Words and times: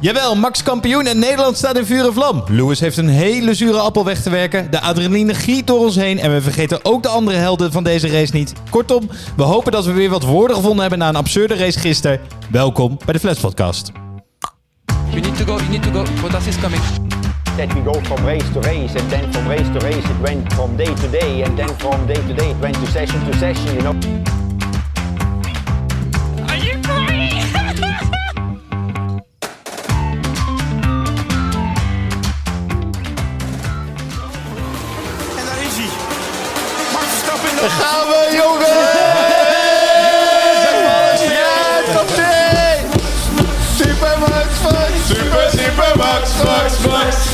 Jawel, 0.00 0.36
Max 0.36 0.62
kampioen 0.62 1.06
en 1.06 1.18
Nederland 1.18 1.56
staat 1.56 1.76
in 1.76 1.84
vuur 1.84 2.06
en 2.06 2.12
vlam. 2.12 2.42
Lewis 2.46 2.80
heeft 2.80 2.96
een 2.96 3.08
hele 3.08 3.54
zure 3.54 3.78
appel 3.78 4.04
weg 4.04 4.22
te 4.22 4.30
werken. 4.30 4.70
De 4.70 4.80
adrenaline 4.80 5.34
giet 5.34 5.66
door 5.66 5.78
ons 5.78 5.96
heen. 5.96 6.18
En 6.18 6.32
we 6.32 6.40
vergeten 6.40 6.84
ook 6.84 7.02
de 7.02 7.08
andere 7.08 7.36
helden 7.36 7.72
van 7.72 7.84
deze 7.84 8.08
race 8.08 8.34
niet. 8.34 8.52
Kortom, 8.70 9.10
we 9.36 9.42
hopen 9.42 9.72
dat 9.72 9.84
we 9.84 9.92
weer 9.92 10.10
wat 10.10 10.22
woorden 10.22 10.56
gevonden 10.56 10.80
hebben 10.80 10.98
na 10.98 11.08
een 11.08 11.16
absurde 11.16 11.54
race 11.54 11.78
gisteren. 11.78 12.20
Welkom 12.50 12.98
bij 13.04 13.12
de 13.12 13.20
Flats 13.20 13.40
Podcast. 13.40 13.92
You 15.10 15.20
need 15.20 15.36
to 15.36 15.44
go, 15.44 15.56
you 15.56 15.68
need 15.68 15.82
to 15.82 15.90
go. 15.90 16.04
Bottas 16.20 16.46
is 16.46 16.56
coming. 16.60 16.82
that 17.56 17.74
we 17.74 17.82
go 17.82 17.92
from 18.00 18.24
race 18.24 18.48
to 18.52 18.60
race, 18.60 18.94
and 18.96 19.10
then 19.10 19.32
from 19.32 19.46
race 19.48 19.68
to 19.68 19.78
race 19.78 20.10
it 20.10 20.20
went 20.20 20.52
from 20.52 20.76
day 20.76 20.94
to 20.94 21.10
day, 21.10 21.42
and 21.42 21.56
then 21.56 21.68
from 21.78 22.06
day 22.06 22.14
to 22.14 22.34
day 22.34 22.50
it 22.50 22.56
went 22.60 22.74
to 22.74 22.86
session 22.86 23.20
to 23.26 23.36
session, 23.38 23.74
you 23.74 23.82
know. 23.82 24.39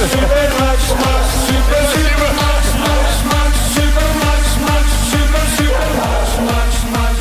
Max! 0.07 0.19
Super 0.21 0.49
Max, 0.59 0.79
Max, 1.05 1.27
super, 1.47 1.83
super 1.95 2.33
Max, 2.35 2.63
Max, 2.85 3.09
Max, 3.33 3.53
super 3.75 4.11
Max, 4.23 4.41
Max, 4.67 4.85
super, 5.11 5.45
super 5.57 5.89
Max, 5.97 6.27
Max, 6.45 6.71
Max. 6.93 7.15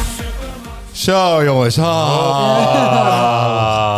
Zo, 1.03 1.43
jongens. 1.43 1.77
Ah. 1.79 3.25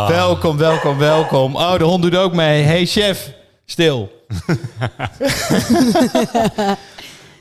Welkom, 0.08 0.56
welkom, 0.56 0.98
welkom. 0.98 1.56
Oh, 1.56 1.78
de 1.78 1.84
hond 1.84 2.02
doet 2.02 2.16
ook 2.16 2.32
mee. 2.32 2.62
Hey, 2.62 2.86
chef. 2.86 3.30
Stil. 3.66 4.10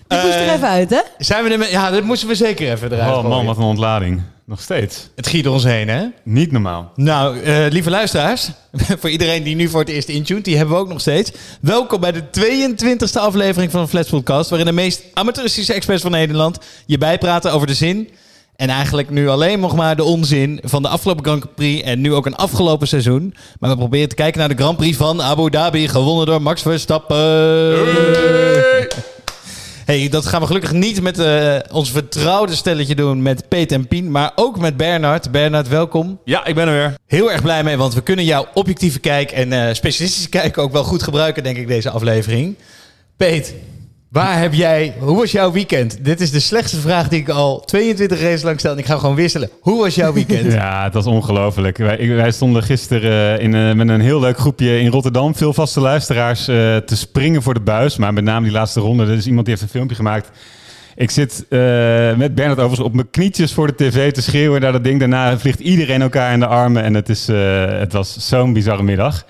Die 0.08 0.20
moest 0.22 0.34
er 0.36 0.54
even 0.54 0.68
uit, 0.68 0.90
hè? 0.90 1.02
Zijn 1.18 1.44
we 1.44 1.50
er 1.50 1.58
met... 1.58 1.70
Ja, 1.72 1.90
dat 1.92 2.04
moesten 2.04 2.28
we 2.28 2.36
zeker 2.36 2.72
even 2.72 2.92
eruit 2.94 3.10
Oh 3.16 3.22
man, 3.24 3.32
gooien. 3.32 3.46
wat 3.46 3.58
een 3.58 3.64
ontlading. 3.64 4.22
Nog 4.48 4.62
steeds. 4.62 5.10
Het 5.16 5.28
giet 5.28 5.44
door 5.44 5.54
ons 5.54 5.64
heen, 5.64 5.88
hè? 5.88 6.06
Niet 6.24 6.52
normaal. 6.52 6.92
Nou, 6.96 7.40
eh, 7.40 7.66
lieve 7.70 7.90
luisteraars, 7.90 8.50
voor 9.00 9.10
iedereen 9.10 9.44
die 9.44 9.56
nu 9.56 9.68
voor 9.68 9.80
het 9.80 9.90
eerst 9.90 10.10
intuned, 10.10 10.46
die 10.46 10.58
hebben 10.58 10.76
we 10.76 10.82
ook 10.82 10.88
nog 10.88 11.02
steeds. 11.02 11.32
Welkom 11.62 12.00
bij 12.00 12.12
de 12.12 12.24
22e 12.30 13.20
aflevering 13.20 13.72
van 13.72 13.82
de 13.82 13.88
Flats 13.88 14.10
Podcast, 14.10 14.50
waarin 14.50 14.68
de 14.68 14.74
meest 14.74 15.04
amateuristische 15.14 15.74
experts 15.74 16.02
van 16.02 16.12
Nederland 16.12 16.58
je 16.86 16.98
bijpraten 16.98 17.52
over 17.52 17.68
de 17.68 17.74
zin 17.74 18.10
en 18.56 18.70
eigenlijk 18.70 19.10
nu 19.10 19.30
alleen 19.30 19.60
nog 19.60 19.76
maar 19.76 19.96
de 19.96 20.04
onzin 20.04 20.60
van 20.64 20.82
de 20.82 20.88
afgelopen 20.88 21.26
Grand 21.26 21.56
Prix 21.56 21.84
en 21.84 22.02
nu 22.02 22.14
ook 22.14 22.26
een 22.26 22.36
afgelopen 22.36 22.88
seizoen. 22.88 23.36
Maar 23.60 23.70
we 23.70 23.78
proberen 23.78 24.10
te 24.10 24.16
kijken 24.16 24.40
naar 24.40 24.50
de 24.50 24.64
Grand 24.64 24.78
Prix 24.78 24.98
van 24.98 25.22
Abu 25.22 25.50
Dhabi, 25.50 25.88
gewonnen 25.88 26.26
door 26.26 26.42
Max 26.42 26.62
Verstappen. 26.62 27.18
Hey, 27.18 28.47
dat 29.88 30.26
gaan 30.26 30.42
we 30.42 30.48
gelukkig 30.48 30.72
niet 30.72 31.02
met 31.02 31.20
eh, 31.20 31.56
ons 31.72 31.92
vertrouwde 31.92 32.56
stelletje 32.56 32.96
doen 32.96 33.22
met 33.22 33.48
Peet 33.48 33.72
en 33.72 33.88
Pien, 33.88 34.12
maar 34.12 34.32
ook 34.36 34.60
met 34.60 34.78
Bernard. 34.78 35.32
Bernard, 35.32 35.68
welkom. 35.68 36.20
Ja, 36.24 36.46
ik 36.46 36.56
ben 36.56 36.68
er 36.68 36.74
weer. 36.74 36.94
Heel 37.06 37.32
erg 37.32 37.42
blij 37.42 37.64
mee, 37.64 37.78
want 37.78 37.94
we 37.94 38.02
kunnen 38.02 38.26
jouw 38.26 38.48
objectieve 38.54 39.00
kijk 39.00 39.32
en 39.32 39.54
eh, 39.54 39.74
specialistische 39.74 40.30
kijk 40.30 40.58
ook 40.58 40.72
wel 40.72 40.84
goed 40.84 41.04
gebruiken, 41.04 41.44
denk 41.44 41.58
ik, 41.58 41.68
deze 41.68 41.90
aflevering. 41.90 42.56
Peet, 43.18 43.54
waar 44.18 44.40
heb 44.40 44.54
jij, 44.54 44.94
hoe 45.00 45.18
was 45.18 45.32
jouw 45.32 45.52
weekend? 45.52 46.06
Dit 46.06 46.22
is 46.22 46.32
de 46.32 46.40
slechtste 46.40 46.80
vraag 46.80 47.08
die 47.08 47.20
ik 47.20 47.30
al 47.30 47.60
22 47.60 48.22
races 48.22 48.42
lang 48.42 48.60
stel 48.60 48.72
en 48.72 48.78
ik 48.78 48.86
ga 48.86 48.98
gewoon 48.98 49.16
wisselen. 49.16 49.50
Hoe 49.60 49.82
was 49.82 49.96
jouw 49.96 50.14
weekend? 50.14 50.54
Ja, 50.58 50.84
het 50.84 50.94
was 50.94 51.06
ongelooflijk. 51.06 51.78
Wij, 51.78 52.08
wij 52.08 52.32
stonden 52.32 52.64
gisteren 52.64 53.40
in, 53.40 53.56
eh, 53.56 53.74
met 53.74 53.90
een 53.90 54.02
heel 54.02 54.20
leuk 54.20 54.38
groepje 54.38 54.80
in 54.80 54.92
Rotterdam. 54.92 55.36
Veel 55.36 55.54
vaste 55.54 55.80
luisteraars 55.80 56.48
eh, 56.48 56.56
te 56.78 56.96
springen 56.96 57.42
voor 57.42 57.54
de 57.54 57.60
buis. 57.60 57.98
Maar 57.98 58.14
met 58.14 58.24
name 58.24 58.44
die 58.44 58.52
laatste 58.52 58.80
ronde. 58.80 59.04
Er 59.04 59.18
is 59.18 59.28
iemand 59.28 59.46
die 59.46 59.56
heeft 59.56 59.66
een 59.68 59.78
filmpje 59.78 59.96
gemaakt. 59.96 60.30
Ik 60.96 61.12
zit 61.12 61.46
eh, 61.50 61.60
met 62.16 62.36
Bernard 62.36 62.60
overigens 62.60 62.88
op 62.88 62.94
mijn 62.94 63.10
knietjes 63.10 63.54
voor 63.54 63.68
de 63.68 63.76
tv 63.76 64.12
te 64.12 64.22
schreeuwen 64.22 64.62
naar 64.62 64.72
dat 64.72 64.84
ding. 64.84 65.00
Daarna 65.00 65.38
vliegt 65.38 65.60
iedereen 65.60 66.02
elkaar 66.02 66.34
in 66.34 66.40
de 66.40 66.48
armen. 66.48 66.84
En 66.84 66.94
het, 66.94 67.10
is, 67.10 67.28
het 67.80 67.94
was 67.94 68.28
zo'n 68.28 68.54
bizarre 68.54 68.84
middag. 68.84 69.26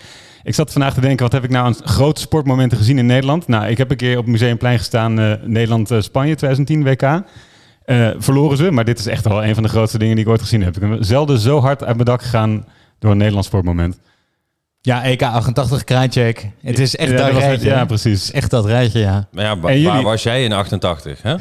Ik 0.47 0.55
zat 0.55 0.71
vandaag 0.71 0.93
te 0.93 1.01
denken, 1.01 1.23
wat 1.23 1.31
heb 1.33 1.43
ik 1.43 1.49
nou 1.49 1.65
aan 1.65 1.75
grote 1.83 2.21
sportmomenten 2.21 2.77
gezien 2.77 2.97
in 2.97 3.05
Nederland? 3.05 3.47
Nou, 3.47 3.65
ik 3.67 3.77
heb 3.77 3.91
een 3.91 3.97
keer 3.97 4.17
op 4.17 4.23
het 4.23 4.31
Museumplein 4.31 4.77
gestaan, 4.77 5.19
eh, 5.19 5.31
Nederland-Spanje 5.43 6.35
2010 6.35 6.83
WK. 6.83 7.01
Eh, 7.85 8.09
verloren 8.17 8.57
ze, 8.57 8.71
maar 8.71 8.85
dit 8.85 8.99
is 8.99 9.05
echt 9.07 9.27
wel 9.27 9.43
een 9.45 9.53
van 9.53 9.63
de 9.63 9.69
grootste 9.69 9.97
dingen 9.97 10.15
die 10.15 10.23
ik 10.25 10.29
ooit 10.31 10.41
gezien 10.41 10.63
heb. 10.63 10.75
Ik 10.81 10.89
ben 10.89 11.05
zelden 11.05 11.39
zo 11.39 11.59
hard 11.61 11.83
uit 11.83 11.93
mijn 11.95 12.05
dak 12.07 12.21
gegaan 12.21 12.65
door 12.99 13.11
een 13.11 13.17
Nederlands 13.17 13.47
sportmoment. 13.47 13.99
Ja, 14.81 15.03
EK 15.03 15.21
88 15.21 15.83
kraantcheck. 15.83 16.45
Het 16.61 16.79
is 16.79 16.95
echt 16.95 17.09
Ja, 17.11 17.15
dat 17.17 17.25
dat 17.25 17.33
was 17.33 17.41
het. 17.43 17.51
rijtje. 17.51 17.69
Ja, 17.69 17.77
Het 17.79 17.87
precies. 17.87 18.23
is 18.23 18.31
echt 18.31 18.49
dat 18.49 18.65
rijtje, 18.65 18.99
ja. 18.99 19.27
Maar 19.31 19.43
ja, 19.43 19.59
wa- 19.59 19.69
En 19.69 19.75
jullie? 19.79 19.91
waar 19.91 20.03
was 20.03 20.23
jij 20.23 20.43
in 20.43 20.51
88? 20.53 21.21
Hè? 21.21 21.35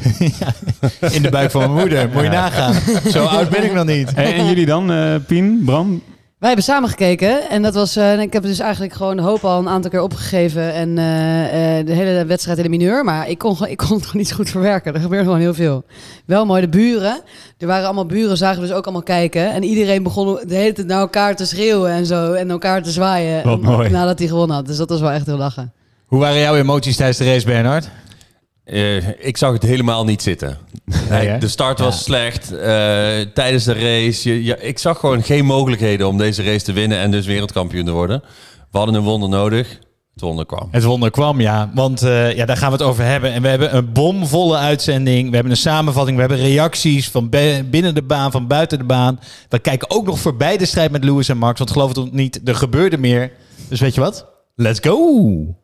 In 1.17 1.23
de 1.23 1.31
buik 1.31 1.51
van 1.51 1.61
mijn 1.61 1.73
moeder. 1.73 2.09
Moet 2.13 2.23
je 2.23 2.29
nagaan. 2.29 2.75
Zo 3.11 3.25
oud 3.25 3.49
ben 3.51 3.65
ik 3.65 3.73
nog 3.75 3.85
niet. 3.87 4.15
En, 4.15 4.25
en 4.35 4.47
jullie 4.47 4.67
dan, 4.67 4.93
eh, 4.93 5.15
Pien, 5.27 5.63
Bram? 5.65 6.03
Wij 6.39 6.49
hebben 6.49 6.65
samen 6.67 6.89
gekeken 6.89 7.49
en 7.49 7.63
dat 7.63 7.75
was, 7.75 7.97
eh, 7.97 8.21
ik 8.21 8.33
heb 8.33 8.43
dus 8.43 8.59
eigenlijk 8.59 8.93
gewoon 8.93 9.17
de 9.17 9.23
hoop 9.23 9.45
al 9.45 9.59
een 9.59 9.69
aantal 9.69 9.91
keer 9.91 10.03
opgegeven 10.03 10.73
en 10.73 10.99
eh, 10.99 11.79
eh, 11.79 11.87
de 11.87 11.93
hele 11.93 12.25
wedstrijd 12.25 12.59
in 12.59 12.65
de 12.65 12.71
mineur, 12.71 13.05
maar 13.05 13.29
ik 13.29 13.39
kon, 13.39 13.57
ik 13.67 13.77
kon 13.77 13.97
het 13.97 14.03
gewoon 14.03 14.17
niet 14.17 14.29
zo 14.29 14.35
goed 14.35 14.51
verwerken. 14.51 14.95
Er 14.95 15.01
gebeurde 15.01 15.25
gewoon 15.25 15.41
heel 15.41 15.55
veel. 15.55 15.85
Wel 16.25 16.47
mooi, 16.47 16.61
de 16.61 16.69
buren, 16.69 17.21
er 17.59 17.67
waren 17.67 17.85
allemaal 17.85 18.07
buren, 18.07 18.37
zagen 18.37 18.61
we 18.61 18.67
dus 18.67 18.77
ook 18.77 18.85
allemaal 18.85 19.03
kijken 19.03 19.53
en 19.53 19.63
iedereen 19.63 20.03
begon 20.03 20.39
de 20.47 20.55
hele 20.55 20.73
tijd 20.73 20.87
naar 20.87 21.01
elkaar 21.01 21.37
te 21.37 21.47
schreeuwen 21.47 21.91
en 21.91 22.07
zo 22.07 22.33
en 22.33 22.51
elkaar 22.51 22.83
te 22.83 22.91
zwaaien 22.91 23.45
Wat 23.45 23.61
mooi. 23.61 23.91
nadat 23.91 24.19
hij 24.19 24.29
gewonnen 24.29 24.57
had. 24.57 24.67
Dus 24.67 24.77
dat 24.77 24.89
was 24.89 25.01
wel 25.01 25.11
echt 25.11 25.27
heel 25.27 25.37
lachen. 25.37 25.73
Hoe 26.07 26.19
waren 26.21 26.41
jouw 26.41 26.57
emoties 26.57 26.97
tijdens 26.97 27.19
de 27.19 27.25
race, 27.25 27.47
Bernard? 27.47 27.89
Eh, 28.67 29.27
ik 29.27 29.37
zag 29.37 29.53
het 29.53 29.63
helemaal 29.63 30.05
niet 30.05 30.23
zitten. 30.23 30.59
Nee, 31.11 31.39
de 31.39 31.49
start 31.49 31.79
was 31.79 31.95
Ja. 31.97 32.03
slecht. 32.03 32.53
eh, 32.53 32.59
tijdens 33.35 33.65
de 33.65 33.73
race. 33.73 34.29
Je, 34.29 34.45
ja, 34.45 34.57
ik 34.57 34.79
zag 34.79 34.99
gewoon 34.99 35.23
geen 35.23 35.45
mogelijkheden 35.45 36.09
om 36.09 36.19
deze 36.19 36.43
race 36.43 36.65
te 36.65 36.73
winnen 36.73 36.99
en 36.99 37.11
dus 37.11 37.27
wereldkampioen 37.27 37.85
te 37.85 37.91
worden. 37.91 38.23
We 38.71 38.79
hadden 38.79 38.95
een 38.97 39.03
wonder 39.03 39.29
nodig. 39.29 39.69
Het 40.13 40.25
wonder 40.25 40.47
kwam. 40.47 40.69
Het 40.71 40.85
wonder 40.85 41.11
kwam, 41.11 41.41
ja. 41.41 41.71
Want 41.75 42.03
eh, 42.03 42.37
ja, 42.37 42.45
daar 42.47 42.57
gaan 42.57 42.71
we 42.71 42.77
het 42.77 42.87
over 42.87 43.05
hebben. 43.05 43.33
En 43.33 43.43
we 43.43 43.49
hebben 43.49 43.77
een 43.77 43.93
bomvolle 43.93 44.57
uitzending. 44.57 45.29
We 45.29 45.35
hebben 45.35 45.53
een 45.53 45.59
samenvatting. 45.59 46.15
We 46.17 46.23
hebben 46.23 46.41
reacties 46.41 47.09
van 47.09 47.29
binnen 47.71 47.95
de 47.95 48.03
baan, 48.03 48.31
van 48.31 48.47
buiten 48.47 48.79
de 48.79 48.85
baan. 48.85 49.21
We 49.49 49.59
kijken 49.59 49.91
ook 49.91 50.07
nog 50.07 50.19
voorbij 50.19 50.57
de 50.57 50.67
strijd 50.67 50.91
met 50.91 51.05
Lewis 51.05 51.29
en 51.29 51.39
Max. 51.39 51.59
Want 51.59 51.71
geloof 51.71 51.89
het 51.89 51.99
of 51.99 52.11
niet, 52.11 52.41
er 52.49 52.55
gebeurde 52.55 52.99
meer. 52.99 53.33
Dus 53.69 53.81
weet 53.81 53.95
je 53.95 54.01
wat? 54.01 54.27
Let's 54.55 54.81
go! 54.83 55.55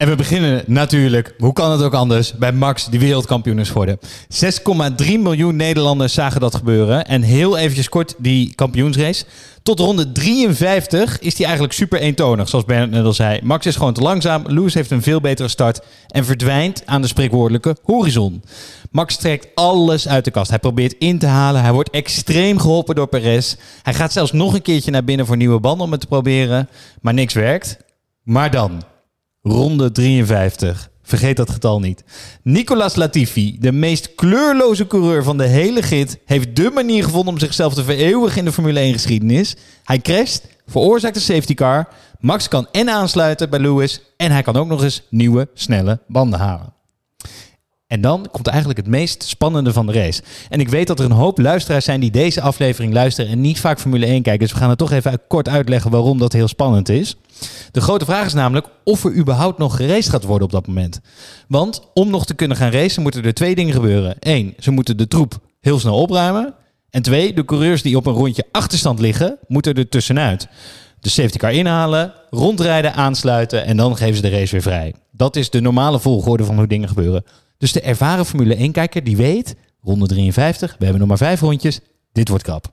En 0.00 0.08
we 0.08 0.16
beginnen 0.16 0.62
natuurlijk, 0.66 1.34
hoe 1.38 1.52
kan 1.52 1.70
het 1.70 1.82
ook 1.82 1.94
anders, 1.94 2.32
bij 2.32 2.52
Max 2.52 2.86
die 2.86 3.00
wereldkampioen 3.00 3.58
is 3.58 3.68
geworden. 3.68 3.98
6,3 5.02 5.06
miljoen 5.18 5.56
Nederlanders 5.56 6.14
zagen 6.14 6.40
dat 6.40 6.54
gebeuren. 6.54 7.04
En 7.06 7.22
heel 7.22 7.56
eventjes 7.56 7.88
kort 7.88 8.14
die 8.18 8.54
kampioensrace. 8.54 9.24
Tot 9.62 9.78
ronde 9.78 10.12
53 10.12 11.18
is 11.18 11.34
die 11.34 11.44
eigenlijk 11.44 11.74
super 11.74 12.00
eentonig, 12.00 12.48
zoals 12.48 12.64
Bernard 12.64 12.90
net 12.90 13.04
al 13.04 13.12
zei. 13.12 13.40
Max 13.42 13.66
is 13.66 13.76
gewoon 13.76 13.92
te 13.92 14.00
langzaam, 14.00 14.44
Lewis 14.46 14.74
heeft 14.74 14.90
een 14.90 15.02
veel 15.02 15.20
betere 15.20 15.48
start 15.48 15.80
en 16.08 16.24
verdwijnt 16.24 16.82
aan 16.86 17.02
de 17.02 17.08
spreekwoordelijke 17.08 17.76
horizon. 17.82 18.42
Max 18.90 19.16
trekt 19.16 19.48
alles 19.54 20.08
uit 20.08 20.24
de 20.24 20.30
kast. 20.30 20.50
Hij 20.50 20.58
probeert 20.58 20.94
in 20.98 21.18
te 21.18 21.26
halen, 21.26 21.62
hij 21.62 21.72
wordt 21.72 21.90
extreem 21.90 22.58
geholpen 22.58 22.94
door 22.94 23.08
Perez. 23.08 23.56
Hij 23.82 23.94
gaat 23.94 24.12
zelfs 24.12 24.32
nog 24.32 24.54
een 24.54 24.62
keertje 24.62 24.90
naar 24.90 25.04
binnen 25.04 25.26
voor 25.26 25.36
nieuwe 25.36 25.60
banden 25.60 25.86
om 25.86 25.92
het 25.92 26.00
te 26.00 26.06
proberen, 26.06 26.68
maar 27.00 27.14
niks 27.14 27.34
werkt. 27.34 27.78
Maar 28.22 28.50
dan, 28.50 28.82
Ronde 29.42 29.92
53. 29.92 30.90
Vergeet 31.02 31.36
dat 31.36 31.50
getal 31.50 31.80
niet. 31.80 32.04
Nicolas 32.42 32.96
Latifi, 32.96 33.56
de 33.60 33.72
meest 33.72 34.14
kleurloze 34.14 34.86
coureur 34.86 35.24
van 35.24 35.38
de 35.38 35.46
hele 35.46 35.82
git, 35.82 36.18
heeft 36.24 36.56
de 36.56 36.70
manier 36.74 37.04
gevonden 37.04 37.32
om 37.32 37.38
zichzelf 37.38 37.74
te 37.74 37.84
vereeuwigen 37.84 38.38
in 38.38 38.44
de 38.44 38.52
Formule 38.52 38.80
1 38.80 38.92
geschiedenis. 38.92 39.56
Hij 39.84 39.98
crasht, 39.98 40.46
veroorzaakt 40.66 41.16
een 41.16 41.22
safety 41.22 41.54
car. 41.54 41.88
Max 42.18 42.48
kan 42.48 42.66
en 42.72 42.88
aansluiten 42.88 43.50
bij 43.50 43.58
Lewis 43.60 44.02
en 44.16 44.30
hij 44.30 44.42
kan 44.42 44.56
ook 44.56 44.68
nog 44.68 44.82
eens 44.82 45.02
nieuwe, 45.10 45.48
snelle 45.54 46.00
banden 46.06 46.38
halen. 46.38 46.79
En 47.90 48.00
dan 48.00 48.28
komt 48.30 48.46
eigenlijk 48.46 48.78
het 48.78 48.88
meest 48.88 49.22
spannende 49.22 49.72
van 49.72 49.86
de 49.86 49.92
race. 49.92 50.22
En 50.48 50.60
ik 50.60 50.68
weet 50.68 50.86
dat 50.86 50.98
er 50.98 51.04
een 51.04 51.10
hoop 51.10 51.38
luisteraars 51.38 51.84
zijn 51.84 52.00
die 52.00 52.10
deze 52.10 52.40
aflevering 52.40 52.92
luisteren 52.92 53.30
en 53.30 53.40
niet 53.40 53.60
vaak 53.60 53.80
Formule 53.80 54.06
1 54.06 54.22
kijken. 54.22 54.42
Dus 54.42 54.52
we 54.52 54.58
gaan 54.58 54.68
het 54.68 54.78
toch 54.78 54.92
even 54.92 55.20
kort 55.28 55.48
uitleggen 55.48 55.90
waarom 55.90 56.18
dat 56.18 56.32
heel 56.32 56.48
spannend 56.48 56.88
is. 56.88 57.16
De 57.70 57.80
grote 57.80 58.04
vraag 58.04 58.26
is 58.26 58.32
namelijk 58.32 58.66
of 58.84 59.04
er 59.04 59.14
überhaupt 59.14 59.58
nog 59.58 59.76
geraced 59.76 60.10
gaat 60.10 60.24
worden 60.24 60.46
op 60.46 60.52
dat 60.52 60.66
moment. 60.66 61.00
Want 61.48 61.82
om 61.94 62.10
nog 62.10 62.26
te 62.26 62.34
kunnen 62.34 62.56
gaan 62.56 62.70
racen 62.70 63.02
moeten 63.02 63.24
er 63.24 63.34
twee 63.34 63.54
dingen 63.54 63.74
gebeuren. 63.74 64.16
Eén, 64.20 64.54
ze 64.58 64.70
moeten 64.70 64.96
de 64.96 65.08
troep 65.08 65.38
heel 65.60 65.78
snel 65.78 65.96
opruimen. 65.96 66.54
En 66.90 67.02
twee, 67.02 67.32
de 67.32 67.44
coureurs 67.44 67.82
die 67.82 67.96
op 67.96 68.06
een 68.06 68.14
rondje 68.14 68.46
achterstand 68.52 69.00
liggen, 69.00 69.38
moeten 69.46 69.74
er 69.74 69.88
tussenuit. 69.88 70.48
De 71.00 71.08
safety 71.08 71.38
car 71.38 71.52
inhalen, 71.52 72.12
rondrijden, 72.30 72.94
aansluiten 72.94 73.64
en 73.64 73.76
dan 73.76 73.96
geven 73.96 74.14
ze 74.14 74.22
de 74.22 74.28
race 74.30 74.52
weer 74.52 74.62
vrij. 74.62 74.94
Dat 75.12 75.36
is 75.36 75.50
de 75.50 75.60
normale 75.60 76.00
volgorde 76.00 76.44
van 76.44 76.56
hoe 76.56 76.66
dingen 76.66 76.88
gebeuren. 76.88 77.24
Dus 77.60 77.72
de 77.72 77.80
ervaren 77.80 78.26
Formule 78.26 78.68
1-kijker 78.68 79.04
die 79.04 79.16
weet, 79.16 79.54
ronde 79.82 80.06
53, 80.06 80.70
we 80.78 80.82
hebben 80.82 81.00
nog 81.00 81.08
maar 81.08 81.18
vijf 81.28 81.40
rondjes, 81.40 81.80
dit 82.12 82.28
wordt 82.28 82.44
krap. 82.44 82.72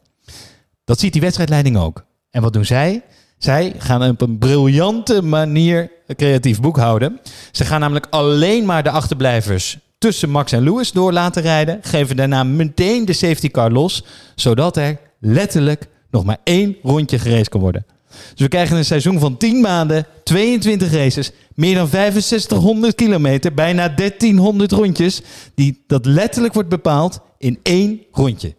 Dat 0.83 0.99
ziet 0.99 1.13
die 1.13 1.21
wedstrijdleiding 1.21 1.77
ook. 1.77 2.05
En 2.31 2.41
wat 2.41 2.53
doen 2.53 2.65
zij? 2.65 3.03
Zij 3.37 3.73
gaan 3.77 4.09
op 4.09 4.21
een 4.21 4.37
briljante 4.37 5.21
manier 5.21 5.91
creatief 6.15 6.59
boek 6.59 6.77
houden. 6.77 7.19
Ze 7.51 7.65
gaan 7.65 7.79
namelijk 7.79 8.07
alleen 8.09 8.65
maar 8.65 8.83
de 8.83 8.89
achterblijvers 8.89 9.77
tussen 9.97 10.29
Max 10.29 10.51
en 10.51 10.63
Lewis 10.63 10.91
door 10.91 11.13
laten 11.13 11.41
rijden. 11.41 11.79
Geven 11.81 12.15
daarna 12.15 12.43
meteen 12.43 13.05
de 13.05 13.13
safety 13.13 13.49
car 13.49 13.71
los. 13.71 14.03
Zodat 14.35 14.77
er 14.77 14.99
letterlijk 15.19 15.87
nog 16.11 16.23
maar 16.23 16.37
één 16.43 16.75
rondje 16.83 17.19
geraced 17.19 17.49
kan 17.49 17.61
worden. 17.61 17.85
Dus 18.31 18.39
we 18.41 18.47
krijgen 18.47 18.77
een 18.77 18.85
seizoen 18.85 19.19
van 19.19 19.37
10 19.37 19.61
maanden, 19.61 20.05
22 20.23 20.91
races, 20.91 21.31
meer 21.53 21.75
dan 21.75 21.87
6500 21.87 22.95
kilometer, 22.95 23.53
bijna 23.53 23.89
1300 23.89 24.71
rondjes. 24.71 25.21
Die, 25.55 25.83
dat 25.87 26.05
letterlijk 26.05 26.53
wordt 26.53 26.69
bepaald 26.69 27.19
in 27.37 27.59
één 27.63 28.01
rondje. 28.11 28.55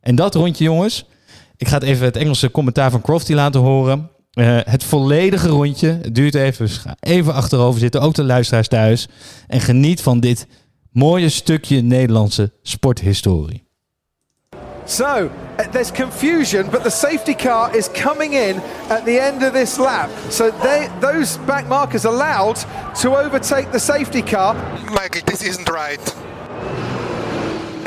En 0.00 0.14
dat 0.14 0.34
rondje, 0.34 0.64
jongens, 0.64 1.04
ik 1.56 1.68
ga 1.68 1.74
het 1.74 1.84
even 1.84 2.04
het 2.04 2.16
Engelse 2.16 2.50
commentaar 2.50 2.90
van 2.90 3.00
Crofty 3.00 3.32
laten 3.32 3.60
horen. 3.60 4.10
Eh, 4.32 4.58
het 4.64 4.84
volledige 4.84 5.48
rondje, 5.48 5.98
het 6.02 6.14
duurt 6.14 6.34
even, 6.34 6.66
dus 6.66 6.76
ga 6.76 6.96
even 7.00 7.34
achterover 7.34 7.80
zitten, 7.80 8.00
ook 8.00 8.14
de 8.14 8.24
luisteraars 8.24 8.68
thuis. 8.68 9.08
En 9.46 9.60
geniet 9.60 10.00
van 10.00 10.20
dit 10.20 10.46
mooie 10.92 11.28
stukje 11.28 11.80
Nederlandse 11.80 12.52
sporthistorie. 12.62 13.65
So, 14.86 15.30
uh, 15.58 15.68
there's 15.72 15.90
confusion, 15.90 16.68
but 16.70 16.84
the 16.84 16.90
safety 16.90 17.34
car 17.34 17.74
is 17.74 17.88
coming 17.88 18.34
in 18.34 18.58
at 18.88 19.04
the 19.04 19.18
end 19.18 19.42
of 19.42 19.52
this 19.52 19.78
lap. 19.78 20.10
So 20.30 20.50
they, 20.50 20.88
those 21.00 21.38
back 21.38 21.66
markers 21.66 22.04
allowed 22.04 22.56
to 23.00 23.16
overtake 23.16 23.72
the 23.72 23.80
safety 23.80 24.22
car. 24.22 24.54
Michael, 24.92 25.22
this 25.26 25.42
isn't 25.42 25.68
right. 25.68 26.00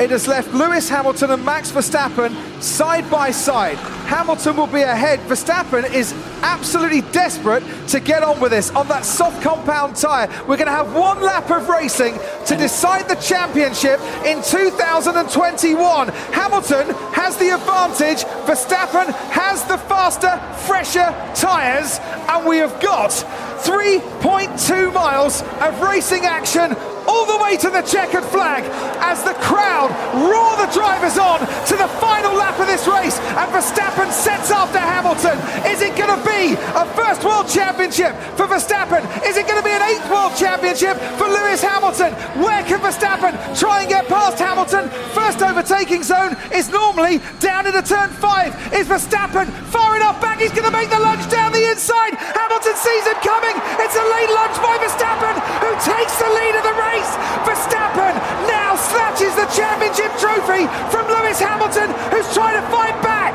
It 0.00 0.08
has 0.12 0.26
left 0.26 0.54
Lewis 0.54 0.88
Hamilton 0.88 1.30
and 1.30 1.44
Max 1.44 1.70
Verstappen 1.70 2.62
side 2.62 3.10
by 3.10 3.30
side. 3.30 3.76
Hamilton 4.08 4.56
will 4.56 4.66
be 4.66 4.80
ahead. 4.80 5.20
Verstappen 5.28 5.92
is 5.92 6.14
absolutely 6.40 7.02
desperate 7.12 7.62
to 7.88 8.00
get 8.00 8.22
on 8.22 8.40
with 8.40 8.52
this 8.52 8.70
on 8.70 8.88
that 8.88 9.04
soft 9.04 9.42
compound 9.42 9.96
tyre. 9.96 10.26
We're 10.48 10.56
going 10.56 10.68
to 10.68 10.72
have 10.72 10.94
one 10.94 11.20
lap 11.20 11.50
of 11.50 11.68
racing 11.68 12.18
to 12.46 12.56
decide 12.56 13.10
the 13.10 13.16
championship 13.16 14.00
in 14.24 14.42
2021. 14.42 16.08
Hamilton 16.08 16.94
has 17.12 17.36
the 17.36 17.54
advantage. 17.54 18.24
Verstappen 18.46 19.12
has 19.28 19.64
the 19.64 19.76
faster, 19.76 20.34
fresher 20.66 21.14
tyres. 21.34 21.98
And 22.26 22.48
we 22.48 22.56
have 22.56 22.80
got 22.80 23.10
3.2 23.10 24.94
miles 24.94 25.42
of 25.60 25.78
racing 25.82 26.24
action 26.24 26.74
all 27.06 27.26
the 27.26 27.38
way 27.42 27.56
to 27.56 27.70
the 27.70 27.82
checkered 27.82 28.24
flag 28.24 28.64
as 29.00 29.22
the 29.24 29.34
crowd 29.40 29.90
roar 30.14 30.56
the 30.60 30.70
drivers 30.72 31.18
on 31.18 31.40
to 31.66 31.74
the 31.76 31.88
final 31.98 32.34
lap 32.34 32.58
of 32.60 32.66
this 32.66 32.86
race 32.86 33.18
and 33.18 33.48
Verstappen 33.50 34.10
sets 34.12 34.50
after 34.50 34.78
Hamilton. 34.78 35.38
Is 35.66 35.80
it 35.80 35.96
going 35.96 36.12
to 36.12 36.22
be 36.26 36.54
a 36.76 36.84
first 36.94 37.24
world 37.24 37.48
championship 37.48 38.14
for 38.36 38.46
Verstappen? 38.46 39.02
Is 39.24 39.36
it 39.36 39.46
going 39.46 39.58
to 39.58 39.64
be 39.64 39.72
an 39.72 39.82
eighth 39.82 40.08
world 40.10 40.36
championship 40.36 40.96
for 41.16 41.26
Lewis 41.26 41.62
Hamilton? 41.62 42.12
Where 42.42 42.62
can 42.64 42.80
Verstappen 42.80 43.32
try 43.58 43.80
and 43.82 43.88
get 43.88 44.06
past 44.06 44.38
Hamilton? 44.38 44.90
First 45.10 45.42
overtaking 45.42 46.02
zone 46.02 46.36
is 46.52 46.68
normally 46.68 47.20
down 47.40 47.66
into 47.66 47.82
turn 47.82 48.10
five. 48.10 48.54
Is 48.72 48.86
Verstappen 48.86 49.48
far 49.72 49.96
enough 49.96 50.20
back? 50.20 50.40
He's 50.40 50.52
going 50.52 50.68
to 50.68 50.70
make 50.70 50.90
the 50.90 51.00
lunge 51.00 51.28
down 51.30 51.52
the 51.52 51.64
inside. 51.70 52.14
Hamilton 52.14 52.76
sees 52.76 53.04
him 53.06 53.18
coming. 53.24 53.56
It's 53.80 53.96
a 53.96 54.04
late 54.04 54.30
lunge 54.30 54.58
by 54.60 54.76
Verstappen 54.78 55.34
who 55.64 55.70
takes 55.80 56.14
the 56.20 56.28
lead 56.28 56.54
of 56.56 56.64
the 56.64 56.76
race. 56.76 56.99
Verstappen 57.46 58.14
now 58.48 58.76
snatches 58.76 59.34
the 59.36 59.46
championship 59.54 60.10
trophy 60.18 60.66
from 60.90 61.06
Lewis 61.08 61.40
Hamilton, 61.40 61.90
who's 62.12 62.28
trying 62.34 62.56
to 62.60 62.64
fight 62.70 62.96
back. 63.02 63.34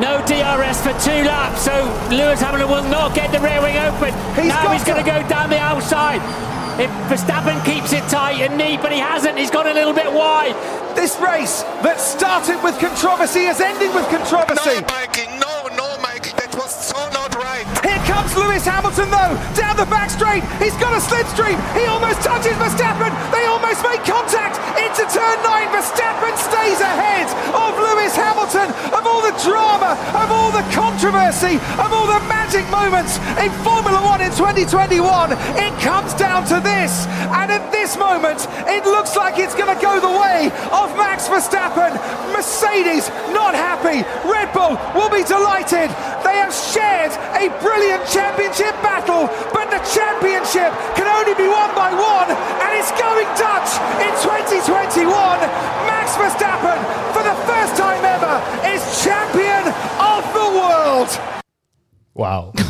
No 0.00 0.20
DRS 0.28 0.80
for 0.82 0.92
two 1.00 1.24
laps, 1.24 1.62
so 1.62 1.72
Lewis 2.10 2.40
Hamilton 2.40 2.68
will 2.68 2.84
not 2.90 3.14
get 3.14 3.32
the 3.32 3.40
rear 3.40 3.62
wing 3.62 3.78
open. 3.78 4.12
He's 4.36 4.52
now 4.52 4.64
got 4.64 4.72
he's 4.74 4.84
going 4.84 5.02
to- 5.02 5.04
to 5.04 5.22
go 5.22 5.28
down 5.28 5.48
the 5.50 5.58
outside. 5.58 6.20
If 6.78 6.90
Verstappen 7.08 7.64
keeps 7.64 7.94
it 7.94 8.04
tight 8.10 8.36
and 8.42 8.58
neat, 8.58 8.82
but 8.82 8.92
he 8.92 8.98
hasn't, 8.98 9.38
he's 9.38 9.50
gone 9.50 9.66
a 9.66 9.72
little 9.72 9.94
bit 9.94 10.12
wide. 10.12 10.54
This 10.94 11.16
race 11.18 11.62
that 11.80 11.98
started 11.98 12.62
with 12.62 12.78
controversy 12.78 13.46
is 13.48 13.60
ending 13.62 13.94
with 13.94 14.04
controversy. 14.12 14.80
No, 14.80 14.92
Michael, 14.92 15.24
no, 15.40 15.54
no, 15.72 15.96
Michael, 16.02 16.36
that 16.36 16.52
was 16.54 16.68
so 16.74 16.98
not 17.16 17.34
right. 17.34 17.64
Lewis 18.34 18.64
Hamilton 18.64 19.10
though, 19.12 19.34
down 19.54 19.76
the 19.76 19.86
back 19.86 20.10
straight. 20.10 20.42
He's 20.58 20.74
got 20.80 20.96
a 20.96 21.02
slipstream. 21.02 21.60
He 21.76 21.84
almost 21.86 22.24
touches 22.24 22.56
Verstappen. 22.58 23.12
They 23.30 23.44
almost 23.46 23.84
make 23.84 24.02
contact 24.02 24.58
into 24.74 25.04
turn 25.12 25.36
nine. 25.44 25.68
Verstappen 25.70 26.34
stays 26.34 26.80
ahead 26.80 27.28
of 27.52 27.76
Lewis 27.76 28.16
Hamilton. 28.16 28.72
Of 28.90 29.06
all 29.06 29.20
the 29.20 29.36
drama, 29.44 29.94
of 30.16 30.28
all 30.32 30.50
the 30.50 30.64
controversy, 30.72 31.60
of 31.76 31.92
all 31.92 32.08
the 32.08 32.22
magic 32.26 32.64
moments 32.72 33.20
in 33.36 33.52
Formula 33.60 34.00
One 34.00 34.24
in 34.24 34.32
2021, 34.32 35.32
it 35.60 35.72
comes 35.84 36.14
down 36.14 36.46
to 36.48 36.58
this. 36.64 37.06
And 37.30 37.52
at 37.52 37.70
this 37.70 37.96
moment, 37.96 38.48
it 38.66 38.84
looks 38.84 39.16
like 39.16 39.38
it's 39.38 39.54
going 39.54 39.74
to 39.74 39.80
go 39.82 40.00
the 40.00 40.16
way 40.16 40.48
of 40.72 40.88
Max 40.96 41.28
Verstappen. 41.28 41.92
Mercedes 42.32 43.08
not 43.36 43.54
happy. 43.54 44.02
Red 44.24 44.52
Bull 44.56 44.78
will 44.96 45.10
be 45.10 45.24
delighted. 45.24 45.90
They 46.24 46.36
have 46.40 46.54
shared 46.54 47.12
a 47.36 47.52
brilliant 47.60 48.06
championship 48.16 48.74
battle, 48.88 49.22
but 49.56 49.66
the 49.74 49.80
championship 49.96 50.70
can 50.96 51.06
only 51.18 51.34
be 51.42 51.46
won 51.56 51.70
by 51.82 51.90
one, 52.14 52.28
and 52.64 52.70
it's 52.78 52.92
going 53.04 53.28
Dutch 53.42 53.70
in 54.06 54.12
2021. 54.24 55.40
Max 55.90 56.06
Verstappen, 56.20 56.78
for 57.14 57.22
the 57.30 57.36
first 57.48 57.72
time 57.84 58.02
ever, 58.16 58.34
is 58.74 58.80
champion 59.04 59.62
of 60.14 60.22
the 60.38 60.46
world. 60.60 61.10
Wauw. 62.12 62.52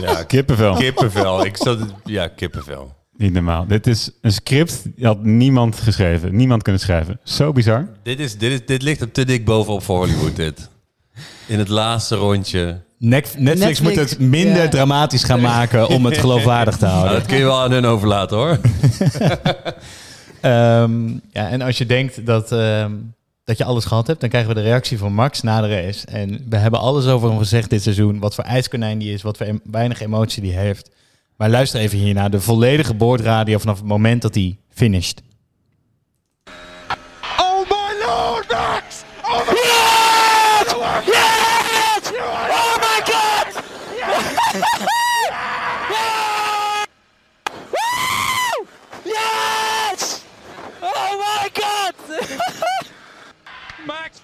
Ja, 0.00 0.22
Kippenvel. 0.22 0.74
kippenvel. 0.74 1.44
Ik 1.44 1.56
zat, 1.56 1.78
ja, 2.04 2.28
kippenvel. 2.28 2.94
Niet 3.16 3.32
normaal. 3.32 3.66
Dit 3.66 3.86
is 3.86 4.10
een 4.20 4.32
script, 4.32 4.82
die 4.96 5.06
had 5.06 5.22
niemand 5.24 5.80
geschreven. 5.80 6.36
Niemand 6.36 6.62
kunnen 6.62 6.80
schrijven. 6.80 7.20
Zo 7.22 7.52
bizar. 7.52 7.88
Dit, 8.02 8.20
is, 8.20 8.38
dit, 8.38 8.52
is, 8.52 8.66
dit 8.66 8.82
ligt 8.82 9.00
er 9.00 9.10
te 9.10 9.24
dik 9.24 9.44
bovenop 9.44 9.82
voor 9.82 9.96
Hollywood, 9.98 10.36
dit. 10.36 10.68
In 11.46 11.58
het 11.58 11.68
laatste 11.68 12.16
rondje. 12.16 12.84
Netflix, 12.98 13.44
Netflix, 13.44 13.80
moet 13.80 13.96
het 13.96 14.18
minder 14.18 14.62
ja. 14.62 14.68
dramatisch 14.68 15.24
gaan 15.24 15.40
maken 15.54 15.88
om 15.88 16.04
het 16.04 16.18
geloofwaardig 16.18 16.76
te 16.76 16.84
Nou, 16.84 16.96
houden. 16.96 17.18
dat 17.18 17.26
kun 17.28 17.36
je 17.38 17.44
wel 17.44 17.60
aan 17.60 17.72
hun 17.72 17.84
overlaten, 17.84 18.36
hoor. 18.36 18.58
Ehm, 20.40 21.08
ja, 21.32 21.48
en 21.48 21.62
als 21.62 21.78
je 21.78 21.86
denkt 21.86 22.26
dat, 22.26 22.52
ehm, 22.52 22.92
dat 23.44 23.58
je 23.58 23.64
alles 23.64 23.84
gehad 23.84 24.06
hebt, 24.06 24.20
dan 24.20 24.28
krijgen 24.28 24.54
we 24.54 24.60
de 24.60 24.66
reactie 24.66 24.98
van 24.98 25.12
Max 25.12 25.42
na 25.42 25.60
de 25.60 25.68
race. 25.82 26.06
En 26.06 26.46
we 26.48 26.56
hebben 26.56 26.80
alles 26.80 27.06
over 27.06 27.28
hem 27.28 27.38
gezegd 27.38 27.70
dit 27.70 27.82
seizoen. 27.82 28.18
Wat 28.18 28.34
voor 28.34 28.44
ijskonijn 28.44 28.98
die 28.98 29.12
is, 29.12 29.22
wat 29.22 29.36
voor 29.36 29.46
em- 29.46 29.60
weinig 29.70 30.00
emotie 30.00 30.42
die 30.42 30.52
heeft. 30.52 30.90
Maar 31.36 31.50
luister 31.50 31.80
even 31.80 31.98
hier 31.98 32.14
naar 32.14 32.30
de 32.30 32.40
volledige 32.40 32.94
boordradio 32.94 33.58
vanaf 33.58 33.76
het 33.78 33.86
moment 33.86 34.22
dat 34.22 34.34
hij 34.34 34.56
finished. 34.74 35.22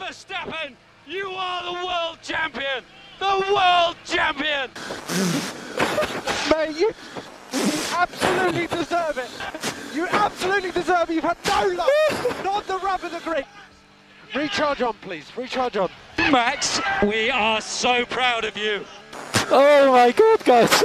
Verstappen, 0.02 0.74
you 1.06 1.28
are 1.28 1.62
the 1.62 1.86
world 1.86 2.18
champion! 2.22 2.82
The 3.20 3.54
world 3.54 3.96
champion! 4.04 4.68
Mate, 6.50 6.76
you 6.76 6.92
absolutely 7.94 8.66
deserve 8.66 9.18
it. 9.18 9.30
You 9.94 10.08
absolutely 10.08 10.72
deserve 10.72 11.08
it. 11.08 11.14
You've 11.14 11.22
had 11.22 11.36
no 11.46 11.66
luck. 11.76 11.88
Not 12.42 12.66
the 12.66 12.78
rub 12.78 13.04
of 13.04 13.12
the 13.12 13.20
grip. 13.20 13.46
Recharge 14.34 14.82
on, 14.82 14.94
please. 14.94 15.30
Recharge 15.36 15.76
on. 15.76 15.88
Max, 16.18 16.80
we 17.04 17.30
are 17.30 17.60
so 17.60 18.04
proud 18.04 18.44
of 18.44 18.56
you. 18.56 18.84
Oh 19.50 19.92
my 19.92 20.10
god, 20.10 20.44
guys. 20.44 20.82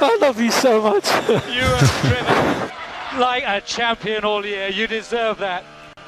I 0.00 0.18
love 0.20 0.40
you 0.40 0.52
so 0.52 0.80
much. 0.80 1.06
You 1.28 1.62
have 1.62 2.02
driven 2.02 3.20
like 3.20 3.42
a 3.44 3.60
champion 3.60 4.24
all 4.24 4.46
year. 4.46 4.68
You 4.68 4.86
deserve 4.86 5.38
that. 5.38 5.64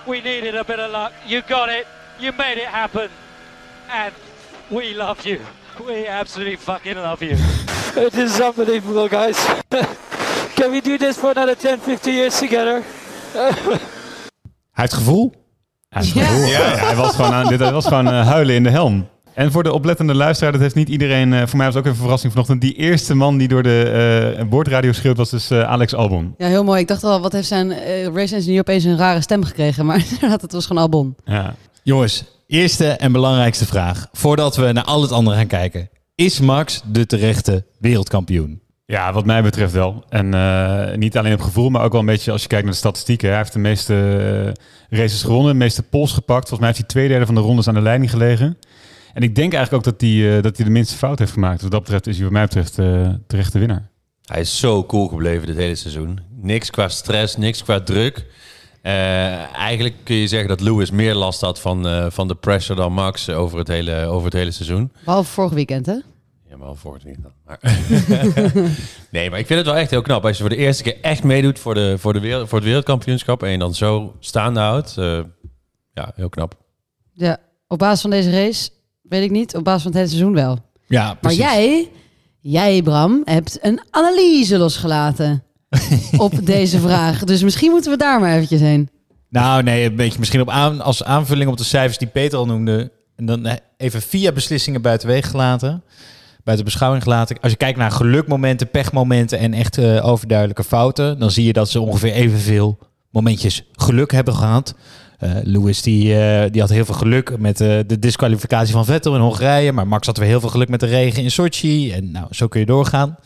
We 0.07 0.21
needed 0.21 0.55
a 0.55 0.65
bit 0.65 0.79
of 0.79 0.91
luck. 0.91 1.13
You 1.27 1.43
got 1.43 1.69
it. 1.69 1.87
You 2.21 2.33
made 2.33 2.59
it 2.59 2.69
happen. 2.69 3.09
And 3.91 4.13
we 4.71 4.95
love 4.95 5.25
you. 5.25 5.41
We 5.87 6.07
absolutely 6.07 6.57
fucking 6.57 6.97
love 6.97 7.23
you. 7.23 7.37
It 7.97 8.15
is 8.15 8.41
unbelievable, 8.41 9.09
guys. 9.09 9.37
Can 10.57 10.71
we 10.71 10.81
do 10.81 10.99
this 10.99 11.17
for 11.17 11.31
another 11.31 11.55
10, 11.55 11.79
15 11.79 12.15
years 12.15 12.39
together? 12.39 12.83
Hij 13.33 13.79
heeft 14.73 14.95
gevoel. 14.95 15.33
Hij, 15.89 16.05
gevoel. 16.05 16.47
Ja, 16.47 16.61
hij 16.61 16.97
was 16.97 17.15
gewoon, 17.15 17.33
aan, 17.33 17.49
dit 17.49 17.61
was 17.61 17.87
gewoon 17.87 18.07
eh, 18.07 18.27
huilen 18.27 18.55
in 18.55 18.63
de 18.63 18.71
helm. 18.71 19.09
En 19.35 19.53
voor 19.53 19.63
de 19.63 19.73
oplettende 19.73 20.15
luisteraar, 20.15 20.53
dat 20.53 20.61
heeft 20.61 20.75
niet 20.75 20.89
iedereen... 20.89 21.33
eh, 21.33 21.47
voor 21.47 21.57
mij 21.57 21.67
was 21.67 21.75
het 21.75 21.77
ook 21.77 21.85
even 21.85 21.97
een 21.97 22.03
verrassing 22.03 22.33
vanochtend. 22.33 22.61
Die 22.61 22.75
eerste 22.75 23.15
man 23.15 23.37
die 23.39 23.49
door 23.49 23.63
de 23.63 24.35
eh 24.39 24.45
boordradio 24.49 24.93
schreeuwt 24.93 25.17
was 25.17 25.31
dus 25.31 25.51
eh, 25.51 25.63
Alex 25.63 25.95
Albon. 25.95 26.35
Ja, 26.39 26.47
heel 26.47 26.65
mooi. 26.65 26.81
Ik 26.81 26.89
dacht 26.89 27.05
al, 27.05 27.21
wat 27.21 27.33
heeft 27.33 27.49
zijn 27.49 27.71
race 28.15 28.35
engineer 28.35 28.61
opeens 28.61 28.85
een 28.85 28.97
rare 28.97 29.21
stem 29.21 29.45
gekregen? 29.45 29.87
Maar 29.87 30.05
inderdaad, 30.13 30.41
het 30.43 30.53
was 30.53 30.67
gewoon 30.67 30.83
Albon. 30.83 31.15
Ja. 31.25 31.55
Jongens, 31.83 32.25
eerste 32.47 32.89
en 32.89 33.13
belangrijkste 33.13 33.67
vraag. 33.67 34.09
Voordat 34.13 34.57
we 34.57 34.73
naar 34.73 34.85
al 34.85 35.03
het 35.03 35.13
andere 35.13 35.37
gaan 35.37 35.47
kijken. 35.47 35.89
Is 36.15 36.41
Max 36.41 36.83
de 36.87 37.07
terechte 37.07 37.65
wereldkampioen? 37.79 38.63
Ja, 38.87 39.13
wat 39.13 39.25
mij 39.25 39.43
betreft 39.43 39.73
wel. 39.73 40.05
En 40.09 40.35
eh, 40.35 40.97
niet 40.97 41.19
alleen 41.19 41.33
op 41.33 41.41
gevoel, 41.41 41.71
maar 41.71 41.83
ook 41.83 41.93
wel 41.93 42.01
een 42.01 42.07
beetje 42.07 42.33
als 42.33 42.43
je 42.43 42.49
kijkt 42.49 42.65
naar 42.65 42.73
de 42.73 42.79
statistieken. 42.79 43.29
Hij 43.29 43.39
heeft 43.39 43.53
de 43.53 43.59
meeste 43.59 44.53
races 44.89 45.23
gewonnen, 45.23 45.53
de 45.53 45.59
meeste 45.59 45.83
pols 45.83 46.13
gepakt. 46.13 46.49
Volgens 46.49 46.59
mij 46.59 46.69
heeft 46.69 46.79
hij 46.81 46.89
twee 46.89 47.09
derde 47.09 47.27
van 47.27 47.35
de 47.35 47.41
rondes 47.41 47.69
aan 47.69 47.75
de 47.75 47.81
leiding 47.81 48.11
gelegen. 48.11 48.59
En 49.15 49.23
ik 49.23 49.35
denk 49.35 49.53
eigenlijk 49.55 49.87
ook 49.87 49.93
dat 49.93 50.01
hij, 50.09 50.37
eh, 50.37 50.43
dat 50.43 50.57
hij 50.57 50.67
de 50.67 50.73
minste 50.73 50.97
fout 50.97 51.19
heeft 51.19 51.33
gemaakt. 51.33 51.63
Wat 51.63 51.71
dat 51.71 51.81
betreft 51.81 52.07
is 52.07 52.15
hij 52.15 52.25
wat 52.25 52.33
mij 52.33 52.45
betreft 52.45 52.79
eh 52.79 53.09
terechte 53.27 53.59
winnaar. 53.59 53.89
Hij 54.25 54.41
is 54.41 54.59
zo 54.59 54.85
cool 54.85 55.09
gebleven 55.09 55.47
dit 55.47 55.57
hele 55.57 55.75
seizoen. 55.75 56.21
Niks 56.41 56.71
qua 56.71 56.89
stress, 56.89 57.37
niks 57.37 57.63
qua 57.63 57.81
druk. 57.81 58.27
Eh, 58.83 59.55
eigenlijk 59.55 59.95
kun 60.03 60.17
je 60.17 60.27
zeggen 60.27 60.49
dat 60.49 60.61
Lewis 60.61 60.91
meer 60.91 61.15
last 61.15 61.41
had 61.41 61.61
van, 61.61 61.87
eh, 61.89 62.07
van 62.11 62.29
de 62.29 62.35
pressure 62.35 62.81
dan 62.81 62.93
Max 62.93 63.29
over 63.31 63.59
het 63.59 63.69
hele, 63.69 64.05
over 64.07 64.25
het 64.25 64.33
hele 64.35 64.51
seizoen. 64.51 64.93
Behalve 65.05 65.31
vorig 65.31 65.53
weekend, 65.53 65.87
hè? 65.87 65.97
Ja, 66.49 66.57
maar 66.57 66.75
voor 66.75 66.95
het 66.95 67.05
niet 67.05 67.23
dan. 67.23 67.33
Maar 67.45 67.59
nee, 69.11 69.31
maar 69.31 69.39
ik 69.39 69.47
vind 69.47 69.59
het 69.59 69.69
wel 69.69 69.77
echt 69.77 69.91
heel 69.91 70.03
knap. 70.03 70.25
Als 70.25 70.37
je 70.37 70.43
voor 70.43 70.53
de 70.53 70.59
eerste 70.59 70.83
keer 70.83 71.01
echt 71.01 71.23
meedoet 71.23 71.59
voor, 71.59 71.75
de, 71.75 71.95
voor, 71.99 72.13
de 72.13 72.21
wereld, 72.21 72.49
voor 72.49 72.59
het 72.59 72.67
wereldkampioenschap 72.67 73.43
en 73.43 73.51
je 73.51 73.59
dan 73.59 73.75
zo 73.75 74.17
staande 74.21 74.61
houdt. 74.61 74.97
eh, 74.97 75.21
ja, 75.93 76.13
heel 76.15 76.29
knap. 76.29 76.55
Ja, 77.13 77.39
op 77.69 77.79
basis 77.79 78.01
van 78.01 78.11
deze 78.11 78.31
race 78.31 78.71
weet 79.09 79.23
ik 79.23 79.31
niet. 79.31 79.57
Op 79.57 79.65
basis 79.65 79.83
van 79.83 79.91
het 79.91 80.01
hele 80.01 80.13
seizoen 80.13 80.35
wel. 80.35 80.59
Ja, 80.87 81.05
Maar 81.05 81.17
precies. 81.17 81.39
jij, 81.39 81.91
jij 82.41 82.83
Bram, 82.83 83.23
hebt 83.25 83.59
een 83.63 83.81
analyse 83.91 84.59
losgelaten 84.59 85.43
op 86.17 86.47
deze 86.47 86.79
vraag. 86.79 87.25
Dus 87.25 87.43
misschien 87.43 87.71
moeten 87.71 87.91
we 87.91 87.97
daar 87.97 88.21
maar 88.21 88.35
eventjes 88.35 88.61
heen. 88.61 88.89
Nou, 89.29 89.63
nee, 89.63 89.85
een 89.85 89.97
beetje 89.97 90.19
misschien 90.19 90.41
op 90.41 90.51
aan, 90.51 90.81
als 90.81 91.05
aanvulling 91.05 91.51
op 91.51 91.57
de 91.57 91.65
cijfers 91.65 91.99
die 91.99 92.09
Peter 92.09 92.39
al 92.39 92.47
noemde. 92.47 92.93
En 93.17 93.27
dan 93.27 93.47
eh, 93.47 93.55
even 93.77 94.03
via 94.03 94.33
beslissingen 94.33 94.83
buitenwege 94.83 95.29
gelaten. 95.29 95.83
Buiten 96.45 96.67
beschouwing 96.67 97.03
gelaten. 97.03 97.37
Als 97.41 97.51
je 97.53 97.59
kijkt 97.59 97.79
naar 97.79 97.91
gelukmomenten, 97.91 98.71
pechmomenten 98.71 99.39
en 99.39 99.55
echt 99.55 99.79
eh, 99.79 100.07
overduidelijke 100.07 100.65
fouten. 100.65 101.19
Dan 101.19 101.31
zie 101.31 101.45
je 101.45 101.53
dat 101.53 101.71
ze 101.71 101.81
ongeveer 101.81 102.13
evenveel 102.13 102.79
momentjes 103.11 103.63
geluk 103.73 104.13
hebben 104.13 104.35
gehad. 104.35 104.75
Eh, 105.19 105.31
Lewis 105.43 105.83
die, 105.83 106.19
eh, 106.19 106.51
die 106.51 106.61
had 106.61 106.71
heel 106.71 106.85
veel 106.85 106.95
geluk 106.95 107.39
met 107.39 107.61
eh, 107.61 107.79
de 107.87 107.99
disqualificatie 107.99 108.73
van 108.73 108.85
Vettel 108.85 109.15
in 109.15 109.21
Hongarije. 109.21 109.73
Maar 109.73 109.89
Max 109.89 110.07
had 110.07 110.17
weer 110.17 110.29
heel 110.29 110.41
veel 110.41 110.49
geluk 110.49 110.69
met 110.69 110.81
de 110.81 110.87
regen 110.87 111.23
in 111.23 111.31
Sochi. 111.31 111.93
En 111.93 112.11
nou, 112.11 112.27
zo 112.31 112.49
kun 112.49 112.61
je 112.61 112.67
doorgaan. 112.67 113.17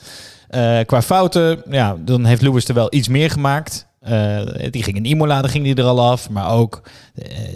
Qua 0.87 1.03
fouten, 1.03 1.63
ja, 1.71 1.97
dan 2.05 2.25
heeft 2.25 2.43
Lewis 2.43 2.69
er 2.69 2.75
wel 2.75 2.95
iets 2.95 3.09
meer 3.09 3.31
gemaakt. 3.31 3.87
Die 4.71 4.83
ging 4.83 4.97
in 4.97 5.05
Imola, 5.05 5.41
daar 5.41 5.51
ging 5.51 5.65
die 5.65 5.75
er 5.75 5.85
al 5.85 6.11
af. 6.11 6.31
Maar 6.31 6.51
ook 6.51 6.83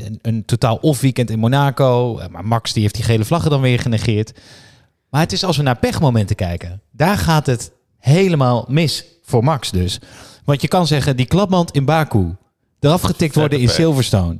een, 0.04 0.18
een 0.22 0.44
totaal 0.44 0.76
off 0.76 1.00
weekend 1.00 1.30
in 1.30 1.38
Monaco. 1.38 2.20
Maar 2.30 2.44
Max 2.44 2.72
die 2.72 2.82
heeft 2.82 2.94
die 2.94 3.04
gele 3.04 3.24
vlaggen 3.24 3.50
dan 3.50 3.60
weer 3.60 3.78
genegeerd. 3.78 4.32
Maar 5.10 5.20
het 5.20 5.32
is 5.32 5.44
als 5.44 5.56
we 5.56 5.62
naar 5.62 5.78
pechmomenten 5.78 6.36
kijken. 6.36 6.82
Daar 6.90 7.18
gaat 7.18 7.46
het 7.46 7.72
helemaal 7.98 8.64
mis 8.68 9.04
voor 9.22 9.44
Max 9.44 9.70
dus. 9.70 10.00
Want 10.44 10.62
je 10.62 10.68
kan 10.68 10.86
zeggen, 10.86 11.16
die 11.16 11.26
klapband 11.26 11.70
in 11.70 11.84
Baku. 11.84 12.34
Eraf 12.84 13.02
getikt 13.02 13.34
worden 13.34 13.58
in. 13.58 13.68
Silverstone. 13.68 14.38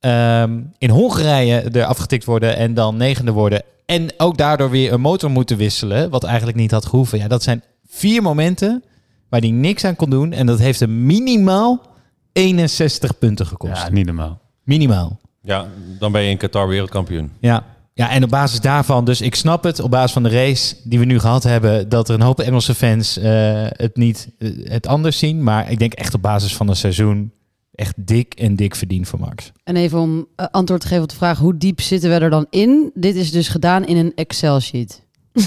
Ehm, 0.00 0.60
in 0.78 0.90
Hongarije 0.90 1.60
er 1.60 1.84
afgetikt 1.84 2.24
worden 2.24 2.56
en 2.56 2.74
dan 2.74 2.96
negende 2.96 3.32
worden. 3.32 3.62
En 3.86 4.08
ook 4.16 4.36
daardoor 4.36 4.70
weer 4.70 4.92
een 4.92 5.00
motor 5.00 5.30
moeten 5.30 5.56
wisselen. 5.56 6.10
Wat 6.10 6.24
eigenlijk 6.24 6.56
niet 6.56 6.70
had 6.70 6.86
gehoeven. 6.86 7.18
Ja, 7.18 7.28
dat 7.28 7.42
zijn 7.42 7.62
vier 7.86 8.22
momenten 8.22 8.84
waar 9.28 9.40
hij 9.40 9.50
niks 9.50 9.84
aan 9.84 9.96
kon 9.96 10.10
doen. 10.10 10.32
En 10.32 10.46
dat 10.46 10.58
heeft 10.58 10.80
hem 10.80 11.06
minimaal 11.06 11.86
61 12.32 13.18
punten 13.18 13.46
gekost. 13.46 13.82
Ja, 13.82 13.90
niet 13.90 14.06
normaal. 14.06 14.40
Minimaal. 14.64 15.20
Ja, 15.42 15.66
dan 15.98 16.12
ben 16.12 16.22
je 16.22 16.30
in 16.30 16.36
Qatar 16.36 16.68
wereldkampioen. 16.68 17.30
Ja. 17.40 17.64
ja, 17.94 18.10
en 18.10 18.24
op 18.24 18.30
basis 18.30 18.60
daarvan, 18.60 19.04
dus 19.04 19.20
ik 19.20 19.34
snap 19.34 19.64
het, 19.64 19.80
op 19.80 19.90
basis 19.90 20.12
van 20.12 20.22
de 20.22 20.28
race 20.28 20.76
die 20.84 20.98
we 20.98 21.04
nu 21.04 21.18
gehad 21.18 21.42
hebben, 21.42 21.88
dat 21.88 22.08
er 22.08 22.14
een 22.14 22.20
hoop 22.20 22.40
Engelse 22.40 22.74
fans 22.74 23.18
eh, 23.18 23.66
het 23.68 23.96
niet 23.96 24.28
eh, 24.38 24.50
het 24.64 24.86
anders 24.86 25.18
zien. 25.18 25.42
Maar 25.42 25.70
ik 25.70 25.78
denk 25.78 25.92
echt 25.92 26.14
op 26.14 26.22
basis 26.22 26.56
van 26.56 26.68
een 26.68 26.76
seizoen 26.76 27.32
echt 27.74 27.94
dik 27.96 28.34
en 28.34 28.56
dik 28.56 28.74
verdiend 28.74 29.08
voor 29.08 29.18
Max. 29.20 29.52
En 29.64 29.76
even 29.76 29.98
om 29.98 30.26
eh, 30.36 30.46
antwoord 30.50 30.80
te 30.80 30.86
geven 30.86 31.02
op 31.02 31.08
de 31.08 31.16
vraag, 31.16 31.38
hoe 31.38 31.56
diep 31.56 31.80
zitten 31.80 32.10
we 32.10 32.16
er 32.18 32.30
dan 32.30 32.46
in? 32.50 32.90
Dit 32.94 33.14
is 33.14 33.30
dus 33.30 33.48
gedaan 33.48 33.86
in 33.86 33.96
een 33.96 34.12
Excel-sheet. 34.14 35.00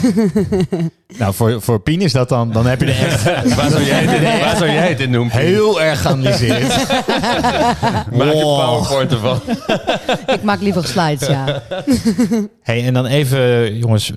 Nou, 1.17 1.33
voor, 1.33 1.61
voor 1.61 1.79
Pien 1.81 2.01
is 2.01 2.11
dat 2.11 2.29
dan, 2.29 2.51
dan 2.51 2.65
heb 2.65 2.79
je 2.81 2.85
er 2.85 3.05
echt 3.07 3.23
Waar 3.55 3.69
zou 3.69 3.83
jij 3.83 4.03
het, 4.03 4.15
in- 4.21 4.39
waar 4.45 4.57
zou 4.57 4.69
jij 4.71 4.89
het 4.89 4.99
in 4.99 5.11
doen? 5.11 5.29
Pien? 5.29 5.39
heel 5.39 5.81
erg 5.81 6.01
geanalyseerd. 6.01 6.67
Maak 6.91 8.07
een 8.11 8.17
Wow. 8.17 8.59
powerpoint 8.87 9.11
ervan. 9.11 9.39
Ik 10.35 10.43
maak 10.43 10.61
liever 10.61 10.85
slides, 10.87 11.27
ja. 11.27 11.63
Hey, 12.61 12.85
en 12.85 12.93
dan 12.93 13.05
even, 13.05 13.77
jongens. 13.77 14.11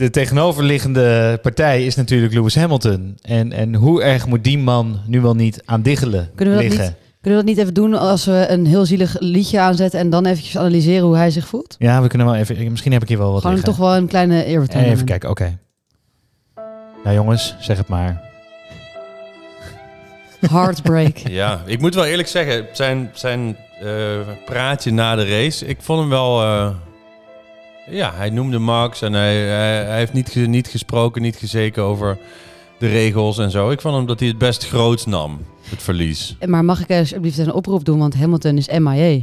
De 0.00 0.10
tegenoverliggende 0.10 1.38
partij 1.42 1.84
is 1.84 1.94
natuurlijk 1.94 2.32
Lewis 2.32 2.54
Hamilton. 2.54 3.18
En, 3.22 3.52
en 3.52 3.74
hoe 3.74 4.02
erg 4.02 4.26
moet 4.26 4.44
die 4.44 4.58
man 4.58 5.00
nu 5.06 5.20
wel 5.20 5.34
niet 5.34 5.62
aan 5.64 5.82
diggelen 5.82 6.30
Kunnen 6.34 6.56
we 6.56 6.60
dat 6.62 6.70
liggen? 6.70 6.88
niet, 6.88 6.96
kunnen 7.20 7.40
we 7.40 7.46
dat 7.46 7.54
niet 7.54 7.62
even 7.64 7.74
doen 7.74 7.94
als 7.94 8.24
we 8.24 8.46
een 8.48 8.66
heel 8.66 8.86
zielig 8.86 9.16
liedje 9.18 9.60
aanzetten 9.60 10.00
en 10.00 10.10
dan 10.10 10.26
eventjes 10.26 10.58
analyseren 10.58 11.06
hoe 11.06 11.16
hij 11.16 11.30
zich 11.30 11.46
voelt? 11.46 11.76
Ja, 11.78 12.02
we 12.02 12.08
kunnen 12.08 12.26
wel 12.26 12.36
even. 12.36 12.70
Misschien 12.70 12.92
heb 12.92 13.02
ik 13.02 13.08
hier 13.08 13.18
wel 13.18 13.32
wat 13.32 13.42
Gewoon 13.42 13.60
toch 13.60 13.76
wel 13.76 13.96
een 13.96 14.06
kleine 14.06 14.44
eerbetoon. 14.44 14.82
Even 14.82 15.04
kijken, 15.04 15.30
oké. 15.30 15.58
Nou 17.04 17.16
jongens, 17.16 17.56
zeg 17.60 17.76
het 17.76 17.88
maar. 17.88 18.20
Heartbreak. 20.50 21.16
Ja, 21.40 21.62
ik 21.66 21.80
moet 21.80 21.94
wel 21.94 22.04
eerlijk 22.04 22.28
zeggen, 22.28 22.66
zijn, 22.72 23.10
zijn 23.12 23.56
eh, 23.80 24.18
praatje 24.44 24.92
na 24.92 25.14
de 25.14 25.24
race, 25.24 25.66
ik 25.66 25.76
vond 25.80 26.00
hem 26.00 26.08
wel... 26.08 26.42
eh, 26.42 26.70
ja, 27.90 28.12
hij 28.14 28.30
noemde 28.30 28.58
Max 28.58 29.02
en 29.02 29.12
hij, 29.12 29.36
hij, 29.36 29.84
hij 29.84 29.98
heeft 29.98 30.12
niet, 30.12 30.34
niet 30.34 30.68
gesproken, 30.68 31.22
niet 31.22 31.36
gezeken 31.36 31.82
over 31.82 32.18
de 32.78 32.88
regels 32.88 33.38
en 33.38 33.50
zo. 33.50 33.70
Ik 33.70 33.80
vond 33.80 33.94
hem 33.96 34.06
dat 34.06 34.18
hij 34.20 34.28
het 34.28 34.38
best 34.38 34.66
groot 34.68 35.06
nam, 35.06 35.38
het 35.62 35.82
verlies. 35.82 36.36
Maar 36.46 36.64
mag 36.64 36.80
ik 36.80 36.90
alsjeblieft 36.98 37.38
een 37.38 37.52
oproep 37.52 37.84
doen, 37.84 37.98
want 37.98 38.14
Hamilton 38.14 38.56
is 38.56 38.68
MIA. 38.78 39.20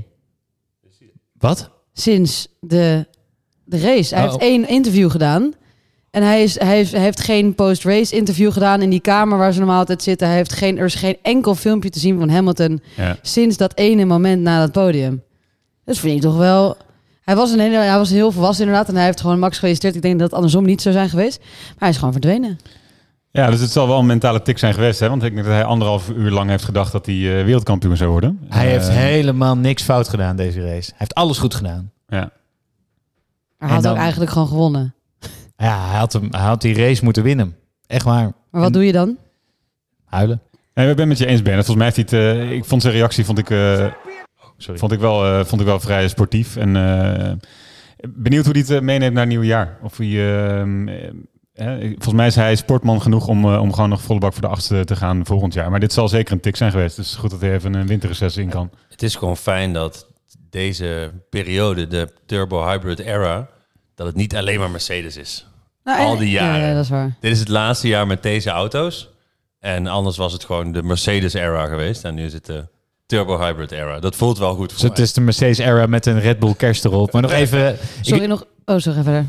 Wat? 1.37 1.69
Sinds 1.93 2.47
de, 2.59 3.05
de 3.63 3.79
race. 3.79 4.15
Hij 4.15 4.23
Oh. 4.23 4.29
heeft 4.29 4.41
één 4.41 4.67
interview 4.69 5.11
gedaan. 5.11 5.53
En 6.11 6.23
hij, 6.23 6.43
is, 6.43 6.59
hij, 6.59 6.75
heeft, 6.75 6.91
hij 6.91 7.01
heeft 7.01 7.19
geen 7.19 7.55
post-race 7.55 8.15
interview 8.15 8.51
gedaan 8.51 8.81
in 8.81 8.89
die 8.89 8.99
kamer 8.99 9.37
waar 9.37 9.51
ze 9.53 9.59
normaal 9.59 9.77
altijd 9.79 10.03
zitten. 10.03 10.27
Hij 10.27 10.35
heeft 10.35 10.53
geen, 10.53 10.77
er 10.77 10.85
is 10.85 10.95
geen 10.95 11.17
enkel 11.21 11.55
filmpje 11.55 11.89
te 11.89 11.99
zien 11.99 12.19
van 12.19 12.29
Hamilton 12.29 12.81
Ja. 12.95 13.17
sinds 13.21 13.57
dat 13.57 13.77
ene 13.77 14.05
moment 14.05 14.41
na 14.41 14.59
dat 14.59 14.71
podium. 14.71 15.23
Dat 15.85 15.97
vind 15.97 16.15
ik 16.15 16.21
toch 16.21 16.37
wel... 16.37 16.77
Hij 17.27 17.35
was, 17.35 17.51
een 17.51 17.59
hele, 17.59 17.77
hij 17.77 17.97
was 17.97 18.09
heel 18.09 18.31
volwassen 18.31 18.65
inderdaad 18.65 18.89
en 18.89 18.95
hij 18.95 19.05
heeft 19.05 19.21
gewoon 19.21 19.39
Max 19.39 19.53
gefeliciteerd. 19.55 19.95
Ik 19.95 20.01
denk 20.01 20.13
dat 20.19 20.23
het 20.27 20.35
andersom 20.35 20.65
niet 20.65 20.81
zou 20.81 20.95
zijn 20.95 21.09
geweest. 21.09 21.39
Maar 21.39 21.75
hij 21.79 21.89
is 21.89 21.97
gewoon 21.97 22.11
verdwenen. 22.11 22.59
Ja, 23.31 23.49
dus 23.49 23.59
het 23.59 23.71
zal 23.71 23.87
wel 23.87 23.99
een 23.99 24.05
mentale 24.05 24.41
tik 24.41 24.57
zijn 24.57 24.73
geweest. 24.73 24.99
Hè? 24.99 25.09
Want 25.09 25.23
ik 25.23 25.33
denk 25.33 25.45
dat 25.45 25.53
hij 25.53 25.63
anderhalf 25.63 26.09
uur 26.09 26.31
lang 26.31 26.49
heeft 26.49 26.63
gedacht 26.63 26.91
dat 26.91 27.05
hij 27.05 27.15
eh, 27.15 27.45
wereldkampioen 27.45 27.97
zou 27.97 28.09
worden. 28.11 28.39
Hij 28.49 28.65
Eh, 28.65 28.71
heeft 28.71 28.89
helemaal 28.89 29.57
niks 29.57 29.83
fout 29.83 30.09
gedaan 30.09 30.35
deze 30.35 30.59
race. 30.61 30.89
Hij 30.89 30.95
heeft 30.97 31.13
alles 31.13 31.37
goed 31.37 31.55
gedaan. 31.55 31.91
Ja. 32.07 32.19
Maar 32.19 32.29
hij 33.57 33.69
had 33.69 33.83
dan- 33.83 33.91
ook 33.93 33.97
eigenlijk 33.97 34.31
gewoon 34.31 34.47
gewonnen. 34.47 34.93
Ja, 35.57 35.87
hij 35.89 35.97
had, 35.99 36.13
hem, 36.13 36.27
hij 36.31 36.41
had 36.45 36.61
die 36.61 36.75
race 36.75 37.03
moeten 37.03 37.23
winnen. 37.23 37.55
Echt 37.87 38.03
waar. 38.05 38.23
Maar 38.23 38.33
wat 38.61 38.65
En- 38.65 38.71
doe 38.71 38.85
je 38.85 38.91
dan? 38.91 39.17
Huilen. 40.05 40.41
Nee, 40.73 40.89
ik 40.89 40.95
ben 40.95 41.09
het 41.09 41.17
met 41.19 41.27
je 41.27 41.33
eens, 41.33 41.41
Ben. 41.41 41.53
Volgens 41.53 41.75
mij 41.75 41.85
heeft 41.93 42.11
hij 42.11 42.19
het... 42.29 42.37
eh, 42.37 42.51
ik 42.51 42.65
vond 42.65 42.81
zijn 42.81 42.93
reactie 42.93 43.25
vond 43.25 43.37
ik, 43.37 43.49
eh, 43.49 43.85
Sorry. 44.57 44.79
vond 44.79 44.91
ik, 44.91 44.99
wel, 44.99 45.25
eh, 45.25 45.45
vond 45.45 45.61
ik 45.61 45.67
wel 45.67 45.79
vrij 45.79 46.07
sportief. 46.07 46.55
En 46.55 46.75
eh, 46.75 47.31
benieuwd 48.09 48.43
hoe 48.45 48.53
hij 48.53 48.61
het 48.61 48.71
eh, 48.71 48.79
meeneemt 48.81 49.11
naar 49.13 49.21
het 49.21 49.29
nieuwe 49.29 49.45
jaar. 49.45 49.77
Of 49.81 49.97
hij... 49.97 50.07
eh, 50.07 50.61
eh, 50.61 51.07
eh, 51.53 51.79
volgens 51.79 52.13
mij 52.13 52.27
is 52.27 52.35
hij 52.35 52.55
sportman 52.55 53.01
genoeg 53.01 53.27
om, 53.27 53.45
om 53.55 53.73
gewoon 53.73 53.89
nog 53.89 54.01
volle 54.01 54.19
bak 54.19 54.33
voor 54.33 54.41
de 54.41 54.47
achtste 54.47 54.83
te 54.85 54.95
gaan 54.95 55.25
volgend 55.25 55.53
jaar. 55.53 55.69
Maar 55.69 55.79
dit 55.79 55.93
zal 55.93 56.07
zeker 56.09 56.33
een 56.33 56.39
tik 56.39 56.55
zijn 56.55 56.71
geweest. 56.71 56.95
Dus 56.95 57.15
goed 57.15 57.29
dat 57.29 57.41
hij 57.41 57.53
even 57.53 57.73
een 57.73 57.87
winterreces 57.87 58.37
in 58.37 58.49
kan. 58.49 58.71
Het 58.89 59.03
is 59.03 59.15
gewoon 59.15 59.37
fijn 59.37 59.73
dat 59.73 60.07
deze 60.49 61.11
periode, 61.29 61.87
de 61.87 62.09
turbo 62.25 62.67
hybrid 62.67 62.99
era, 62.99 63.49
dat 63.95 64.07
het 64.07 64.15
niet 64.15 64.35
alleen 64.35 64.59
maar 64.59 64.71
Mercedes 64.71 65.17
is. 65.17 65.47
Nou, 65.83 65.99
Al 65.99 66.17
die 66.17 66.29
jaren. 66.29 66.59
Ja, 66.61 66.67
ja, 66.67 66.73
dat 66.73 66.83
is 66.83 66.89
waar. 66.89 67.15
Dit 67.19 67.31
is 67.31 67.39
het 67.39 67.47
laatste 67.49 67.87
jaar 67.87 68.07
met 68.07 68.23
deze 68.23 68.49
auto's. 68.49 69.09
En 69.59 69.87
anders 69.87 70.17
was 70.17 70.33
het 70.33 70.43
gewoon 70.45 70.71
de 70.71 70.83
Mercedes 70.83 71.33
era 71.33 71.65
geweest. 71.65 72.03
En 72.03 72.15
nu 72.15 72.25
is 72.25 72.33
het 72.33 72.45
de 72.45 72.67
turbo 73.07 73.39
hybrid 73.39 73.71
era. 73.71 73.99
Dat 73.99 74.15
voelt 74.15 74.37
wel 74.37 74.55
goed 74.55 74.71
voor 74.71 74.79
Dus 74.79 74.81
het 74.81 74.95
mij. 74.95 75.05
is 75.05 75.13
de 75.13 75.21
Mercedes 75.21 75.57
era 75.57 75.85
met 75.85 76.05
een 76.05 76.19
Red 76.19 76.39
Bull 76.39 76.53
kerst 76.57 76.85
erop. 76.85 77.11
Maar 77.11 77.21
nog 77.21 77.31
even... 77.31 77.77
Sorry, 78.01 78.23
ik, 78.23 78.29
nog... 78.29 78.45
Oh, 78.65 78.77
sorry, 78.77 79.03
verder. 79.03 79.25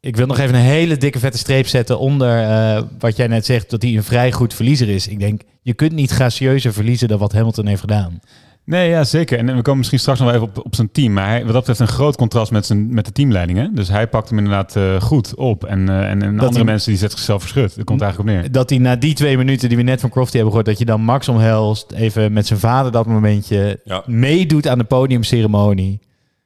ik 0.00 0.16
wil 0.16 0.26
nog 0.26 0.38
even 0.38 0.54
een 0.54 0.60
hele 0.60 0.96
dikke 0.96 1.18
vette 1.18 1.38
streep 1.38 1.66
zetten 1.66 1.98
onder 1.98 2.42
eh, 2.42 2.82
wat 2.98 3.16
jij 3.16 3.26
net 3.26 3.46
zegt. 3.46 3.70
Dat 3.70 3.82
hij 3.82 3.96
een 3.96 4.04
vrij 4.04 4.32
goed 4.32 4.54
verliezer 4.54 4.88
is. 4.88 5.08
Ik 5.08 5.18
denk, 5.18 5.42
je 5.62 5.74
kunt 5.74 5.92
niet 5.92 6.10
gracieuzer 6.10 6.72
verliezen 6.72 7.08
dan 7.08 7.18
wat 7.18 7.32
Hamilton 7.32 7.66
heeft 7.66 7.80
gedaan. 7.80 8.20
Nee, 8.68 8.88
ja, 8.88 9.04
zeker. 9.04 9.38
En 9.38 9.46
we 9.46 9.62
komen 9.62 9.76
misschien 9.76 9.98
straks 9.98 10.18
nog 10.18 10.28
wel 10.28 10.36
even 10.36 10.48
op, 10.56 10.64
op 10.66 10.74
zijn 10.74 10.90
team. 10.92 11.12
Maar 11.12 11.28
hij, 11.28 11.38
wat 11.44 11.52
dat 11.52 11.56
betreft 11.66 11.80
een 11.80 11.96
groot 11.96 12.16
contrast 12.16 12.50
met, 12.50 12.66
zijn, 12.66 12.94
met 12.94 13.04
de 13.04 13.12
teamleidingen. 13.12 13.74
Dus 13.74 13.88
hij 13.88 14.08
pakt 14.08 14.28
hem 14.28 14.38
inderdaad 14.38 14.76
eh, 14.76 15.00
goed 15.00 15.34
op. 15.34 15.64
En, 15.64 15.88
eh, 15.88 16.10
en, 16.10 16.22
en 16.22 16.28
andere 16.38 16.52
hij- 16.54 16.64
mensen 16.64 16.90
die 16.90 16.98
zetten 16.98 17.18
zichzelf 17.18 17.40
verschut. 17.40 17.76
Dat 17.76 17.84
komt 17.84 18.00
eigenlijk 18.00 18.30
op 18.30 18.36
neer. 18.40 18.52
Dat 18.52 18.70
hij 18.70 18.78
na 18.78 18.96
die 18.96 19.14
twee 19.14 19.36
minuten 19.36 19.68
die 19.68 19.76
we 19.76 19.82
net 19.82 20.00
van 20.00 20.10
Crofty 20.10 20.32
hebben 20.32 20.48
gehoord... 20.50 20.68
dat 20.68 20.78
je 20.78 20.84
dan 20.84 21.00
Max 21.00 21.28
omhelst, 21.28 21.92
even 21.92 22.32
met 22.32 22.46
zijn 22.46 22.58
vader 22.58 22.92
dat 22.92 23.06
momentje... 23.06 23.80
Ja. 23.84 24.02
meedoet 24.06 24.68
aan 24.68 24.78
de 24.78 24.84
podiumceremonie. 24.84 26.00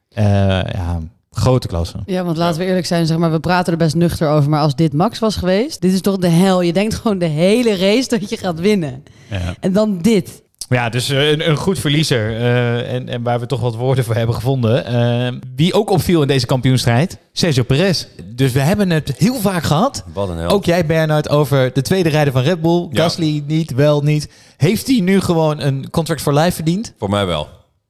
Eh, 0.09 0.25
ja, 0.73 0.99
grote 1.31 1.67
klasse. 1.69 1.97
Ja, 2.07 2.25
want 2.25 2.37
laten 2.37 2.61
we 2.61 2.67
eerlijk 2.67 2.87
zijn, 2.87 3.07
zeg 3.07 3.17
maar, 3.19 3.33
we 3.33 3.41
praten 3.41 3.73
er 3.73 3.79
best 3.79 3.95
nuchter 3.95 4.29
over. 4.29 4.51
Maar 4.51 4.61
als 4.61 4.75
dit 4.75 4.93
Max 4.93 5.19
was 5.19 5.37
geweest, 5.37 5.81
dit 5.81 5.93
is 5.93 6.01
toch 6.01 6.17
de 6.17 6.29
hel. 6.29 6.63
Je 6.63 6.73
denkt 6.73 6.95
gewoon 6.95 7.19
de 7.19 7.27
hele 7.27 7.77
race 7.77 8.09
dat 8.09 8.31
je 8.31 8.37
gaat 8.37 8.61
winnen. 8.61 9.03
Ja. 9.31 9.55
En 9.61 9.73
dan 9.73 9.99
dit. 9.99 10.42
Ja, 10.73 10.89
dus 10.89 11.09
eh, 11.09 11.31
een, 11.31 11.49
een 11.49 11.57
goed 11.57 11.79
verliezer. 11.79 12.37
eh, 12.37 12.95
en, 12.95 13.09
en 13.09 13.23
waar 13.23 13.41
we 13.41 13.47
toch 13.47 13.61
wat 13.61 13.75
woorden 13.75 14.05
voor 14.05 14.15
hebben 14.15 14.35
gevonden. 14.35 14.85
Eh, 14.85 15.33
wie 15.57 15.75
ook 15.75 15.91
opviel 15.91 16.23
in 16.23 16.29
deze 16.29 16.47
kampioenstrijd, 16.47 17.19
Sergio 17.33 17.63
Perez. 17.63 18.07
Dus 18.25 18.53
we 18.53 18.61
hebben 18.61 18.91
het 18.91 19.15
heel 19.17 19.35
vaak 19.41 19.63
gehad. 19.63 20.05
Wat 20.13 20.29
een. 20.29 20.47
Ook 20.47 20.65
jij, 20.65 20.87
Bernard, 20.87 21.29
over 21.29 21.73
de 21.73 21.83
tweede 21.83 22.09
rijder 22.09 22.33
van 22.33 22.43
Red 22.43 22.61
Bull. 22.61 22.89
Ja. 22.91 23.03
Gasly 23.03 23.43
niet, 23.47 23.75
wel 23.75 24.03
niet. 24.03 24.29
Heeft 24.57 24.87
hij 24.87 25.01
nu 25.01 25.21
gewoon 25.21 25.61
een 25.61 25.91
contract 25.91 26.23
for 26.23 26.35
life 26.35 26.53
verdiend? 26.53 26.95
Voor 26.99 27.11
mij 27.11 27.27
wel. 27.27 27.49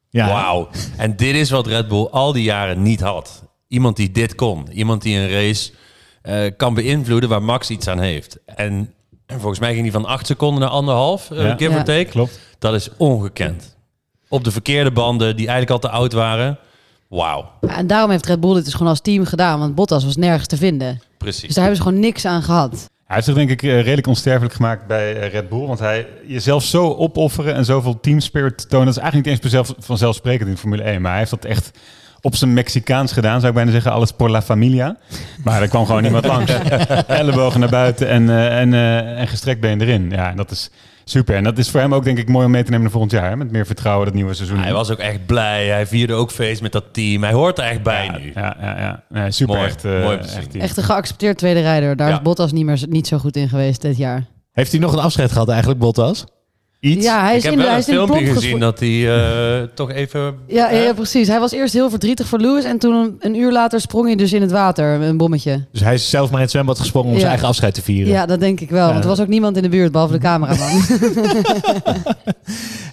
Ja. 0.09 0.27
Wauw. 0.27 0.69
En 0.97 1.15
dit 1.15 1.35
is 1.35 1.49
wat 1.49 1.67
Red 1.67 1.87
Bull 1.87 2.07
al 2.11 2.33
die 2.33 2.43
jaren 2.43 2.81
niet 2.81 2.99
had. 2.99 3.43
Iemand 3.67 3.95
die 3.95 4.11
dit 4.11 4.35
kon. 4.35 4.67
Iemand 4.71 5.01
die 5.01 5.17
een 5.17 5.29
race 5.29 5.71
kan 6.57 6.73
beïnvloeden 6.73 7.29
waar 7.29 7.43
Max 7.43 7.69
iets 7.69 7.87
aan 7.87 7.99
heeft. 7.99 8.39
En, 8.45 8.93
en 9.25 9.39
volgens 9.39 9.59
mij 9.59 9.71
ging 9.71 9.81
hij 9.83 9.91
van 9.91 10.05
8 10.05 10.25
seconden 10.27 10.59
naar 10.61 10.69
anderhalf, 10.69 11.31
eh, 11.31 11.43
Ja. 11.43 11.55
give 11.57 11.71
Ja. 11.71 11.77
or 11.77 11.83
take. 11.83 12.05
Klopt. 12.09 12.39
Dat 12.59 12.73
is 12.73 12.89
ongekend. 12.97 13.75
Op 14.29 14.43
de 14.43 14.51
verkeerde 14.51 14.91
banden, 14.91 15.35
die 15.35 15.47
eigenlijk 15.47 15.69
al 15.83 15.89
te 15.89 15.95
oud 15.97 16.13
waren. 16.13 16.57
Wauw. 17.07 17.51
Ja, 17.61 17.75
en 17.77 17.87
daarom 17.87 18.09
heeft 18.09 18.25
Red 18.25 18.39
Bull 18.39 18.53
dit 18.53 18.63
dus 18.65 18.73
gewoon 18.73 18.87
als 18.87 19.01
team 19.01 19.25
gedaan. 19.25 19.59
Want 19.59 19.75
Bottas 19.75 20.03
was 20.05 20.15
nergens 20.15 20.47
te 20.47 20.57
vinden. 20.57 20.93
Dus 20.93 21.07
Precies. 21.17 21.53
daar 21.53 21.63
hebben 21.63 21.75
ze 21.75 21.83
gewoon 21.83 21.99
niks 21.99 22.25
aan 22.25 22.41
gehad. 22.43 22.71
Hij 23.05 23.15
heeft 23.15 23.25
zich 23.25 23.35
denk 23.35 23.49
ik 23.49 23.63
eh, 23.63 23.81
redelijk 23.81 24.07
onsterfelijk 24.07 24.53
gemaakt 24.53 24.87
bij 24.87 25.15
eh, 25.21 25.31
Red 25.31 25.49
Bull. 25.49 25.65
Want 25.67 25.79
hij 25.79 26.07
jezelf 26.27 26.63
zo 26.63 26.93
opofferen 26.93 27.53
en 27.55 27.65
zoveel 27.65 27.99
team 27.99 28.19
spirit 28.19 28.69
tonen. 28.69 28.85
Dat 28.85 28.95
is 28.95 29.01
eigenlijk 29.01 29.31
niet 29.31 29.43
eens 29.43 29.51
zelf, 29.53 29.73
vanzelfsprekend 29.77 30.49
in 30.49 30.57
Formule 30.57 30.83
1. 30.83 31.01
Maar 31.01 31.09
hij 31.11 31.19
heeft 31.19 31.31
dat 31.31 31.45
echt 31.45 31.71
op 32.23 32.35
zijn 32.35 32.53
Mexicaans 32.53 33.11
gedaan, 33.11 33.35
zou 33.37 33.47
ik 33.47 33.53
bijna 33.55 33.71
zeggen. 33.71 33.91
Alles 33.91 34.11
por 34.11 34.29
la 34.29 34.41
familia. 34.41 34.97
Maar 35.43 35.61
er 35.61 35.67
kwam 35.67 35.85
gewoon 35.85 36.01
niemand 36.01 36.25
langs. 36.25 36.51
Ellebogen 37.07 37.59
naar 37.59 37.69
buiten 37.69 38.07
en, 38.09 38.29
eh, 38.29 38.59
en, 38.59 38.73
eh, 38.73 39.19
en 39.19 39.27
gestrekt 39.27 39.59
been 39.61 39.81
erin. 39.81 40.09
Ja, 40.09 40.29
en 40.29 40.35
dat 40.37 40.51
is 40.51 40.69
super. 41.03 41.35
En 41.35 41.43
dat 41.43 41.57
is 41.57 41.69
voor 41.69 41.79
hem 41.79 41.93
ook 41.93 42.03
denk 42.03 42.17
ik 42.17 42.29
mooi 42.29 42.45
om 42.45 42.51
mee 42.51 42.63
te 42.63 42.69
nemen 42.69 42.81
naar 42.83 42.91
volgend 42.91 43.11
jaar. 43.11 43.29
Hè? 43.29 43.35
Met 43.35 43.51
meer 43.51 43.65
vertrouwen 43.65 44.05
dat 44.05 44.15
nieuwe 44.15 44.33
seizoen. 44.33 44.57
Hij 44.59 44.73
was 44.73 44.91
ook 44.91 44.97
echt 44.99 45.25
blij. 45.25 45.67
Hij 45.67 45.87
vierde 45.87 46.13
ook 46.13 46.31
feest 46.31 46.61
met 46.61 46.71
dat 46.71 46.83
team. 46.91 47.23
Hij 47.23 47.33
hoort 47.33 47.57
er 47.57 47.63
echt 47.63 47.83
bij 47.83 48.05
ja, 48.05 48.17
nu. 48.17 48.31
Ja, 48.35 48.57
ja, 48.61 48.79
ja. 48.79 49.03
Nee, 49.09 49.31
super. 49.31 49.55
Mooi. 49.55 49.67
Echt, 49.67 49.85
eh, 49.85 50.03
Mooi 50.03 50.17
echt 50.17 50.51
team. 50.51 50.63
Echt 50.63 50.77
een 50.77 50.83
geaccepteerd 50.83 51.37
tweede 51.37 51.61
rijder. 51.61 51.95
Daar 51.95 52.09
Ja. 52.09 52.15
is 52.15 52.21
Bottas 52.21 52.51
niet, 52.51 52.65
meer, 52.65 52.79
niet 52.89 53.07
zo 53.07 53.17
goed 53.17 53.35
in 53.35 53.49
geweest 53.49 53.81
dit 53.81 53.97
jaar. 53.97 54.25
Heeft 54.51 54.71
hij 54.71 54.79
nog 54.79 54.93
een 54.93 54.99
afscheid 54.99 55.31
gehad 55.31 55.49
eigenlijk, 55.49 55.79
Bottas? 55.79 56.25
Iets? 56.83 57.05
Ja, 57.05 57.21
hij 57.21 57.31
Ik 57.31 57.37
is 57.37 57.43
heb 57.43 57.51
in, 57.53 57.57
de- 57.59 57.63
wel 57.65 57.71
hij 57.73 57.79
een 57.87 57.93
filmpje 57.93 58.25
gezien 58.33 58.59
dat 58.59 58.79
hij 58.79 59.15
eh, 59.15 59.67
toch 59.75 59.91
even... 59.91 60.35
Ja, 60.47 60.71
ja, 60.71 60.79
ja, 60.81 60.93
precies. 60.93 61.27
Hij 61.27 61.39
was 61.39 61.51
eerst 61.51 61.73
heel 61.73 61.89
verdrietig 61.89 62.27
voor 62.27 62.39
Lewis. 62.39 62.63
En 62.63 62.77
toen 62.79 63.15
een, 63.19 63.35
uur 63.35 63.51
later 63.51 63.81
sprong 63.81 64.05
hij 64.05 64.15
dus 64.15 64.33
in 64.33 64.41
het 64.41 64.51
water. 64.51 65.01
Een 65.01 65.17
bommetje. 65.17 65.65
Dus 65.71 65.81
hij 65.81 65.93
is 65.93 66.09
zelf 66.09 66.27
maar 66.27 66.35
in 66.37 66.41
het 66.43 66.51
zwembad 66.51 66.79
gesprongen 66.79 67.07
om 67.07 67.13
Ja. 67.13 67.19
zijn 67.19 67.31
eigen 67.31 67.47
afscheid 67.49 67.73
te 67.73 67.81
vieren. 67.81 68.13
Ja, 68.13 68.25
dat 68.25 68.39
denk 68.39 68.59
ik 68.59 68.69
wel. 68.69 68.87
Want 68.91 69.03
er 69.03 69.09
was 69.09 69.19
ook 69.19 69.27
niemand 69.27 69.55
in 69.57 69.63
de 69.63 69.69
buurt, 69.69 69.91
behalve 69.91 70.13
de 70.13 70.19
cameraman. 70.29 70.81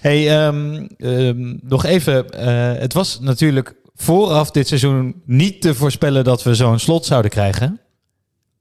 Hey, 0.01 0.29
ehm, 0.45 0.87
ehm, 0.97 1.55
nog 1.61 1.85
even. 1.85 2.29
eh, 2.29 2.81
het 2.81 2.93
was 2.93 3.19
natuurlijk 3.19 3.75
vooraf 3.95 4.51
dit 4.51 4.67
seizoen 4.67 5.21
niet 5.25 5.61
te 5.61 5.75
voorspellen 5.75 6.23
dat 6.23 6.43
we 6.43 6.55
zo'n 6.55 6.79
slot 6.79 7.05
zouden 7.05 7.31
krijgen. 7.31 7.79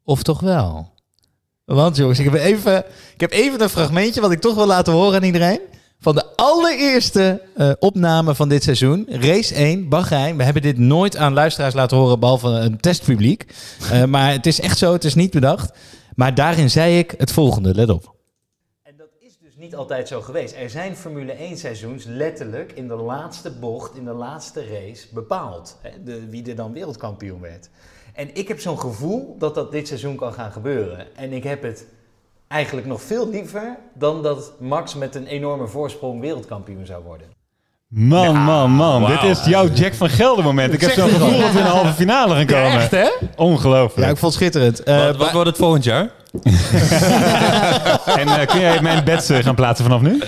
Of 0.04 0.22
toch 0.22 0.40
wel? 0.40 0.92
Want 1.74 1.96
jongens, 1.96 2.18
ik 2.18 2.24
heb 2.24 2.34
even, 2.34 2.84
ik 3.14 3.20
heb 3.20 3.32
even 3.32 3.60
een 3.60 3.68
fragmentje 3.68 4.20
wat 4.20 4.32
ik 4.32 4.40
toch 4.40 4.54
wil 4.54 4.66
laten 4.66 4.92
horen 4.92 5.14
aan 5.14 5.22
iedereen. 5.22 5.60
Van 6.00 6.14
de 6.14 6.36
allereerste 6.36 7.42
eh, 7.56 7.70
opname 7.78 8.34
van 8.34 8.48
dit 8.48 8.62
seizoen. 8.62 9.06
Race 9.08 9.54
1, 9.54 9.88
Bahrein. 9.88 10.36
We 10.36 10.42
hebben 10.42 10.62
dit 10.62 10.78
nooit 10.78 11.16
aan 11.16 11.32
luisteraars 11.32 11.74
laten 11.74 11.96
horen, 11.96 12.20
behalve 12.20 12.48
een 12.48 12.80
testpubliek. 12.80 13.46
Eh, 13.90 14.04
maar 14.14 14.32
het 14.32 14.46
is 14.46 14.60
echt 14.60 14.78
zo, 14.78 14.92
het 14.92 15.04
is 15.04 15.14
niet 15.14 15.30
bedacht. 15.30 15.78
Maar 16.14 16.34
daarin 16.34 16.70
zei 16.70 16.98
ik 16.98 17.14
het 17.16 17.32
volgende, 17.32 17.74
let 17.74 17.88
op. 17.88 18.14
En 18.82 18.94
dat 18.96 19.08
is 19.20 19.36
dus 19.42 19.56
niet 19.56 19.74
altijd 19.74 20.08
zo 20.08 20.20
geweest. 20.20 20.54
Er 20.54 20.70
zijn 20.70 20.96
Formule 20.96 21.32
1 21.32 21.56
seizoens 21.58 22.04
letterlijk 22.04 22.72
in 22.72 22.88
de 22.88 22.96
laatste 22.96 23.50
bocht, 23.50 23.96
in 23.96 24.04
de 24.04 24.12
laatste 24.12 24.64
race 24.66 25.06
bepaald. 25.12 25.76
Hè, 25.82 25.90
de, 26.04 26.28
wie 26.28 26.48
er 26.48 26.56
dan 26.56 26.72
wereldkampioen 26.72 27.40
werd. 27.40 27.68
En 28.20 28.30
ik 28.32 28.48
heb 28.48 28.60
zo'n 28.60 28.80
gevoel 28.80 29.36
dat 29.38 29.54
dat 29.54 29.72
dit 29.72 29.88
seizoen 29.88 30.16
kan 30.16 30.32
gaan 30.32 30.52
gebeuren. 30.52 31.16
En 31.16 31.32
ik 31.32 31.44
heb 31.44 31.62
het 31.62 31.86
eigenlijk 32.48 32.86
nog 32.86 33.02
veel 33.02 33.28
liever 33.30 33.76
dan 33.94 34.22
dat 34.22 34.52
Max 34.58 34.94
met 34.94 35.14
een 35.14 35.26
enorme 35.26 35.66
voorsprong 35.66 36.20
wereldkampioen 36.20 36.86
zou 36.86 37.04
worden. 37.04 37.26
Man, 37.88 38.36
man, 38.36 38.70
man. 38.70 39.06
Dit 39.06 39.22
is 39.22 39.44
jouw 39.44 39.68
Jack 39.68 39.94
van 39.94 40.08
Gelder 40.08 40.44
moment. 40.44 40.72
Ik 40.72 40.80
heb 40.80 40.90
zo'n 40.90 41.08
gevoel 41.08 41.40
dat 41.40 41.52
we 41.52 41.58
in 41.58 41.64
de 41.64 41.70
halve 41.70 41.92
finale 41.92 42.34
gaan 42.34 42.46
komen. 42.46 42.88
hè? 42.90 43.08
Ongelooflijk. 43.36 44.06
Ja, 44.06 44.12
ik 44.12 44.16
vond 44.16 44.34
het 44.34 44.42
schitterend. 44.42 44.82
Eh, 44.82 45.16
wat, 45.16 45.32
wordt 45.32 45.48
het 45.48 45.58
volgend 45.58 45.84
jaar? 45.84 46.10
En 48.20 48.28
eh, 48.28 48.46
kun 48.46 48.60
jij 48.60 48.82
mijn 48.82 49.04
bets 49.04 49.28
eh, 49.28 49.38
gaan 49.38 49.54
plaatsen 49.54 49.84
vanaf 49.84 50.00
nu? 50.00 50.22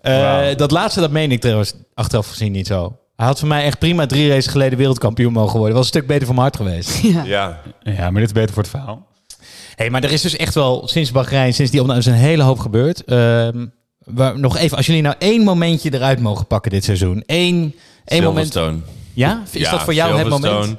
Eh. 0.00 0.56
Dat 0.56 0.70
laatste, 0.70 1.00
dat 1.00 1.10
meen 1.10 1.32
ik 1.32 1.40
trouwens 1.40 1.74
achteraf 1.94 2.28
gezien 2.28 2.52
niet 2.52 2.66
zo. 2.66 2.96
Hij 3.16 3.26
had 3.26 3.38
voor 3.38 3.48
mij 3.48 3.64
echt 3.64 3.78
prima 3.78 4.06
drie 4.06 4.28
races 4.28 4.46
geleden 4.46 4.78
wereldkampioen 4.78 5.32
mogen 5.32 5.58
worden. 5.58 5.76
Was 5.76 5.84
een 5.84 5.90
stuk 5.92 6.06
beter 6.06 6.26
voor 6.26 6.34
mijn 6.34 6.46
hart 6.46 6.56
geweest. 6.56 7.02
ja. 7.14 7.24
Ja. 7.24 7.60
Ja, 7.82 8.10
maar 8.10 8.20
dit 8.20 8.30
is 8.30 8.32
beter 8.32 8.54
voor 8.54 8.62
het 8.62 8.70
verhaal. 8.70 9.06
hey, 9.76 9.90
maar 9.90 10.04
er 10.04 10.12
is 10.12 10.22
dus 10.22 10.36
echt 10.36 10.54
wel 10.54 10.88
sinds 10.88 11.10
Bahrein, 11.10 11.54
sinds 11.54 11.70
die 11.70 11.80
opname, 11.80 11.98
is 11.98 12.06
een 12.06 12.12
hele 12.12 12.42
hoop 12.42 12.58
gebeurd. 12.58 13.04
Ehm, 13.04 13.66
waar, 14.04 14.38
nog 14.38 14.56
even, 14.56 14.76
als 14.76 14.86
jullie 14.86 15.02
nou 15.02 15.14
één 15.18 15.44
momentje 15.44 15.94
eruit 15.94 16.20
mogen 16.20 16.46
pakken 16.46 16.70
dit 16.70 16.84
seizoen. 16.84 17.22
Eén, 17.26 17.74
één 18.04 18.22
moment. 18.22 18.52
Silverstone. 18.52 18.82
Ja? 19.12 19.42
Is 19.50 19.60
Ja, 19.60 19.70
dat 19.70 19.82
voor 19.82 19.94
jou 19.94 20.18
het 20.18 20.28
moment? 20.28 20.76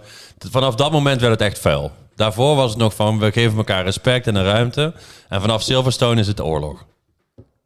Vanaf 0.49 0.75
dat 0.75 0.91
moment 0.91 1.21
werd 1.21 1.33
het 1.33 1.41
echt 1.41 1.59
vuil. 1.59 1.91
Daarvoor 2.15 2.55
was 2.55 2.69
het 2.69 2.79
nog 2.79 2.93
van, 2.95 3.19
we 3.19 3.31
geven 3.31 3.57
elkaar 3.57 3.83
respect 3.83 4.27
en 4.27 4.35
een 4.35 4.43
ruimte. 4.43 4.93
En 5.29 5.41
vanaf 5.41 5.61
Silverstone 5.61 6.19
is 6.19 6.27
het 6.27 6.41
oorlog. 6.41 6.85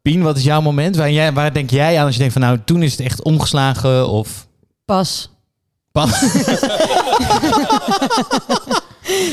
Pien, 0.01 0.21
wat 0.21 0.37
is 0.37 0.43
jouw 0.43 0.61
moment? 0.61 0.95
Waar, 0.95 1.11
jij, 1.11 1.33
waar 1.33 1.53
denk 1.53 1.69
jij 1.69 1.97
aan 1.99 2.03
als 2.05 2.13
je 2.13 2.19
denkt 2.19 2.33
van 2.33 2.41
nou, 2.41 2.59
toen 2.65 2.83
is 2.83 2.91
het 2.91 2.99
echt 3.01 3.23
omgeslagen 3.23 4.07
of... 4.07 4.47
Pas. 4.89 5.29
Pas. 5.91 6.21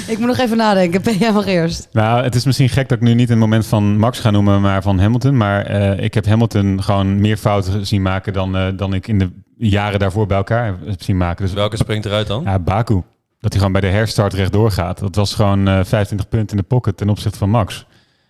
Ik 0.06 0.18
moet 0.18 0.26
nog 0.26 0.38
even 0.38 0.56
nadenken. 0.56 1.02
Ben 1.02 1.16
jij 1.16 1.32
mag 1.32 1.46
eerst? 1.46 1.88
Nou, 1.92 2.22
het 2.22 2.34
is 2.34 2.44
misschien 2.44 2.68
gek 2.68 2.88
dat 2.88 2.98
ik 2.98 3.04
nu 3.04 3.14
niet 3.14 3.30
een 3.30 3.38
moment 3.38 3.66
van 3.66 3.98
Max 3.98 4.20
ga 4.20 4.30
noemen, 4.30 4.60
maar 4.60 4.82
van 4.82 4.98
Hamilton. 4.98 5.36
Maar 5.36 5.66
eh, 5.66 6.04
ik 6.04 6.14
heb 6.14 6.26
Hamilton 6.26 6.82
gewoon 6.82 7.20
meer 7.20 7.36
fouten 7.36 7.86
zien 7.86 8.02
maken 8.02 8.32
dan, 8.32 8.56
eh, 8.56 8.66
dan 8.76 8.94
ik 8.94 9.08
in 9.08 9.18
de 9.18 9.30
jaren 9.56 9.98
daarvoor 9.98 10.26
bij 10.26 10.36
elkaar 10.36 10.74
heb 10.84 11.02
zien 11.02 11.16
maken. 11.16 11.44
Dus 11.44 11.54
Welke 11.54 11.76
springt 11.76 12.06
eruit 12.06 12.26
dan? 12.26 12.42
ja, 12.42 12.58
Baku. 12.58 12.94
Dat 13.40 13.52
hij 13.52 13.56
gewoon 13.56 13.72
bij 13.72 13.80
de 13.80 13.96
herstart 13.96 14.32
rechtdoor 14.32 14.70
gaat. 14.70 14.98
Dat 14.98 15.14
was 15.14 15.34
gewoon 15.34 15.68
eh 15.68 15.74
25 15.84 16.28
punten 16.28 16.56
in 16.56 16.62
de 16.62 16.68
pocket 16.68 16.96
ten 16.96 17.08
opzichte 17.08 17.38
van 17.38 17.50
Max. 17.50 17.86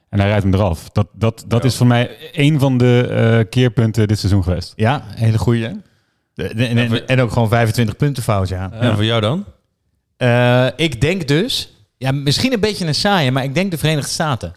En 0.08 0.18
hij 0.18 0.28
rijdt 0.28 0.42
hem 0.42 0.54
eraf. 0.54 0.90
Dat, 0.90 1.06
dat, 1.12 1.44
dat 1.46 1.64
is 1.64 1.76
voor 1.76 1.86
mij 1.86 2.10
een 2.32 2.60
van 2.60 2.78
de 2.78 3.06
eh, 3.08 3.50
keerpunten 3.50 4.08
dit 4.08 4.18
seizoen 4.18 4.42
geweest. 4.42 4.72
Ja, 4.76 5.02
hele 5.06 5.38
goeie. 5.38 5.84
En, 6.36 6.58
en, 6.76 7.06
en 7.06 7.20
ook 7.20 7.32
gewoon 7.32 7.48
25 7.48 7.96
punten 7.96 8.22
fout, 8.22 8.48
ja. 8.48 8.72
En 8.72 8.94
voor 8.94 9.04
jou 9.04 9.20
dan? 9.20 9.44
Eh, 10.16 10.66
ik 10.76 11.00
denk 11.00 11.28
dus, 11.28 11.72
ja, 11.98 12.12
misschien 12.12 12.52
een 12.52 12.60
beetje 12.60 12.86
een 12.86 12.94
saaie, 12.94 13.30
maar 13.30 13.44
ik 13.44 13.54
denk 13.54 13.70
de 13.70 13.78
Verenigde 13.78 14.10
Staten. 14.10 14.54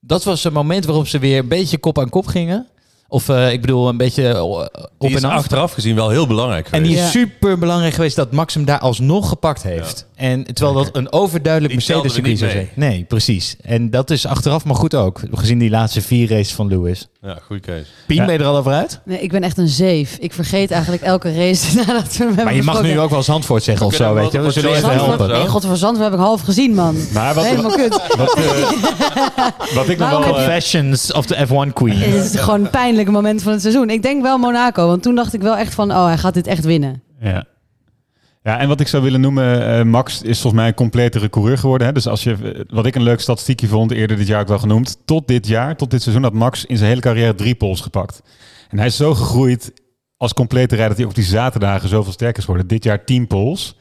Dat 0.00 0.24
was 0.24 0.44
een 0.44 0.52
moment 0.52 0.84
waarop 0.84 1.06
ze 1.08 1.18
weer 1.18 1.38
een 1.38 1.48
beetje 1.48 1.78
kop 1.78 1.98
aan 1.98 2.08
kop 2.08 2.26
gingen. 2.26 2.66
Of 3.10 3.28
eh, 3.28 3.52
ik 3.52 3.60
bedoel, 3.60 3.88
een 3.88 3.96
beetje 3.96 4.28
eh, 4.28 4.42
op 4.44 4.68
Die 4.98 5.10
is 5.10 5.22
en 5.22 5.30
af. 5.30 5.36
achteraf 5.36 5.72
gezien 5.72 5.94
wel 5.94 6.08
heel 6.10 6.26
belangrijk 6.26 6.64
En 6.64 6.70
geweest. 6.72 6.88
die 6.90 6.96
is 6.98 7.04
Ja. 7.04 7.10
super 7.10 7.58
belangrijk 7.58 7.94
geweest 7.94 8.16
dat 8.16 8.32
Max 8.32 8.54
hem 8.54 8.64
daar 8.64 8.78
alsnog 8.78 9.28
gepakt 9.28 9.62
heeft. 9.62 10.06
En 10.14 10.44
terwijl 10.44 10.72
dat 10.84 10.96
een 10.96 11.12
overduidelijk 11.12 11.74
we 11.74 11.78
Mercedes-circuit 11.86 12.38
zou 12.38 12.50
zijn. 12.50 12.68
Nee, 12.74 13.04
precies. 13.04 13.56
En 13.62 13.90
dat 13.90 14.10
is 14.10 14.26
achteraf 14.26 14.64
maar 14.64 14.74
goed 14.76 14.94
ook. 14.94 15.20
Gezien 15.32 15.58
die 15.58 15.70
laatste 15.70 16.02
vier 16.02 16.28
races 16.28 16.52
van 16.54 16.68
Lewis. 16.68 17.08
Ja, 17.22 17.38
goede 17.46 17.62
keuze. 17.62 17.90
Pien, 18.06 18.16
Ja. 18.16 18.24
ben 18.24 18.34
je 18.34 18.40
er 18.40 18.46
al 18.46 18.56
over 18.56 18.72
uit? 18.72 19.00
Nee, 19.04 19.20
ik 19.20 19.30
ben 19.30 19.42
echt 19.42 19.58
een 19.58 19.68
zeef. 19.68 20.16
Ik 20.20 20.32
vergeet 20.32 20.70
eigenlijk 20.70 21.02
elke 21.02 21.34
race 21.34 21.76
nadat 21.86 22.02
we 22.16 22.18
hem 22.18 22.26
hebben 22.26 22.44
Maar 22.44 22.54
je 22.54 22.62
mag 22.62 22.74
besproken. 22.74 22.96
nu 22.96 23.00
ook 23.00 23.10
wel 23.10 23.22
Zandvoort 23.22 23.62
zeggen 23.62 23.86
of 23.86 23.92
We 23.92 23.98
zo, 23.98 24.14
weet 24.14 24.24
je. 24.32 24.36
We 24.36 24.42
wel 24.42 24.52
zullen 24.52 24.70
op 24.70 24.76
even 24.76 24.88
Zandvoort 24.88 25.18
helpen. 25.18 25.38
Nee, 25.38 25.46
godverzand, 25.46 25.96
we 25.96 26.02
heb 26.02 26.12
ik 26.12 26.18
half 26.18 26.40
gezien, 26.40 26.74
man. 26.74 26.96
Maar 27.12 27.34
wat, 27.34 27.44
Helemaal 27.44 27.70
kut. 27.76 28.00
wat, 28.16 28.34
eh, 28.34 28.44
wat 29.74 29.88
ik 29.88 29.98
nog 29.98 30.10
Waarom 30.10 30.20
wel... 30.20 30.20
heb 30.20 30.22
eh, 30.24 30.32
Confessions 30.44 31.12
of 31.12 31.26
the 31.26 31.46
F1 31.46 31.72
Queen. 31.72 31.98
Het 31.98 32.34
is 32.34 32.40
gewoon 32.40 32.60
een 32.64 32.70
pijnlijke 32.70 33.10
moment 33.10 33.42
van 33.42 33.52
het 33.52 33.60
seizoen. 33.60 33.90
Ik 33.90 34.02
denk 34.02 34.22
wel 34.22 34.38
Monaco, 34.38 34.86
want 34.86 35.02
toen 35.02 35.14
dacht 35.14 35.34
ik 35.34 35.40
wel 35.42 35.56
echt 35.56 35.74
van... 35.74 35.90
oh, 35.90 36.04
hij 36.06 36.18
gaat 36.18 36.34
dit 36.34 36.46
echt 36.46 36.64
winnen. 36.64 37.02
Ja. 37.20 37.44
Ja, 38.48 38.58
en 38.58 38.68
wat 38.68 38.80
ik 38.80 38.88
zou 38.88 39.02
willen 39.02 39.20
noemen, 39.20 39.78
eh, 39.78 39.84
Max 39.84 40.22
is 40.22 40.40
volgens 40.40 40.52
mij 40.62 40.66
een 40.66 40.74
completere 40.74 41.30
coureur 41.30 41.58
geworden. 41.58 41.86
Hè? 41.86 41.92
Dus 41.92 42.06
als 42.06 42.22
je, 42.22 42.32
eh, 42.32 42.60
wat 42.68 42.86
ik 42.86 42.94
een 42.94 43.02
leuk 43.02 43.20
statistiekje 43.20 43.66
vond, 43.66 43.90
eerder 43.90 44.16
dit 44.16 44.26
jaar 44.26 44.40
ook 44.40 44.48
wel 44.48 44.58
genoemd. 44.58 44.98
Tot 45.04 45.28
dit 45.28 45.46
jaar, 45.46 45.76
tot 45.76 45.90
dit 45.90 46.02
seizoen, 46.02 46.22
had 46.22 46.32
Max 46.32 46.64
in 46.64 46.76
zijn 46.76 46.88
hele 46.88 47.00
carrière 47.00 47.34
drie 47.34 47.54
poles 47.54 47.80
gepakt. 47.80 48.22
En 48.68 48.78
hij 48.78 48.86
is 48.86 48.96
zo 48.96 49.14
gegroeid 49.14 49.72
als 50.16 50.32
complete 50.32 50.74
rijder... 50.74 50.88
dat 50.88 50.96
hij 50.96 51.06
op 51.06 51.14
die 51.14 51.24
zaterdagen 51.24 51.88
zoveel 51.88 52.12
sterker 52.12 52.38
is 52.38 52.44
geworden. 52.44 52.68
Dit 52.68 52.84
jaar 52.84 53.04
10 53.04 53.26
poles. 53.26 53.76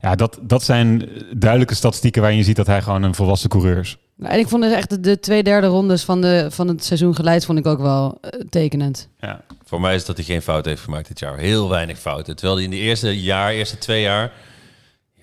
Ja, 0.00 0.14
dat, 0.14 0.38
dat 0.42 0.62
zijn 0.62 1.08
duidelijke 1.36 1.74
statistieken 1.74 2.20
waarin 2.20 2.38
je 2.38 2.44
ziet 2.44 2.56
dat 2.56 2.66
hij 2.66 2.82
gewoon 2.82 3.02
een 3.02 3.14
volwassen 3.14 3.48
coureur 3.48 3.78
is. 3.78 3.98
Nou, 4.16 4.32
En 4.32 4.38
ik 4.38 4.48
vond 4.48 4.62
dus 4.62 4.72
echt 4.72 4.90
de, 4.90 5.00
de 5.00 5.20
twee 5.20 5.42
derde 5.42 5.66
rondes 5.66 6.04
van, 6.04 6.20
de, 6.20 6.46
van 6.50 6.68
het 6.68 6.84
seizoen 6.84 7.14
geleid 7.14 7.44
vond 7.44 7.58
ik 7.58 7.66
ook 7.66 7.80
wel 7.80 8.18
eh, 8.20 8.40
tekenend. 8.48 9.08
Ja. 9.20 9.40
Voor 9.64 9.80
mij 9.80 9.94
is 9.94 10.04
dat 10.04 10.16
hij 10.16 10.24
geen 10.24 10.42
fout 10.42 10.64
heeft 10.64 10.82
gemaakt 10.82 11.08
dit 11.08 11.18
jaar. 11.18 11.38
Heel 11.38 11.68
weinig 11.68 11.98
fouten. 11.98 12.36
Terwijl 12.36 12.56
hij 12.56 12.64
in 12.64 12.70
de 12.70 12.76
eerste 12.76 13.22
jaar, 13.22 13.52
eerste 13.52 13.78
twee 13.78 14.02
jaar... 14.02 14.32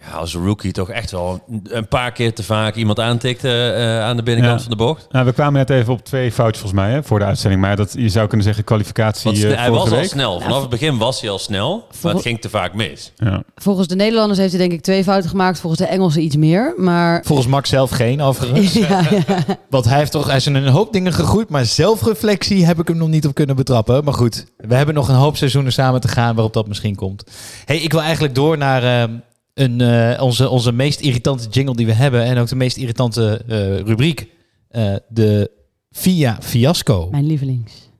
Ja, 0.10 0.18
als 0.18 0.36
rookie 0.36 0.72
toch 0.72 0.89
echt 0.89 1.12
wel 1.12 1.44
een 1.63 1.88
paar 1.88 2.12
keer 2.12 2.34
te 2.34 2.44
vaak 2.44 2.76
iemand 2.76 3.00
aantikte 3.00 3.72
eh, 3.72 4.00
aan 4.02 4.16
de 4.16 4.24
binnenkant 4.24 4.58
Ja. 4.60 4.68
van 4.68 4.78
de 4.78 4.84
bocht. 4.84 5.08
Nou, 5.12 5.26
we 5.26 5.34
kwamen 5.34 5.54
net 5.54 5.70
even 5.70 5.94
op 5.94 6.04
twee 6.06 6.32
foutjes 6.32 6.62
volgens 6.62 6.82
mij 6.82 6.92
hè, 6.92 7.04
voor 7.04 7.20
de 7.20 7.26
uitzending. 7.26 7.62
Maar 7.62 7.76
dat, 7.76 7.94
je 7.98 8.10
zou 8.10 8.28
kunnen 8.28 8.46
zeggen 8.46 8.63
kwalificatie 8.63 9.32
Want 9.32 9.44
eh, 9.44 9.58
hij 9.58 9.72
was 9.72 9.92
al 9.92 10.04
snel. 10.04 10.39
Vanaf 10.42 10.62
het 10.62 10.70
begin 10.70 10.98
was 10.98 11.22
hij 11.22 11.30
al 11.30 11.39
snel. 11.39 11.88
Maar 12.02 12.13
het 12.13 12.22
ging 12.22 12.42
te 12.42 12.50
vaak 12.50 12.74
mis. 12.74 13.12
Ja. 13.16 13.44
Volgens 13.56 13.88
de 13.88 13.96
Nederlanders 13.96 14.39
heeft 14.39 14.52
hij 14.52 14.60
denk 14.62 14.72
ik 14.72 14.82
twee 14.82 15.04
fouten 15.04 15.30
gemaakt. 15.30 15.60
Volgens 15.60 15.82
de 15.82 15.88
Engelsen 15.88 16.22
iets 16.24 16.36
meer. 16.36 16.74
Maar 16.78 17.22
Volgens 17.26 17.48
Max 17.48 17.70
zelf 17.70 17.89
geen, 17.89 18.22
overigens. 18.22 18.74
ja, 18.88 19.02
ja. 19.10 19.58
Want 19.70 19.86
hij 19.86 19.98
heeft 19.98 20.12
toch, 20.12 20.28
hij 20.28 20.36
is 20.36 20.48
in 20.48 20.56
een 20.56 20.68
hoop 20.68 20.94
dingen 20.94 21.13
gegroeid, 21.13 21.50
maar 21.50 21.66
zelfreflectie 21.66 22.66
heb 22.66 22.80
ik 22.80 22.88
hem 22.88 22.98
nog 22.98 23.08
niet 23.08 23.28
op 23.28 23.34
kunnen 23.34 23.56
betrappen. 23.56 24.04
Maar 24.04 24.13
goed, 24.13 24.46
we 24.58 24.76
hebben 24.76 24.96
nog 24.96 25.08
een 25.08 25.16
hoop 25.16 25.38
seizoenen 25.38 25.72
samen 25.74 26.02
te 26.02 26.08
gaan 26.08 26.34
waarop 26.36 26.54
dat 26.54 26.68
misschien 26.68 26.96
komt. 26.96 27.24
hey, 27.66 27.78
ik 27.78 27.92
wil 27.92 28.02
eigenlijk 28.02 28.36
door 28.36 28.58
naar 28.58 28.84
eh, 29.04 29.10
een, 29.54 29.82
eh, 29.82 30.22
onze, 30.22 30.50
onze 30.50 30.72
meest 30.72 31.00
irritante 31.00 31.48
jingle 31.50 31.76
die 31.76 31.86
we 31.86 31.94
hebben 31.94 32.24
en 32.24 32.38
ook 32.38 32.48
de 32.48 32.56
meest 32.56 32.78
irritante 32.78 33.42
eh, 33.48 33.80
rubriek. 33.80 34.28
Eh, 34.70 34.96
de 35.10 35.52
Via 35.92 36.38
Fiasco. 36.42 37.08
mijn 37.12 37.26
lievelings. 37.26 37.72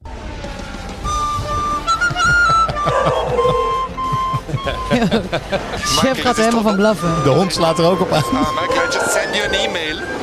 Chef 6.00 6.22
gaat 6.22 6.38
er 6.38 6.44
helemaal 6.44 6.63
van 6.63 6.76
blaffen. 6.76 7.24
De 7.24 7.30
hond 7.30 7.54
slaat 7.54 7.80
er 7.80 7.86
ook 7.86 8.02
op 8.02 8.12
aan. 8.12 8.22
Can 8.22 8.42
I 8.42 8.94
just 8.94 9.12
send 9.12 9.36
you 9.36 9.48
an 9.48 9.54
email? 9.54 10.23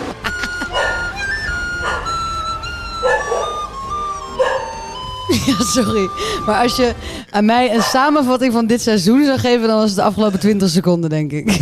Ja, 5.47 5.64
sorry. 5.64 6.09
Maar 6.47 6.62
als 6.62 6.77
je 6.77 6.95
aan 7.31 7.45
mij 7.45 7.75
een 7.75 7.83
samenvatting 7.83 8.53
van 8.53 8.66
dit 8.66 8.81
seizoen 8.81 9.25
zou 9.25 9.38
geven, 9.38 9.69
dan 9.69 9.77
was 9.77 9.87
het 9.87 9.97
de 9.97 10.03
afgelopen 10.03 10.40
20 10.40 10.69
seconden, 10.69 11.11
denk 11.11 11.33
ik. 11.33 11.49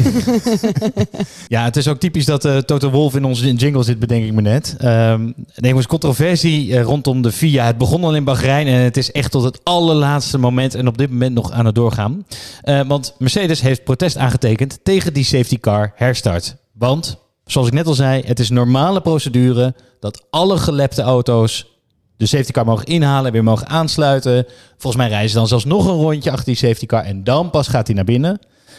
Ja, 1.48 1.64
het 1.64 1.76
is 1.76 1.88
ook 1.88 1.98
typisch 1.98 2.24
dat 2.24 2.44
eh 2.44 2.56
Toto 2.56 2.90
Wolf 2.90 3.14
in 3.14 3.24
onze 3.24 3.52
jingle 3.54 3.82
zit, 3.82 3.98
bedenk 3.98 4.24
ik 4.24 4.32
me 4.32 4.40
net. 4.40 4.74
Ehm 4.78 5.30
er 5.54 5.74
was 5.74 5.86
controversie 5.86 6.76
eh, 6.76 6.82
rondom 6.82 7.22
de 7.22 7.32
FIA. 7.32 7.66
Het 7.66 7.78
begon 7.78 8.04
al 8.04 8.14
in 8.14 8.24
Bahrein 8.24 8.66
en 8.66 8.80
het 8.80 8.96
is 8.96 9.12
echt 9.12 9.30
tot 9.30 9.44
het 9.44 9.60
allerlaatste 9.62 10.38
moment 10.38 10.74
en 10.74 10.86
op 10.86 10.98
dit 10.98 11.10
moment 11.10 11.34
nog 11.34 11.50
aan 11.50 11.66
het 11.66 11.74
doorgaan. 11.74 12.26
Eh, 12.62 12.80
want 12.86 13.14
Mercedes 13.18 13.60
heeft 13.60 13.84
protest 13.84 14.16
aangetekend 14.16 14.78
tegen 14.82 15.12
die 15.12 15.24
safety 15.24 15.58
car 15.60 15.92
herstart. 15.94 16.56
Want, 16.72 17.18
zoals 17.44 17.66
ik 17.66 17.72
net 17.72 17.86
al 17.86 17.94
zei, 17.94 18.22
het 18.26 18.40
is 18.40 18.50
normale 18.50 19.00
procedure 19.00 19.74
dat 20.00 20.26
alle 20.30 20.58
gelepte 20.58 21.02
auto's 21.02 21.77
de 22.18 22.26
safety 22.26 22.52
car 22.52 22.64
mogen 22.64 22.84
inhalen 22.84 23.26
en 23.26 23.32
weer 23.32 23.44
mogen 23.44 23.68
aansluiten. 23.68 24.46
Volgens 24.70 25.02
mij 25.02 25.08
rijden 25.08 25.30
ze 25.30 25.36
dan 25.36 25.48
zelfs 25.48 25.64
nog 25.64 25.86
een 25.86 26.00
rondje 26.00 26.30
achter 26.30 26.46
die 26.46 26.56
safety 26.56 26.86
car 26.86 27.04
en 27.04 27.24
dan 27.24 27.50
pas 27.50 27.68
gaat 27.68 27.86
hij 27.86 27.96
naar 27.96 28.04
binnen. 28.04 28.38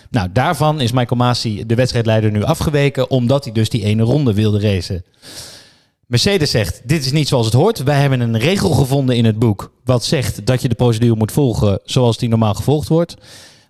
Nou, 0.10 0.30
daarvan 0.34 0.82
is 0.82 0.92
Michael 0.92 1.20
Masi, 1.20 1.66
de 1.66 1.76
wedstrijdleider, 1.76 2.32
nu 2.32 2.44
afgeweken, 2.44 3.10
omdat 3.10 3.44
hij 3.44 3.54
dus 3.54 3.70
die 3.70 3.84
ene 3.84 4.04
ronde 4.04 4.34
wilde 4.34 4.60
racen. 4.60 5.04
Mercedes 6.06 6.52
zegt, 6.52 6.82
dit 6.86 7.06
is 7.06 7.12
niet 7.12 7.28
zoals 7.28 7.46
het 7.46 7.56
hoort. 7.56 7.84
Wij 7.84 8.00
hebben 8.00 8.20
een 8.20 8.40
regel 8.40 8.70
gevonden 8.70 9.16
in 9.16 9.26
het 9.26 9.40
boek 9.40 9.72
wat 9.84 10.04
zegt 10.04 10.46
dat 10.46 10.62
je 10.62 10.70
de 10.70 10.76
procedure 10.76 11.16
moet 11.16 11.32
volgen 11.32 11.80
zoals 11.84 12.18
die 12.18 12.30
normaal 12.30 12.54
gevolgd 12.54 12.88
wordt. 12.88 13.16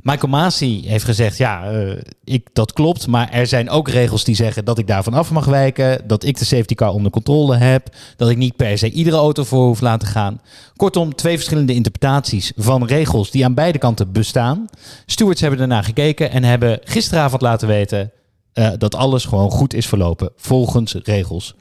Michael 0.02 0.32
Masi 0.32 0.82
heeft 0.88 1.06
gezegd, 1.06 1.38
ja, 1.38 1.72
eh, 1.72 2.02
ik, 2.24 2.48
dat 2.54 2.74
klopt, 2.74 3.08
maar 3.08 3.30
er 3.30 3.48
zijn 3.48 3.70
ook 3.70 3.90
regels 3.90 4.24
die 4.24 4.36
zeggen 4.36 4.66
dat 4.66 4.78
ik 4.78 4.88
daarvan 4.88 5.14
af 5.14 5.32
mag 5.32 5.46
wijken, 5.46 6.08
dat 6.08 6.24
ik 6.24 6.38
de 6.38 6.46
safety 6.46 6.76
car 6.76 6.94
onder 6.94 7.12
controle 7.12 7.56
heb, 7.56 7.96
dat 8.16 8.30
ik 8.30 8.38
niet 8.38 8.56
per 8.56 8.78
se 8.78 8.92
iedere 8.92 9.18
auto 9.18 9.44
voor 9.44 9.66
hoef 9.66 9.82
laten 9.82 10.08
gaan. 10.08 10.42
Kortom, 10.76 11.16
twee 11.16 11.36
verschillende 11.36 11.74
interpretaties 11.74 12.52
van 12.56 12.86
regels 12.86 13.32
die 13.32 13.46
aan 13.46 13.54
beide 13.54 13.78
kanten 13.78 14.12
bestaan. 14.12 14.66
Stewards 15.06 15.42
hebben 15.42 15.60
ernaar 15.60 15.84
gekeken 15.84 16.32
en 16.32 16.44
hebben 16.44 16.80
gisteravond 16.84 17.42
laten 17.42 17.68
weten 17.68 18.12
eh, 18.54 18.72
dat 18.78 18.96
alles 18.96 19.26
gewoon 19.26 19.52
goed 19.52 19.74
is 19.74 19.88
verlopen 19.88 20.32
volgens 20.36 20.96
regels. 21.04 21.56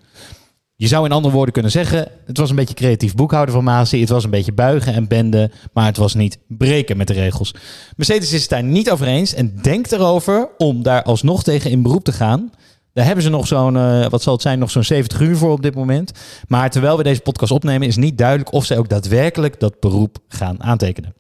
Je 0.80 0.88
zou 0.88 1.04
in 1.04 1.12
andere 1.12 1.34
woorden 1.34 1.52
kunnen 1.52 1.70
zeggen, 1.70 2.08
het 2.26 2.36
was 2.38 2.50
een 2.50 2.56
beetje 2.56 2.74
creatief 2.74 3.14
boekhouden 3.14 3.54
van 3.54 3.64
Masi. 3.64 4.00
Het 4.00 4.08
was 4.08 4.24
een 4.24 4.30
beetje 4.30 4.52
buigen 4.52 4.94
en 4.94 5.08
benden, 5.08 5.52
maar 5.72 5.86
het 5.86 5.96
was 5.96 6.14
niet 6.14 6.38
breken 6.48 6.96
met 6.96 7.06
de 7.06 7.12
regels. 7.12 7.54
Mercedes 7.96 8.32
is 8.32 8.40
het 8.40 8.50
daar 8.50 8.62
niet 8.62 8.90
over 8.90 9.06
eens 9.06 9.34
en 9.34 9.58
denkt 9.62 9.92
erover 9.92 10.48
om 10.58 10.82
daar 10.82 11.02
alsnog 11.02 11.42
tegen 11.42 11.70
in 11.70 11.82
beroep 11.82 12.04
te 12.04 12.12
gaan. 12.12 12.50
Daar 12.92 13.04
hebben 13.04 13.24
ze 13.24 13.30
nog 13.30 13.46
zo'n, 13.46 13.76
eh, 13.76 14.06
wat 14.06 14.22
zal 14.22 14.32
het 14.32 14.42
zijn, 14.42 14.58
nog 14.58 14.70
zo'n 14.70 14.84
70 14.84 15.20
uur 15.20 15.36
voor 15.36 15.50
op 15.50 15.62
dit 15.62 15.74
moment. 15.74 16.12
Maar 16.48 16.70
terwijl 16.70 16.96
we 16.96 17.02
deze 17.02 17.20
podcast 17.20 17.52
opnemen, 17.52 17.88
is 17.88 17.96
niet 17.96 18.18
duidelijk 18.18 18.52
of 18.52 18.64
zij 18.64 18.78
ook 18.78 18.88
daadwerkelijk 18.88 19.60
dat 19.60 19.80
beroep 19.80 20.18
gaan 20.28 20.62
aantekenen. 20.62 21.14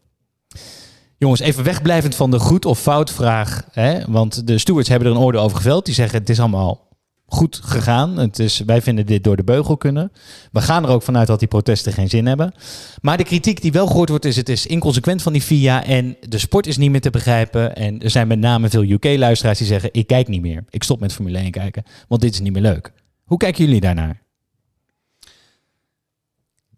Jongens, 1.16 1.40
even 1.40 1.64
wegblijvend 1.64 2.14
van 2.14 2.30
de 2.30 2.38
goed 2.38 2.64
of 2.64 2.78
fout 2.78 3.10
vraag. 3.10 3.64
Hè? 3.70 4.00
Want 4.08 4.46
de 4.46 4.58
stewards 4.58 4.88
hebben 4.88 5.08
er 5.08 5.14
een 5.14 5.20
oordeel 5.20 5.42
over 5.42 5.56
geveld. 5.56 5.84
Die 5.84 5.94
zeggen 5.94 6.18
het 6.18 6.28
is 6.28 6.40
allemaal 6.40 6.87
goed 7.28 7.60
gegaan. 7.62 8.16
Het 8.16 8.38
is, 8.38 8.58
wij 8.58 8.82
vinden 8.82 9.06
dit 9.06 9.24
door 9.24 9.36
de 9.36 9.44
beugel 9.44 9.76
kunnen. 9.76 10.12
We 10.52 10.60
gaan 10.60 10.84
er 10.84 10.90
ook 10.90 11.02
vanuit 11.02 11.26
dat 11.26 11.38
die 11.38 11.48
protesten 11.48 11.92
geen 11.92 12.08
zin 12.08 12.26
hebben. 12.26 12.52
Maar 13.00 13.16
de 13.16 13.24
kritiek 13.24 13.62
die 13.62 13.72
wel 13.72 13.86
gehoord 13.86 14.08
wordt 14.08 14.24
is 14.24 14.36
het 14.36 14.48
is 14.48 14.66
inconsequent 14.66 15.22
van 15.22 15.32
die 15.32 15.42
FIA 15.42 15.84
en 15.84 16.16
de 16.20 16.38
sport 16.38 16.66
is 16.66 16.76
niet 16.76 16.90
meer 16.90 17.00
te 17.00 17.10
begrijpen. 17.10 17.76
En 17.76 18.02
er 18.02 18.10
zijn 18.10 18.28
met 18.28 18.38
name 18.38 18.68
veel 18.68 18.82
UK-luisteraars 18.82 19.58
die 19.58 19.66
zeggen 19.66 19.90
ik 19.92 20.06
kijk 20.06 20.28
niet 20.28 20.42
meer. 20.42 20.64
Ik 20.70 20.82
stop 20.82 21.00
met 21.00 21.12
Formule 21.12 21.38
1 21.38 21.50
kijken, 21.50 21.84
want 22.08 22.20
dit 22.20 22.32
is 22.32 22.40
niet 22.40 22.52
meer 22.52 22.62
leuk. 22.62 22.92
Hoe 23.24 23.38
kijken 23.38 23.64
jullie 23.64 23.80
daarnaar? 23.80 24.22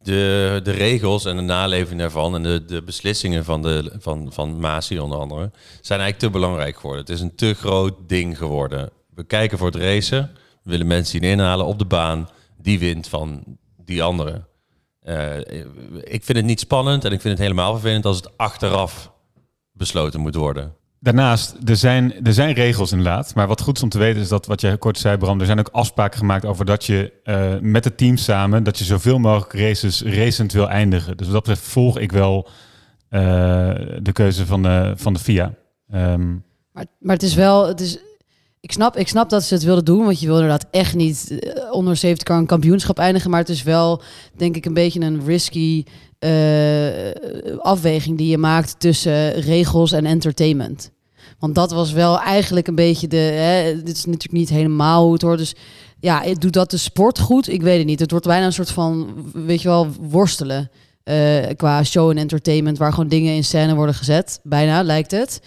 De, 0.03 0.61
de 0.63 0.71
regels 0.71 1.25
en 1.25 1.37
de 1.37 1.43
naleving 1.43 2.01
daarvan 2.01 2.35
en 2.35 2.43
de, 2.43 2.65
de 2.65 2.83
beslissingen 2.83 3.45
van, 3.45 3.63
de, 3.63 3.93
van, 3.99 4.33
van 4.33 4.61
Masi 4.61 4.99
onder 4.99 5.19
andere 5.19 5.51
zijn 5.81 6.01
eigenlijk 6.01 6.19
te 6.19 6.39
belangrijk 6.39 6.77
geworden. 6.77 7.01
Het 7.01 7.15
is 7.15 7.21
een 7.21 7.35
te 7.35 7.55
groot 7.55 7.95
ding 8.07 8.39
geworden. 8.39 8.91
We 9.15 9.25
kijken 9.25 9.59
voor 9.59 9.67
het 9.67 9.77
racen, 9.77 10.31
we 10.63 10.71
willen 10.71 10.87
mensen 10.87 11.21
zien 11.21 11.31
inhalen 11.31 11.67
op 11.67 11.79
de 11.79 11.85
baan. 11.85 12.29
Die 12.59 12.79
wint 12.79 13.09
van 13.09 13.45
die 13.85 14.03
andere. 14.03 14.49
Eh, 15.01 15.39
ik 16.03 16.25
vind 16.25 16.39
het 16.39 16.45
niet 16.45 16.61
spannend 16.61 17.05
en 17.05 17.13
ik 17.13 17.21
vind 17.21 17.39
het 17.39 17.43
helemaal 17.43 17.73
vervelend 17.73 18.05
als 18.05 18.17
het 18.17 18.31
achteraf 18.37 19.13
besloten 19.73 20.21
moet 20.21 20.35
worden. 20.35 20.75
Daarnaast, 21.03 21.57
er 21.65 21.77
zijn, 21.77 22.25
er 22.27 22.33
zijn 22.33 22.53
regels 22.53 22.91
inderdaad. 22.91 23.35
Maar 23.35 23.47
wat 23.47 23.61
goed 23.61 23.77
is 23.77 23.83
om 23.83 23.89
te 23.89 23.99
weten 23.99 24.21
is 24.21 24.29
dat, 24.29 24.47
wat 24.47 24.61
jij 24.61 24.79
kort 24.79 24.99
zei 24.99 25.17
Bram, 25.17 25.41
er 25.41 25.47
zijn 25.47 25.59
ook 25.59 25.69
afspraken 25.73 26.19
gemaakt 26.19 26.45
over 26.45 26.65
dat 26.65 26.85
je 26.85 27.13
eh, 27.23 27.59
met 27.61 27.85
het 27.85 27.97
team 27.97 28.17
samen, 28.17 28.63
dat 28.63 28.79
je 28.79 28.85
zoveel 28.85 29.19
mogelijk 29.19 29.53
races 29.53 30.03
racend 30.03 30.53
wil 30.53 30.69
eindigen. 30.69 31.17
Dus 31.17 31.27
wat 31.27 31.35
dat 31.35 31.45
betreft 31.45 31.69
volg 31.73 31.99
ik 31.99 32.13
wel 32.13 32.49
eh, 33.09 33.21
de 34.03 34.13
keuze 34.13 34.47
van 34.47 34.63
de, 34.63 34.93
van 34.97 35.13
de 35.13 35.19
FIA. 35.19 35.55
Ehm, 35.91 36.33
Maar, 36.73 36.87
maar 36.99 37.15
het 37.15 37.23
is 37.23 37.35
wel, 37.35 37.67
het 37.67 37.81
is, 37.81 37.99
ik, 38.61 38.73
snap, 38.73 38.97
ik 38.97 39.09
snap 39.09 39.31
dat 39.31 39.43
ze 39.43 39.55
het 39.55 39.63
wilden 39.63 39.85
doen, 39.85 40.05
want 40.05 40.21
je 40.21 40.27
wil 40.27 40.35
inderdaad 40.35 40.67
echt 40.71 40.95
niet 40.95 41.31
eh, 41.31 41.73
onder 41.73 41.91
een 41.91 41.97
safety 41.99 42.23
car 42.23 42.39
een 42.39 42.47
kampioenschap 42.47 42.99
eindigen. 42.99 43.31
Maar 43.31 43.41
het 43.41 43.49
is 43.49 43.63
wel, 43.63 44.03
denk 44.37 44.57
ik, 44.57 44.65
een 44.65 44.75
beetje 44.75 45.01
een 45.01 45.25
risky 45.25 45.85
eh, 46.19 47.59
afweging 47.59 48.19
die 48.19 48.29
je 48.29 48.39
maakt 48.39 48.75
tussen 48.81 49.33
regels 49.33 49.93
en 49.93 50.07
entertainment. 50.07 50.91
Want 51.39 51.55
dat 51.55 51.71
was 51.71 51.93
wel 51.93 52.21
eigenlijk 52.21 52.67
een 52.67 52.75
beetje 52.75 53.09
de. 53.09 53.17
Hè, 53.17 53.83
dit 53.83 53.97
is 53.97 54.05
natuurlijk 54.05 54.33
niet 54.33 54.49
helemaal 54.49 55.05
hoe 55.05 55.13
het 55.13 55.23
hoort. 55.23 55.39
Dus 55.39 55.55
ja, 56.01 56.23
doet 56.35 56.53
dat 56.53 56.71
de 56.71 56.77
sport 56.77 57.19
goed? 57.19 57.49
Ik 57.49 57.63
weet 57.63 57.79
het 57.79 57.87
niet. 57.87 58.01
Het 58.01 58.11
wordt 58.11 58.27
bijna 58.27 58.47
een 58.47 58.53
soort 58.53 58.71
van, 58.71 59.15
weet 59.33 59.63
je 59.63 59.69
wel, 59.69 59.89
worstelen. 60.01 60.71
eh, 61.05 61.47
qua 61.57 61.85
show 61.85 62.11
en 62.11 62.19
entertainment, 62.19 62.79
waar 62.79 62.93
gewoon 62.93 63.09
dingen 63.09 63.35
in 63.35 63.45
scène 63.45 63.75
worden 63.75 63.95
gezet. 63.95 64.41
Bijna, 64.43 64.83
lijkt 64.83 65.11
het. 65.11 65.41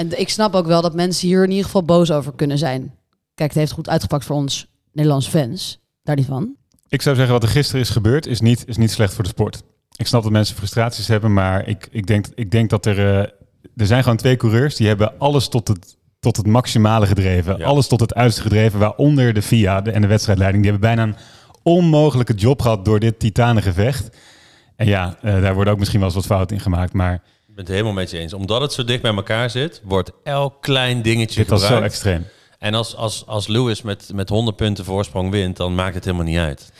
En 0.00 0.20
ik 0.20 0.28
snap 0.28 0.54
ook 0.54 0.66
wel 0.66 0.82
dat 0.82 0.94
mensen 0.94 1.28
hier 1.28 1.42
in 1.42 1.50
ieder 1.50 1.64
geval 1.64 1.82
boos 1.82 2.12
over 2.12 2.32
kunnen 2.34 2.58
zijn. 2.58 2.94
Kijk, 3.34 3.50
het 3.50 3.58
heeft 3.58 3.72
goed 3.72 3.88
uitgepakt 3.88 4.24
voor 4.24 4.36
ons 4.36 4.66
Nederlandse 4.92 5.30
fans. 5.30 5.80
Daar 6.02 6.16
niet 6.16 6.26
van. 6.26 6.56
ik 6.88 7.02
zou 7.02 7.16
zeggen, 7.16 7.34
wat 7.34 7.42
er 7.42 7.48
gisteren 7.48 7.80
is 7.80 7.90
gebeurd, 7.90 8.26
is 8.26 8.40
niet, 8.40 8.64
is 8.66 8.76
niet 8.76 8.90
slecht 8.90 9.14
voor 9.14 9.24
de 9.24 9.30
sport. 9.30 9.62
Ik 9.96 10.06
snap 10.06 10.22
dat 10.22 10.32
mensen 10.32 10.56
frustraties 10.56 11.08
hebben, 11.08 11.32
maar 11.32 11.68
ik, 11.68 11.88
ik, 11.90 12.06
denk, 12.06 12.26
ik 12.34 12.50
denk 12.50 12.70
dat 12.70 12.86
er... 12.86 12.98
eh, 12.98 13.18
er 13.76 13.86
zijn 13.86 14.02
gewoon 14.02 14.18
twee 14.18 14.36
coureurs 14.36 14.76
die 14.76 14.86
hebben 14.86 15.18
alles 15.18 15.48
tot 15.48 15.68
het, 15.68 15.96
tot 16.20 16.36
het 16.36 16.46
maximale 16.46 17.06
gedreven. 17.06 17.58
Ja. 17.58 17.64
Alles 17.64 17.88
tot 17.88 18.00
het 18.00 18.14
uiterste 18.14 18.42
gedreven, 18.42 18.78
waaronder 18.78 19.34
de 19.34 19.42
FIA 19.42 19.80
de, 19.80 19.90
en 19.90 20.00
de 20.00 20.06
wedstrijdleiding. 20.06 20.62
Die 20.62 20.72
hebben 20.72 20.94
bijna 20.96 21.10
een 21.10 21.16
onmogelijke 21.62 22.34
job 22.34 22.62
gehad 22.62 22.84
door 22.84 23.00
dit 23.00 23.18
titanengevecht. 23.18 24.16
En 24.76 24.86
ja, 24.86 25.16
eh, 25.22 25.40
daar 25.40 25.54
worden 25.54 25.72
ook 25.72 25.78
misschien 25.78 26.00
wel 26.00 26.08
eens 26.08 26.18
wat 26.18 26.26
fouten 26.26 26.56
in 26.56 26.62
gemaakt. 26.62 26.92
Maar 26.92 27.22
ben 27.60 27.74
het 27.74 27.84
helemaal 27.84 28.02
met 28.02 28.10
je 28.10 28.18
eens. 28.18 28.32
Omdat 28.32 28.60
het 28.60 28.72
zo 28.72 28.84
dicht 28.84 29.02
bij 29.02 29.14
elkaar 29.14 29.50
zit, 29.50 29.80
wordt 29.84 30.10
elk 30.24 30.54
klein 30.60 31.02
dingetje 31.02 31.40
dit 31.40 31.48
was 31.48 31.66
zo 31.66 31.80
extreem. 31.80 32.26
En 32.58 32.74
als, 32.74 32.96
als, 32.96 33.26
als 33.26 33.46
Lewis 33.46 33.82
met, 33.82 34.10
met 34.14 34.28
100 34.28 34.56
punten 34.56 34.84
voorsprong 34.84 35.30
wint, 35.30 35.56
dan 35.56 35.74
maakt 35.74 35.94
het 35.94 36.04
helemaal 36.04 36.26
niet 36.26 36.38
uit. 36.38 36.72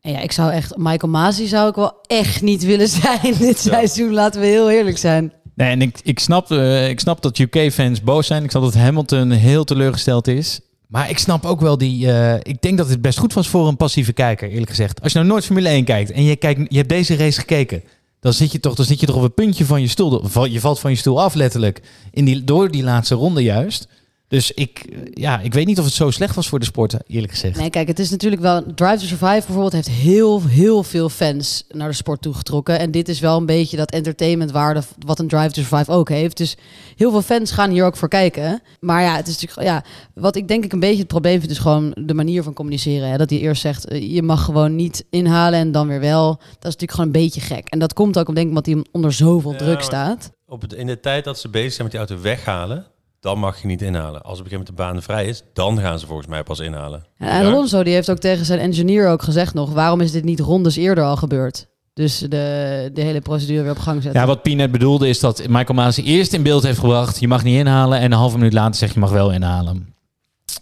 En 0.00 0.12
ja, 0.12 0.20
ik 0.20 0.32
zou 0.32 0.52
echt... 0.52 0.76
Michael 0.76 1.12
Masi 1.12 1.46
zou 1.46 1.68
ik 1.68 1.74
wel 1.74 1.92
echt 2.06 2.42
niet 2.42 2.64
willen 2.64 2.88
zijn 2.88 3.34
dit 3.38 3.58
seizoen. 3.58 4.12
Laten 4.12 4.40
we 4.40 4.46
heel 4.46 4.70
eerlijk 4.70 4.98
zijn. 4.98 5.32
Nee, 5.54 5.70
en 5.70 5.82
ik, 5.82 6.00
ik, 6.02 6.18
snap, 6.18 6.50
eh, 6.50 6.88
ik 6.88 7.00
snap 7.00 7.22
dat 7.22 7.38
UK-fans 7.38 8.02
boos 8.02 8.26
zijn. 8.26 8.44
Ik 8.44 8.50
snap 8.50 8.62
dat 8.62 8.74
Hamilton 8.74 9.30
heel 9.30 9.64
teleurgesteld 9.64 10.26
is. 10.26 10.60
Maar 10.86 11.10
ik 11.10 11.18
snap 11.18 11.44
ook 11.44 11.60
wel 11.60 11.78
die... 11.78 12.12
eh, 12.12 12.34
ik 12.42 12.62
denk 12.62 12.78
dat 12.78 12.88
het 12.88 13.02
best 13.02 13.18
goed 13.18 13.32
was 13.32 13.48
voor 13.48 13.68
een 13.68 13.76
passieve 13.76 14.12
kijker, 14.12 14.48
eerlijk 14.48 14.70
gezegd. 14.70 15.02
Als 15.02 15.12
je 15.12 15.18
nou 15.18 15.30
nooit 15.30 15.44
Formule 15.44 15.68
1 15.68 15.84
kijkt 15.84 16.10
en 16.10 16.22
je, 16.22 16.36
kijkt, 16.36 16.60
je 16.68 16.76
hebt 16.76 16.88
deze 16.88 17.16
race 17.16 17.40
gekeken... 17.40 17.82
Dan 18.20 18.32
zit, 18.32 18.52
je 18.52 18.60
toch, 18.60 18.74
dan 18.74 18.84
zit 18.84 19.00
je 19.00 19.06
toch 19.06 19.16
op 19.16 19.22
een 19.22 19.34
puntje 19.34 19.64
van 19.64 19.80
je 19.80 19.88
stoel. 19.88 20.46
Je 20.46 20.60
valt 20.60 20.78
van 20.78 20.90
je 20.90 20.96
stoel 20.96 21.22
af, 21.22 21.34
letterlijk. 21.34 21.82
In 22.10 22.24
die, 22.24 22.44
door 22.44 22.70
die 22.70 22.82
laatste 22.82 23.14
ronde 23.14 23.42
juist. 23.42 23.88
Dus 24.28 24.52
ik, 24.52 24.84
ja, 25.14 25.40
ik 25.40 25.54
weet 25.54 25.66
niet 25.66 25.78
of 25.78 25.84
het 25.84 25.94
zo 25.94 26.10
slecht 26.10 26.34
was 26.34 26.48
voor 26.48 26.58
de 26.58 26.64
sport, 26.64 26.96
eerlijk 27.06 27.32
gezegd. 27.32 27.58
Nee, 27.58 27.70
kijk, 27.70 27.88
het 27.88 27.98
is 27.98 28.10
natuurlijk 28.10 28.42
wel... 28.42 28.62
Drive 28.74 28.98
to 28.98 29.06
Survive 29.06 29.42
bijvoorbeeld 29.46 29.72
heeft 29.72 29.88
heel, 29.88 30.42
heel 30.46 30.82
veel 30.82 31.08
fans 31.08 31.64
naar 31.68 31.88
de 31.88 31.94
sport 31.94 32.22
toegetrokken. 32.22 32.78
En 32.78 32.90
dit 32.90 33.08
is 33.08 33.20
wel 33.20 33.36
een 33.36 33.46
beetje 33.46 33.76
dat 33.76 33.90
entertainmentwaarde 33.90 34.82
wat 34.98 35.18
een 35.18 35.28
Drive 35.28 35.50
to 35.50 35.62
Survive 35.62 35.90
ook 35.90 36.08
heeft. 36.08 36.36
Dus 36.36 36.56
heel 36.96 37.10
veel 37.10 37.22
fans 37.22 37.50
gaan 37.50 37.70
hier 37.70 37.84
ook 37.84 37.96
voor 37.96 38.08
kijken. 38.08 38.62
Maar 38.80 39.02
ja, 39.02 39.16
het 39.16 39.26
is 39.28 39.40
natuurlijk... 39.40 39.68
Ja, 39.68 39.84
wat 40.14 40.36
ik 40.36 40.48
denk 40.48 40.64
ik 40.64 40.72
een 40.72 40.80
beetje 40.80 40.98
het 40.98 41.06
probleem 41.06 41.38
vind 41.38 41.50
is 41.50 41.58
gewoon 41.58 41.96
de 42.00 42.14
manier 42.14 42.42
van 42.42 42.52
communiceren. 42.52 43.10
Hè? 43.10 43.16
Dat 43.16 43.30
hij 43.30 43.38
eerst 43.38 43.62
zegt, 43.62 43.84
eh, 43.88 44.14
je 44.14 44.22
mag 44.22 44.44
gewoon 44.44 44.76
niet 44.76 45.04
inhalen 45.10 45.58
en 45.58 45.72
dan 45.72 45.88
weer 45.88 46.00
wel. 46.00 46.26
Dat 46.36 46.46
is 46.48 46.56
natuurlijk 46.60 46.90
gewoon 46.90 47.06
een 47.06 47.12
beetje 47.12 47.40
gek. 47.40 47.68
En 47.68 47.78
dat 47.78 47.92
komt 47.92 48.18
ook, 48.18 48.26
denk 48.26 48.38
ik, 48.38 48.48
omdat 48.48 48.66
hij 48.66 48.84
onder 48.92 49.12
zoveel 49.12 49.52
Ja, 49.52 49.58
druk 49.58 49.82
staat. 49.82 50.30
Op 50.46 50.60
het, 50.60 50.72
in 50.72 50.86
de 50.86 51.00
tijd 51.00 51.24
dat 51.24 51.38
ze 51.38 51.48
bezig 51.48 51.72
zijn 51.72 51.82
met 51.82 51.90
die 51.90 52.06
auto 52.06 52.22
weghalen, 52.22 52.86
dan 53.20 53.38
mag 53.38 53.60
je 53.60 53.66
niet 53.66 53.82
inhalen. 53.82 54.22
Als 54.22 54.38
op 54.38 54.44
een 54.44 54.50
gegeven 54.50 54.72
moment 54.74 54.76
de 54.76 54.82
baan 54.82 55.02
vrij 55.02 55.26
is, 55.26 55.42
dan 55.52 55.80
gaan 55.80 55.98
ze 55.98 56.06
volgens 56.06 56.28
mij 56.28 56.42
pas 56.42 56.58
inhalen. 56.58 57.04
En 57.18 57.46
Alonso 57.46 57.82
die 57.82 57.94
heeft 57.94 58.10
ook 58.10 58.18
tegen 58.18 58.44
zijn 58.44 58.58
engineer 58.58 59.08
ook 59.08 59.22
gezegd 59.22 59.54
nog... 59.54 59.72
waarom 59.72 60.00
is 60.00 60.12
dit 60.12 60.24
niet 60.24 60.40
rondes 60.40 60.76
eerder 60.76 61.04
al 61.04 61.16
gebeurd? 61.16 61.66
Dus 61.94 62.18
de, 62.18 62.90
de 62.92 63.02
hele 63.02 63.20
procedure 63.20 63.62
weer 63.62 63.70
op 63.70 63.78
gang 63.78 64.02
zetten. 64.02 64.20
Ja, 64.20 64.26
wat 64.26 64.42
Pien 64.42 64.56
net 64.56 64.70
bedoelde 64.70 65.08
is 65.08 65.20
dat 65.20 65.48
Michael 65.48 65.74
Masi 65.74 66.02
eerst 66.02 66.32
in 66.32 66.42
beeld 66.42 66.62
heeft 66.62 66.78
gebracht... 66.78 67.20
je 67.20 67.28
mag 67.28 67.44
niet 67.44 67.58
inhalen 67.58 67.98
en 67.98 68.12
een 68.12 68.18
halve 68.18 68.36
minuut 68.36 68.52
later 68.52 68.74
zegt 68.74 68.94
je 68.94 69.00
mag 69.00 69.10
wel 69.10 69.32
inhalen. 69.32 69.94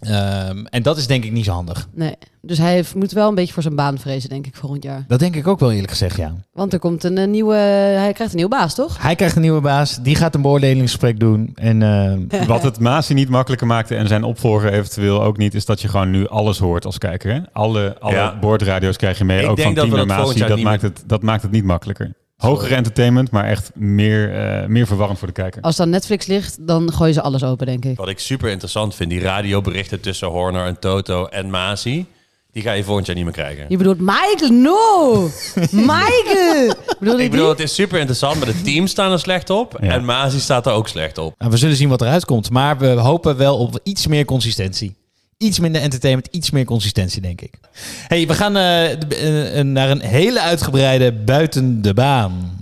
Ehm, 0.01 0.65
en 0.65 0.83
dat 0.83 0.97
is 0.97 1.07
denk 1.07 1.23
ik 1.23 1.31
niet 1.31 1.45
zo 1.45 1.51
handig. 1.51 1.87
Nee, 1.93 2.15
dus 2.41 2.57
hij 2.57 2.73
heeft- 2.73 2.95
moet 2.95 3.11
wel 3.11 3.29
een 3.29 3.35
beetje 3.35 3.53
voor 3.53 3.61
zijn 3.63 3.75
baan 3.75 3.97
vrezen, 3.97 4.29
denk 4.29 4.45
ik, 4.47 4.55
volgend 4.55 4.83
jaar. 4.83 5.03
Dat 5.07 5.19
denk 5.19 5.35
ik 5.35 5.47
ook 5.47 5.59
wel 5.59 5.71
eerlijk 5.71 5.89
gezegd, 5.91 6.17
ja. 6.17 6.33
Want 6.53 6.73
er 6.73 6.79
komt 6.79 7.03
een, 7.03 7.17
eh, 7.17 7.27
nieuwe... 7.27 7.55
Hij 7.55 8.11
krijgt 8.13 8.33
een 8.33 8.39
nieuwe 8.39 8.55
baas, 8.55 8.75
toch? 8.75 9.01
Hij 9.01 9.15
krijgt 9.15 9.35
een 9.35 9.41
nieuwe 9.41 9.61
baas, 9.61 9.99
die 10.01 10.15
gaat 10.15 10.35
een 10.35 10.41
beoordelingsgesprek 10.41 11.19
doen. 11.19 11.51
En 11.55 11.81
ehm, 11.81 12.45
Wat 12.47 12.63
het 12.63 12.79
Masi 12.79 13.13
niet 13.13 13.29
makkelijker 13.29 13.67
maakte 13.67 13.95
en 13.95 14.07
zijn 14.07 14.23
opvolger 14.23 14.73
eventueel 14.73 15.23
ook 15.23 15.37
niet, 15.37 15.53
is 15.53 15.65
dat 15.65 15.81
je 15.81 15.87
gewoon 15.87 16.11
nu 16.11 16.27
alles 16.27 16.57
hoort 16.59 16.85
als 16.85 16.97
kijker. 16.97 17.33
Hè? 17.33 17.39
Alle, 17.51 17.95
alle 17.99 18.13
Ja. 18.15 18.37
boordradio's 18.39 18.97
krijg 18.97 19.17
je 19.17 19.25
mee, 19.25 19.41
Ik 19.43 19.49
ook 19.49 19.55
denk 19.55 19.67
van 19.77 19.89
Team 19.89 20.07
jaar 20.35 20.47
Dat 20.47 20.57
niet 20.57 20.65
maakt, 20.65 20.81
het, 20.81 21.03
dat 21.05 21.21
maakt 21.21 21.41
het 21.41 21.51
niet 21.51 21.63
makkelijker. 21.63 22.13
Hogere 22.37 22.75
entertainment, 22.75 23.31
maar 23.31 23.45
echt 23.45 23.71
meer, 23.75 24.33
eh, 24.35 24.67
meer 24.67 24.87
verwarrend 24.87 25.19
voor 25.19 25.27
de 25.27 25.33
kijker. 25.33 25.61
Als 25.61 25.75
dan 25.75 25.89
Netflix 25.89 26.25
ligt, 26.25 26.67
dan 26.67 26.93
gooien 26.93 27.13
ze 27.13 27.21
alles 27.21 27.43
open, 27.43 27.65
denk 27.65 27.85
ik. 27.85 27.97
Wat 27.97 28.07
ik 28.07 28.19
super 28.19 28.49
interessant 28.49 28.95
vind, 28.95 29.09
die 29.09 29.19
radioberichten 29.19 29.99
tussen 30.01 30.27
Horner 30.27 30.65
en 30.65 30.79
Toto 30.79 31.25
en 31.25 31.49
Masi, 31.49 32.05
die 32.51 32.63
ga 32.63 32.71
je 32.71 32.83
volgend 32.83 33.05
jaar 33.05 33.15
niet 33.15 33.23
meer 33.25 33.33
krijgen. 33.33 33.65
Je 33.69 33.77
bedoelt 33.77 33.99
Michael, 33.99 34.51
no! 34.51 35.29
Michael! 35.95 36.73
Bedoel 36.99 37.19
Ik 37.19 37.31
bedoel, 37.31 37.45
die? 37.45 37.55
het 37.55 37.59
is 37.59 37.73
super 37.75 37.97
interessant, 37.99 38.35
maar 38.37 38.45
de 38.47 38.61
teams 38.61 38.91
staan 38.91 39.11
er 39.11 39.19
slecht 39.19 39.49
op 39.49 39.75
en 39.75 40.05
Masi 40.05 40.39
staat 40.39 40.65
er 40.65 40.71
ook 40.71 40.87
slecht 40.87 41.17
op. 41.17 41.33
nou, 41.37 41.51
we 41.51 41.57
zullen 41.57 41.75
zien 41.75 41.89
wat 41.89 42.01
eruit 42.01 42.25
komt. 42.25 42.49
Maar 42.49 42.77
we 42.77 42.87
hopen 42.87 43.37
wel 43.37 43.57
op 43.57 43.79
iets 43.83 44.07
meer 44.07 44.25
consistentie. 44.25 44.95
Iets 45.37 45.59
minder 45.59 45.81
entertainment, 45.81 46.27
iets 46.31 46.51
meer 46.51 46.65
consistentie, 46.65 47.21
denk 47.21 47.41
ik. 47.41 47.59
hey, 48.07 48.27
we 48.27 48.33
gaan 48.33 48.57
eh, 48.57 49.59
eh, 49.59 49.65
naar 49.65 49.89
een 49.89 50.01
hele 50.01 50.41
uitgebreide 50.41 51.13
buiten 51.13 51.81
de 51.81 51.93
baan. 51.93 52.55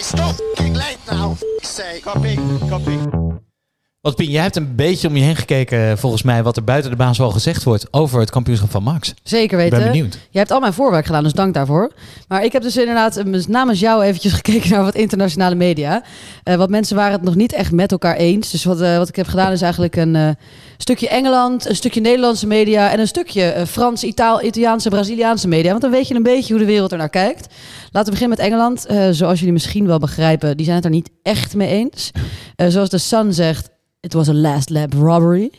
Stop 0.00 0.44
copy, 2.04 2.36
copy. 2.68 3.13
Wat 4.04 4.16
Pien, 4.16 4.30
jij 4.30 4.42
hebt 4.42 4.56
een 4.56 4.74
beetje 4.74 5.08
om 5.08 5.16
je 5.16 5.22
heen 5.22 5.36
gekeken, 5.36 5.98
volgens 5.98 6.22
mij, 6.22 6.42
wat 6.42 6.56
er 6.56 6.64
buiten 6.64 6.90
de 6.90 6.96
baan 6.96 7.14
zoal 7.14 7.30
gezegd 7.30 7.62
wordt 7.62 7.86
over 7.90 8.20
het 8.20 8.30
kampioenschap 8.30 8.70
van 8.70 8.82
Max. 8.82 9.14
Zeker 9.22 9.58
Ik 9.58 9.64
weten. 9.64 9.78
ben 9.78 9.92
benieuwd. 9.92 10.18
Je 10.30 10.38
hebt 10.38 10.50
al 10.50 10.60
mijn 10.60 10.72
voorwerk 10.72 11.06
gedaan, 11.06 11.22
dus 11.22 11.32
dank 11.32 11.54
daarvoor. 11.54 11.92
Maar 12.28 12.44
ik 12.44 12.52
heb 12.52 12.62
dus 12.62 12.76
inderdaad 12.76 13.16
eh, 13.16 13.24
namens 13.46 13.80
jou 13.80 14.02
eventjes 14.02 14.32
gekeken 14.42 14.70
naar 14.70 14.82
wat 14.82 14.94
internationale 14.94 15.54
media. 15.54 16.02
Eh 16.42 16.54
wat 16.56 16.70
mensen 16.70 16.96
waren 16.96 17.12
het 17.12 17.22
nog 17.22 17.34
niet 17.34 17.52
echt 17.52 17.72
met 17.72 17.92
elkaar 17.92 18.16
eens. 18.16 18.50
Dus 18.50 18.64
wat, 18.64 18.80
eh, 18.80 18.96
wat 18.96 19.08
ik 19.08 19.16
heb 19.16 19.26
gedaan 19.26 19.52
is 19.52 19.62
eigenlijk 19.62 19.96
een 19.96 20.16
eh, 20.16 20.28
stukje 20.78 21.08
Engeland, 21.08 21.68
een 21.68 21.76
stukje 21.76 22.00
Nederlandse 22.00 22.46
media... 22.46 22.90
en 22.90 23.00
een 23.00 23.06
stukje 23.06 23.42
eh, 23.42 23.66
Frans, 23.66 24.04
Itaal, 24.04 24.42
Italiaanse, 24.42 24.88
Braziliaanse 24.88 25.48
media. 25.48 25.70
Want 25.70 25.82
dan 25.82 25.90
weet 25.90 26.08
je 26.08 26.14
een 26.14 26.22
beetje 26.22 26.52
hoe 26.54 26.62
de 26.62 26.68
wereld 26.68 26.92
er 26.92 26.98
naar 26.98 27.08
kijkt. 27.08 27.46
Laten 27.90 28.12
we 28.12 28.18
beginnen 28.18 28.36
met 28.38 28.46
Engeland. 28.46 28.86
Eh, 28.86 29.08
zoals 29.10 29.38
jullie 29.38 29.52
misschien 29.52 29.86
wel 29.86 29.98
begrijpen, 29.98 30.56
die 30.56 30.64
zijn 30.64 30.76
het 30.76 30.84
er 30.84 30.90
niet 30.90 31.10
echt 31.22 31.54
mee 31.54 31.68
eens. 31.68 32.10
Eh, 32.56 32.66
zoals 32.68 32.88
de 32.88 32.98
Sun 32.98 33.32
zegt, 33.32 33.68
it 34.04 34.12
was 34.12 34.28
a 34.28 34.34
last 34.34 34.70
lap 34.70 34.92
robbery. 34.94 35.50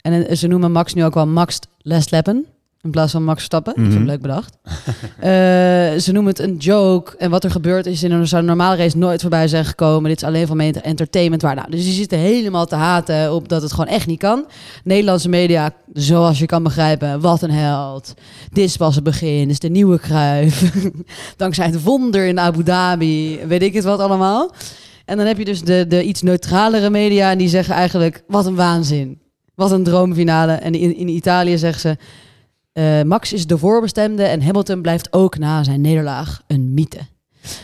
En 0.00 0.26
eh, 0.26 0.36
ze 0.36 0.46
noemen 0.46 0.72
Max 0.72 0.94
nu 0.94 1.04
ook 1.04 1.14
wel 1.14 1.26
Max 1.26 1.58
Last 1.78 2.10
Lappen. 2.10 2.46
In 2.82 2.90
plaats 2.90 3.12
van 3.12 3.24
Max 3.24 3.44
Stappen. 3.44 3.72
Ik 3.72 3.78
vind 3.80 3.88
Mhm. 3.92 4.00
het 4.00 4.08
leuk 4.10 4.20
bedacht. 4.20 4.56
Eh, 5.18 5.30
ze 6.00 6.12
noemen 6.12 6.32
het 6.32 6.38
een 6.38 6.56
joke. 6.56 7.16
En 7.16 7.30
wat 7.30 7.44
er 7.44 7.50
gebeurd 7.50 7.86
is 7.86 8.02
in 8.02 8.12
een 8.12 8.44
normale 8.44 8.76
race 8.76 8.98
nooit 8.98 9.20
voorbij 9.20 9.48
zijn 9.48 9.64
gekomen. 9.64 10.08
Dit 10.10 10.22
is 10.22 10.28
alleen 10.28 10.46
van 10.46 10.56
mijn 10.56 10.82
entertainment 10.82 11.42
waar. 11.42 11.54
Nou, 11.54 11.70
dus 11.70 11.84
die 11.84 11.92
zitten 11.92 12.18
helemaal 12.18 12.66
te 12.66 12.74
haten 12.74 13.34
op 13.34 13.48
dat 13.48 13.62
het 13.62 13.70
gewoon 13.72 13.86
echt 13.86 14.06
niet 14.06 14.18
kan. 14.18 14.46
Nederlandse 14.84 15.28
media, 15.28 15.70
zoals 15.92 16.38
je 16.38 16.46
kan 16.46 16.62
begrijpen, 16.62 17.20
wat 17.20 17.42
een 17.42 17.50
held. 17.50 18.14
Dit 18.52 18.64
is 18.64 18.76
pas 18.76 18.94
het 18.94 19.04
begin, 19.04 19.50
is 19.50 19.58
de 19.58 19.68
nieuwe 19.70 19.98
Kruif. 19.98 20.72
Dankzij 21.36 21.66
het 21.66 21.82
wonder 21.82 22.26
in 22.26 22.38
Abu 22.40 22.62
Dhabi, 22.62 23.38
weet 23.46 23.62
ik 23.62 23.74
het 23.74 23.84
wat 23.84 24.00
allemaal. 24.00 24.52
En 25.08 25.16
dan 25.16 25.26
heb 25.26 25.38
je 25.38 25.44
dus 25.44 25.62
de, 25.62 25.86
de 25.86 26.04
iets 26.04 26.22
neutralere 26.22 26.90
media 26.90 27.30
en 27.30 27.38
die 27.38 27.48
zeggen 27.48 27.74
eigenlijk, 27.74 28.22
wat 28.26 28.46
een 28.46 28.54
waanzin. 28.54 29.20
Wat 29.54 29.70
een 29.70 29.82
droomfinale. 29.82 30.52
En 30.52 30.74
in, 30.74 30.96
in 30.96 31.08
Italië 31.08 31.58
zeggen 31.58 31.80
ze, 31.80 31.96
eh, 32.72 33.02
Max 33.02 33.32
is 33.32 33.46
de 33.46 33.58
voorbestemde 33.58 34.22
en 34.22 34.42
Hamilton 34.42 34.82
blijft 34.82 35.12
ook 35.12 35.38
na 35.38 35.64
zijn 35.64 35.80
nederlaag 35.80 36.42
een 36.46 36.74
mythe. 36.74 36.98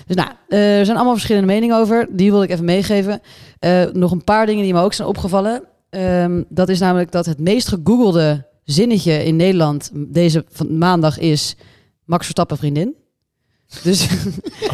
Dus 0.06 0.16
nou, 0.16 0.28
eh, 0.48 0.78
er 0.78 0.84
zijn 0.84 0.96
allemaal 0.96 1.14
verschillende 1.14 1.46
meningen 1.46 1.76
over. 1.76 2.06
Die 2.10 2.30
wil 2.30 2.42
ik 2.42 2.50
even 2.50 2.64
meegeven. 2.64 3.20
Eh, 3.58 3.84
nog 3.92 4.10
een 4.10 4.24
paar 4.24 4.46
dingen 4.46 4.64
die 4.64 4.72
me 4.72 4.80
ook 4.80 4.92
zijn 4.92 5.08
opgevallen. 5.08 5.62
Ehm, 5.90 6.42
dat 6.48 6.68
is 6.68 6.78
namelijk 6.78 7.12
dat 7.12 7.26
het 7.26 7.38
meest 7.38 7.68
gegoogelde 7.68 8.46
zinnetje 8.64 9.24
in 9.24 9.36
Nederland 9.36 9.90
deze 9.94 10.44
maandag 10.68 11.18
is 11.18 11.56
Max 12.04 12.22
Verstappen 12.22 12.56
vriendin. 12.56 12.94
Dus, 13.82 14.06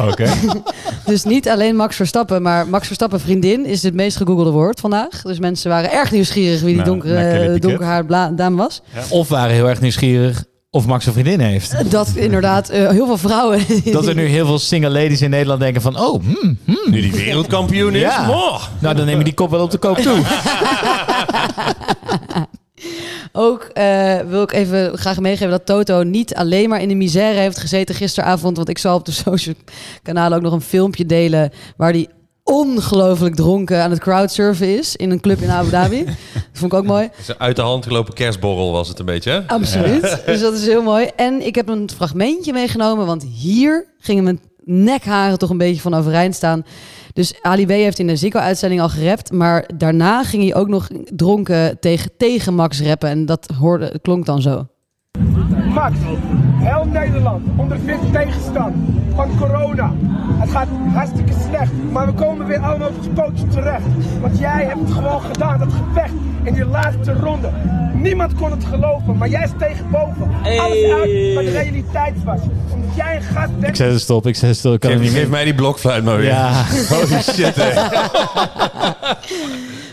Oké. 0.09 0.29
dus 1.05 1.23
niet 1.23 1.49
alleen 1.49 1.75
Max 1.75 1.95
Verstappen, 1.95 2.41
maar 2.41 2.67
Max 2.67 2.85
Verstappen 2.87 3.19
vriendin 3.19 3.65
is 3.65 3.83
het 3.83 3.93
meest 3.93 4.17
gegoogelde 4.17 4.51
woord 4.51 4.79
vandaag. 4.79 5.21
Dus 5.21 5.39
mensen 5.39 5.69
waren 5.69 5.91
erg 5.91 6.11
nieuwsgierig 6.11 6.59
wie 6.61 6.75
die 6.75 6.75
Nou, 6.75 6.89
donkere, 6.89 7.39
Piquet. 7.41 7.61
donkerhaar 7.61 8.35
dame 8.35 8.55
was. 8.55 8.81
Of 9.09 9.27
waren 9.27 9.53
heel 9.55 9.69
erg 9.69 9.81
nieuwsgierig 9.81 10.43
of 10.69 10.85
Max 10.85 11.05
een 11.05 11.13
vriendin 11.13 11.39
heeft. 11.39 11.91
Dat 11.91 12.09
inderdaad 12.15 12.69
eh, 12.69 12.89
heel 12.89 13.05
veel 13.05 13.17
vrouwen. 13.17 13.59
Dat 13.91 14.07
er 14.07 14.15
nu 14.15 14.25
heel 14.25 14.45
veel 14.45 14.59
single 14.59 14.89
ladies 14.89 15.21
in 15.21 15.29
Nederland 15.29 15.59
denken 15.59 15.81
van... 15.81 15.99
Oh, 15.99 16.21
hmm, 16.23 16.57
hmm. 16.65 16.91
Nu 16.91 17.01
die 17.01 17.11
wereldkampioen 17.11 17.93
is, 17.95 18.01
Ja. 18.01 18.25
moh. 18.25 18.61
Nou, 18.79 18.95
dan 18.95 19.05
neem 19.05 19.17
je 19.17 19.23
die 19.23 19.33
kop 19.33 19.49
wel 19.49 19.61
op 19.63 19.71
de 19.71 19.77
koop 19.77 19.97
toe. 19.97 20.17
Ook 23.31 23.63
eh, 23.63 24.19
wil 24.19 24.41
ik 24.41 24.51
even 24.51 24.97
graag 24.97 25.19
meegeven 25.19 25.49
dat 25.49 25.65
Toto 25.65 26.03
niet 26.03 26.35
alleen 26.35 26.69
maar 26.69 26.81
in 26.81 26.87
de 26.87 26.95
misère 26.95 27.39
heeft 27.39 27.59
gezeten 27.59 27.95
gisteravond. 27.95 28.57
Want 28.57 28.69
ik 28.69 28.77
zal 28.77 28.95
op 28.95 29.05
de 29.05 29.11
social 29.25 29.55
kanalen 30.03 30.37
ook 30.37 30.43
nog 30.43 30.53
een 30.53 30.61
filmpje 30.61 31.05
delen 31.05 31.51
waar 31.77 31.91
hij 31.91 32.07
ongelooflijk 32.43 33.35
dronken 33.35 33.81
aan 33.83 33.91
het 33.91 33.99
crowdsurfen 33.99 34.77
is 34.77 34.95
in 34.95 35.11
een 35.11 35.19
club 35.19 35.41
in 35.41 35.49
Abu 35.49 35.69
Dhabi. 35.69 36.05
dat 36.33 36.43
vond 36.53 36.73
ik 36.73 36.79
ook 36.79 36.85
mooi. 36.85 37.09
Uit 37.37 37.55
de 37.55 37.61
hand 37.61 37.85
gelopen 37.85 38.13
kerstborrel 38.13 38.71
was 38.71 38.87
het 38.87 38.99
een 38.99 39.05
beetje, 39.05 39.31
hè? 39.31 39.47
Absoluut. 39.47 40.21
Dus 40.25 40.39
dat 40.39 40.53
is 40.53 40.65
heel 40.65 40.81
mooi. 40.81 41.09
En 41.15 41.45
ik 41.45 41.55
heb 41.55 41.69
een 41.69 41.89
fragmentje 41.95 42.53
meegenomen, 42.53 43.05
want 43.05 43.23
hier 43.23 43.85
gingen 43.99 44.23
mijn 44.23 44.39
nekharen 44.63 45.37
toch 45.37 45.49
een 45.49 45.57
beetje 45.57 45.81
van 45.81 45.93
overeind 45.93 46.35
staan. 46.35 46.65
Dus 47.13 47.41
Ali 47.41 47.65
B 47.65 47.69
heeft 47.69 47.99
in 47.99 48.07
de 48.07 48.15
Zico-uitzending 48.15 48.81
al 48.81 48.89
gerapt, 48.89 49.31
maar 49.31 49.69
daarna 49.75 50.23
ging 50.23 50.43
hij 50.43 50.55
ook 50.55 50.67
nog 50.67 50.87
dronken 51.15 51.79
tegen, 51.79 52.11
tegen 52.17 52.53
Max 52.53 52.81
rappen. 52.81 53.09
En 53.09 53.25
dat 53.25 53.51
hoorde, 53.59 53.99
klonk 54.01 54.25
dan 54.25 54.41
zo. 54.41 54.67
Max, 55.73 55.95
heel 56.55 56.85
Nederland 56.85 57.47
ondervindt 57.57 58.13
tegenstand 58.13 58.75
van 59.15 59.37
corona. 59.37 59.93
Het 60.39 60.49
gaat 60.49 60.67
hartstikke 60.93 61.33
slecht, 61.49 61.71
maar 61.91 62.05
we 62.05 62.13
komen 62.13 62.47
weer 62.47 62.59
allemaal 62.59 62.87
op 62.87 62.97
ons 62.97 63.07
pootje 63.13 63.47
terecht. 63.47 63.85
Want 64.21 64.39
jij 64.39 64.65
hebt 64.65 64.79
het 64.79 64.91
gewoon 64.91 65.21
gedaan, 65.21 65.59
dat 65.59 65.73
gevecht 65.73 66.13
in 66.43 66.53
die 66.53 66.65
laatste 66.65 67.13
ronde. 67.13 67.49
Niemand 67.93 68.33
kon 68.33 68.51
het 68.51 68.65
geloven, 68.65 69.17
maar 69.17 69.29
jij 69.29 69.47
steeg 69.55 69.89
boven. 69.89 70.29
Alles 70.43 70.91
uit 70.91 71.33
wat 71.33 71.43
de 71.43 71.51
realiteit 71.51 72.23
was. 72.23 72.39
Dat 72.95 73.05
jij 73.05 73.15
een 73.15 73.21
gast 73.21 73.51
bent. 73.59 73.67
Ik 73.67 73.75
zet 73.75 73.91
het 73.91 74.01
stop, 74.01 74.27
ik 74.27 74.35
zet 74.35 74.49
het 74.49 74.57
stop. 74.57 74.73
Ik 74.73 74.79
kan 74.79 74.91
Geef, 74.91 74.99
niet 74.99 75.09
geef 75.09 75.19
meer. 75.19 75.29
mij 75.29 75.43
die 75.43 75.55
blokfluit 75.55 76.03
maar 76.03 76.17
weer. 76.17 76.25
Ja. 76.25 76.65
Holy 76.89 77.21
shit, 77.21 77.55
hè. 77.55 77.73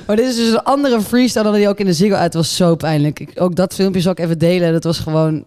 Maar 0.07 0.17
dit 0.17 0.27
is 0.27 0.37
dus 0.37 0.51
een 0.51 0.63
andere 0.63 1.01
freestyle 1.01 1.43
dan 1.45 1.55
die 1.55 1.69
ook 1.69 1.79
in 1.79 1.87
de 1.87 1.93
Ziggo 1.93 2.15
uit. 2.15 2.35
Was 2.35 2.57
zo 2.57 2.75
pijnlijk. 2.75 3.21
Ik, 3.21 3.31
ook 3.35 3.55
dat 3.55 3.75
filmpje 3.75 4.01
zal 4.01 4.13
ik 4.13 4.19
even 4.19 4.39
delen. 4.39 4.73
Dat 4.73 4.85
was 4.85 4.99
gewoon 4.99 5.45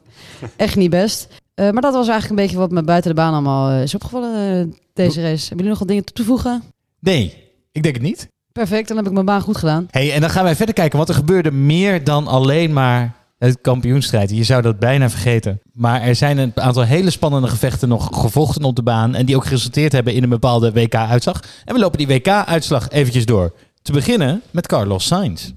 echt 0.55 0.75
niet 0.75 0.89
best. 0.89 1.27
Eh, 1.53 1.69
maar 1.71 1.81
dat 1.81 1.93
was 1.93 2.07
eigenlijk 2.07 2.29
een 2.29 2.45
beetje 2.45 2.57
wat 2.61 2.71
me 2.71 2.83
buiten 2.83 3.09
de 3.09 3.15
baan 3.21 3.33
allemaal 3.33 3.69
eh, 3.71 3.81
is 3.81 3.95
opgevallen 3.95 4.59
eh, 4.59 4.73
deze 4.93 5.21
race. 5.21 5.47
Hebben 5.47 5.57
jullie 5.57 5.69
nog 5.69 5.79
wat 5.79 5.87
dingen 5.87 6.03
toe 6.03 6.15
te 6.15 6.23
voegen? 6.23 6.63
Nee, 6.99 7.33
ik 7.71 7.83
denk 7.83 7.95
het 7.95 8.03
niet. 8.03 8.27
Perfect, 8.51 8.87
dan 8.87 8.97
heb 8.97 9.05
ik 9.05 9.13
mijn 9.13 9.25
baan 9.25 9.41
goed 9.41 9.57
gedaan. 9.57 9.87
Hey, 9.91 10.13
en 10.13 10.21
dan 10.21 10.29
gaan 10.29 10.43
wij 10.43 10.55
verder 10.55 10.75
kijken, 10.75 10.97
want 10.97 11.09
er 11.09 11.15
gebeurde 11.15 11.51
meer 11.51 12.03
dan 12.03 12.27
alleen 12.27 12.73
maar 12.73 13.13
het 13.47 13.61
kampioenstrijd. 13.61 14.29
Je 14.29 14.43
zou 14.43 14.61
dat 14.61 14.79
bijna 14.79 15.09
vergeten. 15.09 15.61
Maar 15.73 16.01
er 16.01 16.15
zijn 16.15 16.37
een 16.37 16.51
aantal 16.55 16.83
hele 16.83 17.09
spannende 17.09 17.47
gevechten 17.47 17.89
nog 17.89 18.09
gevochten 18.11 18.63
op 18.63 18.75
de 18.75 18.83
baan. 18.83 19.15
En 19.15 19.25
die 19.25 19.35
ook 19.35 19.43
geresulteerd 19.43 19.91
hebben 19.91 20.13
in 20.13 20.23
een 20.23 20.29
bepaalde 20.29 20.71
WK-uitslag. 20.71 21.43
En 21.65 21.73
we 21.73 21.79
lopen 21.79 21.97
die 21.97 22.07
WK-uitslag 22.07 22.89
eventjes 22.89 23.25
door. 23.25 23.53
Te 23.81 23.91
beginnen 23.91 24.41
met 24.51 24.67
Carlos 24.67 25.05
Sainz. 25.05 25.51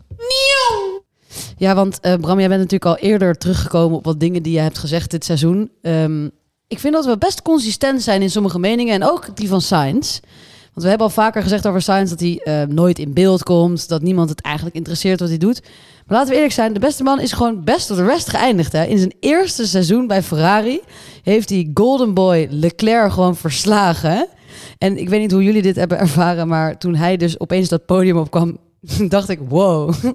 Ja, 1.57 1.75
want 1.75 2.01
eh, 2.01 2.15
Bram, 2.15 2.39
jij 2.39 2.49
bent 2.49 2.61
natuurlijk 2.61 2.91
al 2.91 3.09
eerder 3.09 3.39
teruggekomen 3.39 3.97
op 3.97 4.05
wat 4.05 4.21
dingen 4.21 4.43
die 4.43 4.53
je 4.53 4.61
hebt 4.61 4.79
gezegd 4.79 5.11
dit 5.11 5.25
seizoen. 5.25 5.71
Ehm, 5.83 6.25
ik 6.69 6.79
vind 6.79 6.95
dat 6.95 7.05
we 7.05 7.19
best 7.19 7.43
consistent 7.43 8.03
zijn 8.03 8.23
in 8.23 8.31
sommige 8.31 8.59
meningen 8.59 8.95
en 8.95 9.05
ook 9.05 9.37
die 9.37 9.49
van 9.49 9.61
Sainz. 9.61 10.21
Want 10.75 10.87
we 10.87 10.89
hebben 10.89 11.07
al 11.07 11.13
vaker 11.13 11.43
gezegd 11.43 11.67
over 11.67 11.83
Sainz 11.83 12.11
dat 12.11 12.21
hij 12.21 12.41
eh, 12.45 12.63
nooit 12.69 12.99
in 12.99 13.13
beeld 13.13 13.43
komt, 13.43 13.89
dat 13.89 14.03
niemand 14.03 14.29
het 14.29 14.41
eigenlijk 14.41 14.77
interesseert 14.77 15.21
wat 15.21 15.29
hij 15.29 15.39
doet. 15.39 15.63
Maar 16.07 16.17
laten 16.17 16.29
we 16.29 16.35
eerlijk 16.35 16.55
zijn, 16.55 16.73
de 16.73 16.81
beste 16.81 17.03
man 17.03 17.21
is 17.21 17.33
gewoon 17.33 17.65
best 17.65 17.91
op 17.91 17.97
de 17.97 18.05
rest 18.05 18.29
geëindigd. 18.29 18.73
Hè? 18.73 18.85
In 18.85 18.99
zijn 18.99 19.15
eerste 19.21 19.67
seizoen 19.67 20.07
bij 20.07 20.23
Ferrari 20.23 20.81
heeft 21.23 21.49
hij 21.49 21.71
Golden 21.75 22.15
Boy 22.15 22.47
Leclerc 22.51 23.13
gewoon 23.13 23.37
verslagen. 23.37 24.27
En 24.79 24.99
ik 24.99 25.09
weet 25.09 25.21
niet 25.21 25.33
hoe 25.33 25.45
jullie 25.45 25.63
dit 25.63 25.77
hebben 25.77 25.99
ervaren, 25.99 26.49
maar 26.49 26.79
toen 26.79 26.95
hij 26.95 27.17
dus 27.17 27.41
opeens 27.41 27.69
dat 27.69 27.87
podium 27.87 28.17
opkwam, 28.17 28.59
dacht 29.09 29.29
ik, 29.29 29.39
wow. 29.49 29.95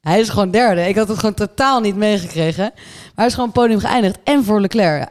Hij 0.00 0.20
is 0.20 0.28
gewoon 0.28 0.50
derde. 0.50 0.88
Ik 0.88 0.96
had 0.96 1.08
het 1.08 1.18
gewoon 1.18 1.34
totaal 1.34 1.80
niet 1.80 1.96
meegekregen. 1.96 2.70
Maar 2.74 3.12
hij 3.14 3.26
is 3.26 3.34
gewoon 3.34 3.52
podium 3.52 3.78
geëindigd. 3.78 4.18
En 4.24 4.44
voor 4.44 4.60
Leclerc. 4.60 5.08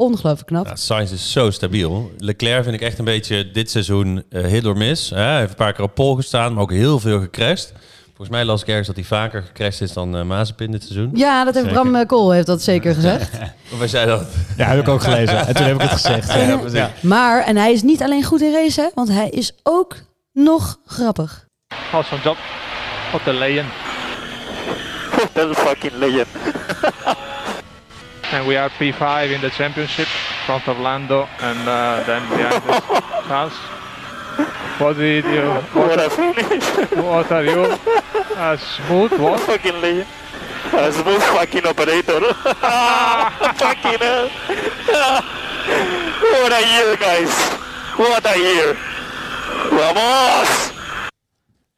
Ongelooflijk 0.00 0.46
knap. 0.46 0.66
Ja, 0.66 0.76
Sainz 0.76 1.12
is 1.12 1.32
zo 1.32 1.50
stabiel. 1.50 2.10
Leclerc 2.18 2.62
vind 2.62 2.74
ik 2.74 2.80
echt 2.80 2.98
een 2.98 3.04
beetje 3.04 3.50
dit 3.50 3.70
seizoen 3.70 4.24
eh 4.30 4.44
hit 4.44 4.66
or 4.66 4.76
miss. 4.76 5.10
Hè? 5.10 5.16
Hij 5.16 5.38
heeft 5.38 5.50
een 5.50 5.56
paar 5.56 5.72
keer 5.72 5.84
op 5.84 5.94
pol 5.94 6.14
gestaan, 6.14 6.52
maar 6.52 6.62
ook 6.62 6.72
heel 6.72 7.00
veel 7.00 7.20
gecrashed. 7.20 7.72
Volgens 8.06 8.28
mij 8.28 8.44
las 8.44 8.62
ik 8.62 8.68
ergens 8.68 8.86
dat 8.86 8.96
hij 8.96 9.04
vaker 9.04 9.42
gecrashed 9.42 9.80
is 9.80 9.92
dan 9.92 10.16
eh 10.16 10.22
Mazepin 10.22 10.70
dit 10.70 10.82
seizoen. 10.82 11.10
Ja, 11.14 11.44
dat 11.44 11.54
heeft 11.54 11.66
Zeker. 11.66 11.80
Bram 11.82 11.94
eh, 11.94 12.06
Kool 12.06 12.30
heeft 12.30 12.46
dat 12.46 12.62
zeker 12.62 12.94
gezegd. 12.94 13.30
Of 13.72 13.78
wij 13.78 13.88
zeiden 13.88 14.18
dat. 14.18 14.26
Ja, 14.56 14.66
heb 14.66 14.80
ik 14.80 14.88
ook 14.88 15.02
gelezen. 15.02 15.46
En 15.46 15.54
toen 15.54 15.66
heb 15.66 15.74
ik 15.74 15.80
het 15.80 15.90
gezegd. 15.90 16.32
Ja. 16.72 16.90
Maar, 17.00 17.44
en 17.44 17.56
hij 17.56 17.72
is 17.72 17.82
niet 17.82 18.02
alleen 18.02 18.24
goed 18.24 18.42
in 18.42 18.52
racen, 18.52 18.84
hè, 18.84 18.90
want 18.94 19.08
hij 19.08 19.28
is 19.28 19.52
ook 19.62 19.96
nog 20.32 20.78
grappig. 20.86 21.46
Awesome 21.92 22.22
job 22.22 22.36
of 23.14 23.22
the 23.22 23.32
legend. 23.32 23.68
That's 25.32 25.58
a 25.58 25.62
fucking 25.66 25.92
legend. 25.98 26.26
And 28.32 28.46
we 28.46 28.56
are 28.56 28.68
P5 28.70 29.34
in 29.34 29.40
the 29.40 29.50
championship, 29.50 30.06
front 30.46 30.68
of 30.68 30.78
Lando, 30.78 31.28
and 31.40 31.58
uh, 31.68 32.02
then 32.06 32.22
behind 32.30 32.62
us, 32.70 32.84
Charles. 33.26 33.52
What 34.78 34.96
did 34.96 35.24
you? 35.24 35.42
What 35.74 35.98
a 35.98 36.08
finish. 36.08 36.64
What 36.96 37.30
are 37.32 37.44
you? 37.44 37.64
A 38.36 38.56
smooth 38.56 39.12
what? 39.20 39.40
fucking 39.40 39.80
legend. 39.80 40.06
A 40.72 40.92
smooth 40.92 41.22
fucking 41.34 41.66
operator. 41.66 42.20
fucking 43.60 43.98
hell. 43.98 44.30
what 46.30 46.52
a 46.52 46.62
year, 46.72 46.96
guys. 46.96 47.32
What 47.98 48.24
a 48.24 48.38
year. 48.38 48.76
Vamos! 49.74 50.79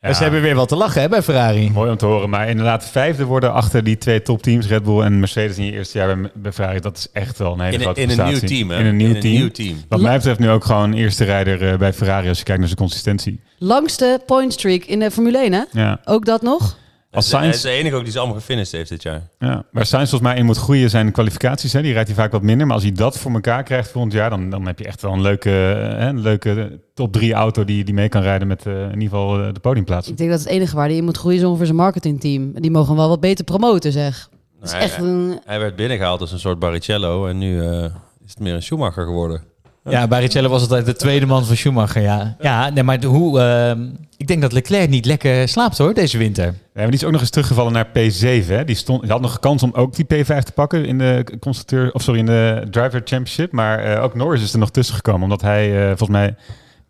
En 0.02 0.14
ze 0.14 0.22
hebben 0.22 0.42
weer 0.42 0.54
wat 0.54 0.68
te 0.68 0.76
lachen 0.76 1.00
hè, 1.02 1.08
bij 1.08 1.22
Ferrari. 1.22 1.70
Mooi 1.70 1.90
om 1.90 1.96
te 1.96 2.06
horen. 2.06 2.30
Maar 2.30 2.48
inderdaad, 2.48 2.88
vijfde 2.90 3.24
worden 3.24 3.52
achter 3.52 3.84
die 3.84 3.98
twee 3.98 4.22
topteams, 4.22 4.66
Red 4.66 4.82
Bull 4.82 5.00
en 5.00 5.18
Mercedes 5.18 5.58
in 5.58 5.64
je 5.64 5.72
eerste 5.72 5.98
jaar 5.98 6.18
bij, 6.34 6.52
Ferrari. 6.52 6.80
Dat 6.80 6.96
is 6.96 7.08
echt 7.12 7.38
wel 7.38 7.52
een 7.52 7.60
hele 7.60 7.72
In 7.76 7.80
grote 7.80 8.00
in 8.00 8.10
een 8.10 8.16
nieuw 8.16 8.24
prestatie. 8.26 8.56
team, 8.56 8.70
hè? 8.70 8.78
In 8.78 8.86
een 8.86 8.96
nieuw 8.96 9.08
In 9.08 9.14
een 9.14 9.20
team. 9.20 9.34
nieuw 9.34 9.50
team. 9.50 9.76
Wat 9.88 10.00
mij 10.00 10.16
betreft 10.16 10.38
nu 10.38 10.50
ook 10.50 10.64
gewoon 10.64 10.92
eerste 10.92 11.24
rijder 11.24 11.68
eh, 11.72 11.78
bij 11.78 11.92
Ferrari 11.92 12.28
als 12.28 12.38
je 12.38 12.44
kijkt 12.44 12.58
naar 12.60 12.68
zijn 12.68 12.80
consistentie. 12.80 13.40
Langste 13.58 14.20
point 14.26 14.52
streak 14.52 14.84
in 14.84 14.98
de 14.98 15.10
Formule 15.10 15.38
1, 15.38 15.52
hè? 15.52 15.62
Ja. 15.72 16.00
Ook 16.04 16.24
dat 16.24 16.42
nog? 16.42 16.76
Als 17.12 17.32
Hij 17.32 17.48
is 17.48 17.60
Sainz, 17.60 17.62
de 17.62 17.80
enige 17.80 17.96
ook 17.96 18.02
die 18.02 18.12
ze 18.12 18.18
allemaal 18.18 18.36
gefinished 18.36 18.72
heeft 18.72 18.88
dit 18.88 19.02
jaar. 19.02 19.22
ja, 19.38 19.64
waar 19.70 19.86
Sainz 19.86 20.10
volgens 20.10 20.30
mij 20.30 20.40
in 20.40 20.46
moet 20.46 20.56
groeien 20.56 20.90
zijn 20.90 21.12
kwalificaties. 21.12 21.72
Hè. 21.72 21.82
Die 21.82 21.92
rijdt 21.92 22.08
hij 22.08 22.16
vaak 22.16 22.32
wat 22.32 22.42
minder. 22.42 22.66
Maar 22.66 22.74
als 22.74 22.84
hij 22.84 22.92
dat 22.92 23.18
voor 23.18 23.32
elkaar 23.32 23.62
krijgt 23.62 23.90
volgend 23.90 24.12
jaar, 24.12 24.30
dan, 24.30 24.50
dan 24.50 24.66
heb 24.66 24.78
je 24.78 24.84
echt 24.84 25.02
wel 25.02 25.12
een 25.12 25.20
leuke, 25.20 25.48
hè, 25.48 26.08
een 26.08 26.20
leuke 26.20 26.80
top 26.94 27.12
3 27.12 27.32
auto 27.32 27.64
die, 27.64 27.84
die 27.84 27.94
mee 27.94 28.08
kan 28.08 28.22
rijden 28.22 28.48
met 28.48 28.66
eh, 28.66 28.82
in 28.82 29.00
ieder 29.00 29.02
geval 29.02 29.40
eh, 29.42 29.52
de 29.52 29.60
podiumplaats. 29.60 30.08
Ik 30.08 30.16
denk 30.16 30.30
dat 30.30 30.38
het 30.38 30.48
enige 30.48 30.76
waar 30.76 30.86
hij 30.86 30.96
in 30.96 31.04
moet 31.04 31.16
groeien 31.16 31.38
is 31.38 31.44
ongeveer 31.44 31.66
zijn 31.66 31.78
marketingteam. 31.78 32.52
Die 32.60 32.70
mogen 32.70 32.88
hem 32.88 32.96
wel 32.96 33.08
wat 33.08 33.20
beter 33.20 33.44
promoten, 33.44 33.92
zeg. 33.92 34.28
Is 34.62 34.70
Nou, 34.70 34.82
echt 34.82 34.96
hij, 34.96 35.06
een... 35.06 35.40
hij 35.44 35.58
werd 35.58 35.76
binnengehaald 35.76 36.20
als 36.20 36.32
een 36.32 36.38
soort 36.38 36.58
Barrichello 36.58 37.26
en 37.26 37.38
nu 37.38 37.60
eh, 37.62 37.84
is 38.24 38.30
het 38.30 38.38
meer 38.38 38.54
een 38.54 38.62
Schumacher 38.62 39.04
geworden. 39.04 39.42
Ja, 39.84 40.06
Barrichello 40.08 40.48
was 40.48 40.60
altijd 40.60 40.86
de 40.86 40.94
tweede 40.94 41.26
man 41.26 41.44
van 41.46 41.56
Schumacher, 41.56 42.02
ja. 42.02 42.36
Ja, 42.40 42.70
nee, 42.70 42.82
maar 42.82 43.04
hoe... 43.04 43.40
ehm, 43.40 43.88
ik 44.16 44.26
denk 44.26 44.42
dat 44.42 44.52
Leclerc 44.52 44.88
niet 44.88 45.06
lekker 45.06 45.48
slaapt 45.48 45.78
hoor, 45.78 45.94
deze 45.94 46.18
winter. 46.18 46.44
Ja, 46.44 46.52
maar 46.74 46.86
die 46.86 46.94
is 46.94 47.04
ook 47.04 47.12
nog 47.12 47.20
eens 47.20 47.30
teruggevallen 47.30 47.72
naar 47.72 47.86
P7. 47.86 48.46
Hè. 48.46 48.64
Die, 48.64 48.76
stond, 48.76 49.02
die 49.02 49.10
had 49.10 49.20
nog 49.20 49.38
kans 49.38 49.62
om 49.62 49.70
ook 49.74 49.94
die 49.94 50.04
P5 50.04 50.26
te 50.26 50.52
pakken 50.54 50.84
in 50.84 50.98
de 50.98 51.24
constructeur, 51.40 51.92
of 51.92 52.02
sorry, 52.02 52.20
in 52.20 52.26
de 52.26 52.66
driver 52.70 53.00
championship. 53.04 53.52
Maar 53.52 53.78
eh, 53.78 54.02
ook 54.02 54.14
Norris 54.14 54.42
is 54.42 54.52
er 54.52 54.58
nog 54.58 54.70
tussen 54.70 54.94
gekomen, 54.94 55.22
omdat 55.22 55.40
hij 55.40 55.80
eh, 55.80 55.86
volgens 55.96 56.08
mij 56.08 56.34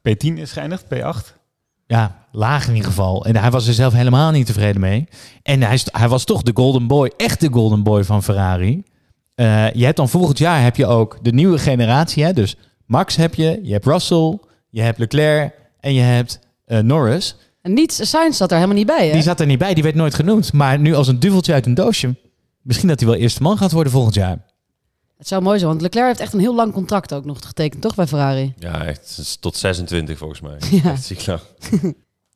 P10 0.08 0.38
is 0.38 0.52
geëindigd, 0.52 0.84
P8. 0.94 1.40
Ja, 1.86 2.26
laag 2.32 2.68
in 2.68 2.74
ieder 2.74 2.88
geval. 2.90 3.24
En 3.24 3.36
hij 3.36 3.50
was 3.50 3.66
er 3.66 3.74
zelf 3.74 3.92
helemaal 3.92 4.30
niet 4.30 4.46
tevreden 4.46 4.80
mee. 4.80 5.08
En 5.42 5.62
hij, 5.62 5.80
hij 5.84 6.08
was 6.08 6.24
toch 6.24 6.42
de 6.42 6.52
golden 6.54 6.86
boy, 6.86 7.12
echt 7.16 7.40
de 7.40 7.48
golden 7.52 7.82
boy 7.82 8.04
van 8.04 8.22
Ferrari. 8.22 8.82
Eh, 9.34 9.72
je 9.72 9.84
hebt 9.84 9.96
dan 9.96 10.08
volgend 10.08 10.38
jaar 10.38 10.62
heb 10.62 10.76
je 10.76 10.86
ook 10.86 11.18
de 11.22 11.32
nieuwe 11.32 11.58
generatie. 11.58 12.24
Hè? 12.24 12.32
Dus 12.32 12.56
Max 12.92 13.16
heb 13.16 13.34
je, 13.34 13.60
je 13.62 13.72
hebt 13.72 13.84
Russell, 13.86 14.38
je 14.70 14.80
hebt 14.82 14.98
Leclerc 14.98 15.54
en 15.80 15.94
je 15.94 16.00
hebt 16.00 16.38
eh, 16.64 16.78
Norris. 16.78 17.36
En 17.62 17.72
niet, 17.72 17.92
Sainz 18.02 18.36
zat 18.36 18.50
er 18.50 18.56
helemaal 18.56 18.76
niet 18.76 18.86
bij, 18.86 19.06
hè? 19.06 19.12
Die 19.12 19.22
zat 19.22 19.40
er 19.40 19.46
niet 19.46 19.58
bij, 19.58 19.74
die 19.74 19.82
werd 19.82 19.94
nooit 19.94 20.14
genoemd. 20.14 20.52
Maar 20.52 20.78
nu 20.78 20.94
als 20.94 21.08
een 21.08 21.18
duveltje 21.20 21.52
uit 21.52 21.66
een 21.66 21.74
doosje. 21.74 22.14
Misschien 22.62 22.88
dat 22.88 23.00
hij 23.00 23.08
wel 23.08 23.18
eerste 23.18 23.42
man 23.42 23.56
gaat 23.58 23.72
worden 23.72 23.92
volgend 23.92 24.14
jaar. 24.14 24.38
Het 25.18 25.28
zou 25.28 25.42
mooi 25.42 25.58
zijn, 25.58 25.70
want 25.70 25.82
Leclerc 25.82 26.06
heeft 26.06 26.20
echt 26.20 26.32
een 26.32 26.40
heel 26.40 26.54
lang 26.54 26.72
contract 26.72 27.12
ook 27.14 27.24
nog 27.24 27.38
getekend, 27.40 27.82
toch, 27.82 27.94
bij 27.94 28.06
Ferrari? 28.06 28.54
Ja, 28.58 28.84
echt 28.84 29.08
het 29.08 29.18
is 29.18 29.36
tot 29.40 29.56
26 29.56 30.18
volgens 30.18 30.40
mij. 30.40 30.56
Ja. 30.82 30.90
Echt 30.90 31.04
ziek 31.04 31.26
lang. 31.26 31.40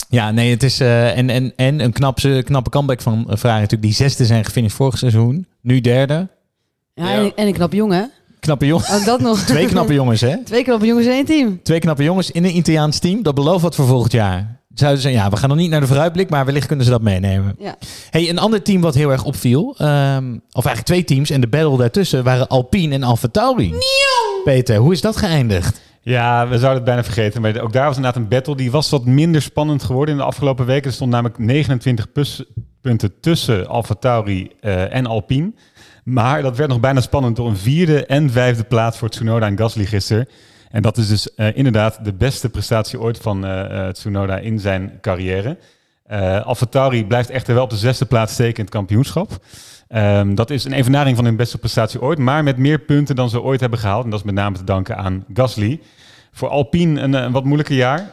Ja, 0.08 0.30
nee, 0.30 0.50
het 0.50 0.62
is. 0.62 0.80
eh, 0.80 1.18
en, 1.18 1.30
en, 1.30 1.52
en 1.56 1.80
een 1.80 1.92
knapse, 1.92 2.42
knappe 2.44 2.70
comeback 2.70 3.00
van 3.00 3.24
Ferrari 3.24 3.60
natuurlijk. 3.60 3.82
Die 3.82 3.92
zesde 3.92 4.26
zijn 4.26 4.44
gefinished 4.44 4.76
vorig 4.76 4.98
seizoen. 4.98 5.46
Nu 5.60 5.80
derde. 5.80 6.28
Ja, 6.94 7.12
En, 7.12 7.32
en 7.36 7.46
een 7.46 7.52
knappe 7.52 7.76
jongen? 7.76 8.10
Knappe 8.40 8.66
jongens. 8.66 8.92
Ook 8.94 9.04
dat 9.04 9.20
nog. 9.20 9.38
Twee 9.44 9.66
knappe 9.66 9.92
jongens, 9.94 10.20
hè? 10.20 10.44
Twee 10.44 10.62
knappe 10.62 10.86
jongens 10.86 11.06
in 11.06 11.12
één 11.12 11.24
team. 11.24 11.60
Twee 11.62 11.78
knappe 11.78 12.02
jongens 12.02 12.30
in 12.30 12.44
een 12.44 12.56
Italiaans 12.56 12.98
team. 12.98 13.22
Dat 13.22 13.34
belooft 13.34 13.62
wat 13.62 13.74
voor 13.74 13.86
volgend 13.86 14.12
jaar. 14.12 14.60
Zouden 14.74 15.00
ze, 15.02 15.10
ja, 15.10 15.30
we 15.30 15.36
gaan 15.36 15.48
nog 15.48 15.58
niet 15.58 15.70
naar 15.70 15.80
de 15.80 15.86
vooruitblik, 15.86 16.30
maar 16.30 16.44
wellicht 16.44 16.66
kunnen 16.66 16.84
ze 16.84 16.90
dat 16.90 17.02
meenemen. 17.02 17.54
Ja. 17.58 17.76
Hey, 18.10 18.28
een 18.28 18.38
ander 18.38 18.62
team 18.62 18.80
wat 18.80 18.94
heel 18.94 19.10
erg 19.10 19.24
opviel, 19.24 19.74
ehm, 19.78 20.32
of 20.52 20.64
eigenlijk 20.64 20.84
twee 20.86 21.04
teams 21.04 21.30
en 21.30 21.40
de 21.40 21.46
battle 21.48 21.76
daartussen 21.76 22.24
waren 22.24 22.48
Alpine 22.48 22.94
en 22.94 23.02
Alfa 23.02 23.28
Tauri. 23.28 23.74
Peter, 24.44 24.76
hoe 24.76 24.92
is 24.92 25.00
dat 25.00 25.16
geëindigd? 25.16 25.80
Ja, 26.02 26.42
we 26.48 26.58
zouden 26.58 26.74
het 26.74 26.84
bijna 26.84 27.04
vergeten. 27.04 27.42
Maar 27.42 27.60
ook 27.60 27.72
daar 27.72 27.86
was 27.86 27.96
inderdaad 27.96 28.22
een 28.22 28.28
battle. 28.28 28.56
Die 28.56 28.70
was 28.70 28.90
wat 28.90 29.04
minder 29.04 29.42
spannend 29.42 29.82
geworden 29.84 30.14
in 30.14 30.20
de 30.20 30.26
afgelopen 30.26 30.66
weken. 30.66 30.86
Er 30.88 30.92
stond 30.92 31.10
namelijk 31.10 31.38
29 31.38 32.12
pus- 32.12 32.44
punten 32.80 33.12
tussen 33.20 33.68
Alfa 33.68 33.94
Tauri 33.94 34.50
eh, 34.60 34.94
en 34.94 35.06
Alpine. 35.06 35.52
Maar 36.06 36.42
dat 36.42 36.56
werd 36.56 36.70
nog 36.70 36.80
bijna 36.80 37.00
spannend 37.00 37.36
door 37.36 37.48
een 37.48 37.56
vierde 37.56 38.06
en 38.06 38.30
vijfde 38.30 38.64
plaats 38.64 38.98
voor 38.98 39.08
Tsunoda 39.08 39.46
en 39.46 39.58
Gasly 39.58 39.84
gisteren. 39.84 40.28
En 40.70 40.82
dat 40.82 40.96
is 40.96 41.08
dus 41.08 41.34
eh, 41.34 41.56
inderdaad 41.56 42.04
de 42.04 42.12
beste 42.12 42.48
prestatie 42.48 43.00
ooit 43.00 43.18
van 43.18 43.46
eh, 43.46 43.88
Tsunoda 43.88 44.38
in 44.38 44.58
zijn 44.58 44.98
carrière. 45.00 45.58
Eh 46.06 46.46
Alfa 46.46 46.66
Tauri 46.66 47.06
blijft 47.06 47.30
echter 47.30 47.54
wel 47.54 47.62
op 47.62 47.70
de 47.70 47.76
zesde 47.76 48.04
plaats 48.04 48.32
steken 48.32 48.56
in 48.56 48.64
het 48.64 48.72
kampioenschap. 48.72 49.44
Ehm, 49.88 50.34
dat 50.34 50.50
is 50.50 50.64
een 50.64 50.72
evenaring 50.72 51.16
van 51.16 51.24
hun 51.24 51.36
beste 51.36 51.58
prestatie 51.58 52.02
ooit, 52.02 52.18
maar 52.18 52.42
met 52.42 52.56
meer 52.56 52.78
punten 52.78 53.16
dan 53.16 53.30
ze 53.30 53.42
ooit 53.42 53.60
hebben 53.60 53.78
gehaald. 53.78 54.04
En 54.04 54.10
dat 54.10 54.18
is 54.18 54.24
met 54.24 54.34
name 54.34 54.56
te 54.56 54.64
danken 54.64 54.96
aan 54.96 55.24
Gasly. 55.34 55.80
Voor 56.32 56.48
Alpine 56.48 57.00
een, 57.00 57.32
wat 57.32 57.44
moeilijker 57.44 57.76
jaar. 57.76 58.12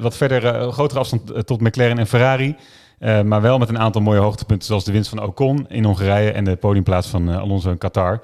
Wat 0.00 0.16
verder 0.16 0.46
eh, 0.46 0.72
grotere 0.72 1.00
afstand 1.00 1.46
tot 1.46 1.60
McLaren 1.60 1.98
en 1.98 2.06
Ferrari. 2.06 2.56
Eh, 3.00 3.22
maar 3.22 3.40
wel 3.40 3.58
met 3.58 3.68
een 3.68 3.78
aantal 3.78 4.00
mooie 4.00 4.20
hoogtepunten, 4.20 4.66
zoals 4.66 4.84
de 4.84 4.92
winst 4.92 5.08
van 5.08 5.22
Ocon 5.22 5.66
in 5.68 5.84
Hongarije 5.84 6.30
en 6.32 6.44
de 6.44 6.56
podiumplaats 6.56 7.08
van 7.08 7.30
eh, 7.30 7.38
Alonso 7.38 7.70
in 7.70 7.78
Qatar. 7.78 8.22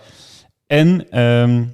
En, 0.67 1.11
ehm, 1.11 1.65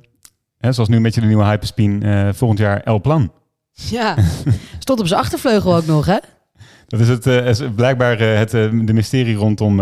hè, 0.59 0.72
zoals 0.72 0.88
nu 0.88 0.96
een 0.96 1.03
beetje 1.03 1.20
de 1.20 1.26
nieuwe 1.26 1.44
hyperspin, 1.44 2.03
eh 2.03 2.28
volgend 2.32 2.59
jaar 2.59 2.80
El 2.80 3.00
Plan. 3.00 3.32
Ja. 3.72 4.16
Stond 4.78 5.00
op 5.00 5.07
zijn 5.07 5.20
achtervleugel 5.20 5.76
ook 5.76 5.86
nog, 5.86 6.07
hè? 6.07 6.16
Dat 6.86 7.00
is 7.00 7.09
het, 7.09 7.26
is 7.26 7.62
blijkbaar 7.76 8.18
het, 8.18 8.50
de 8.50 8.92
mysterie 8.92 9.36
rondom 9.36 9.76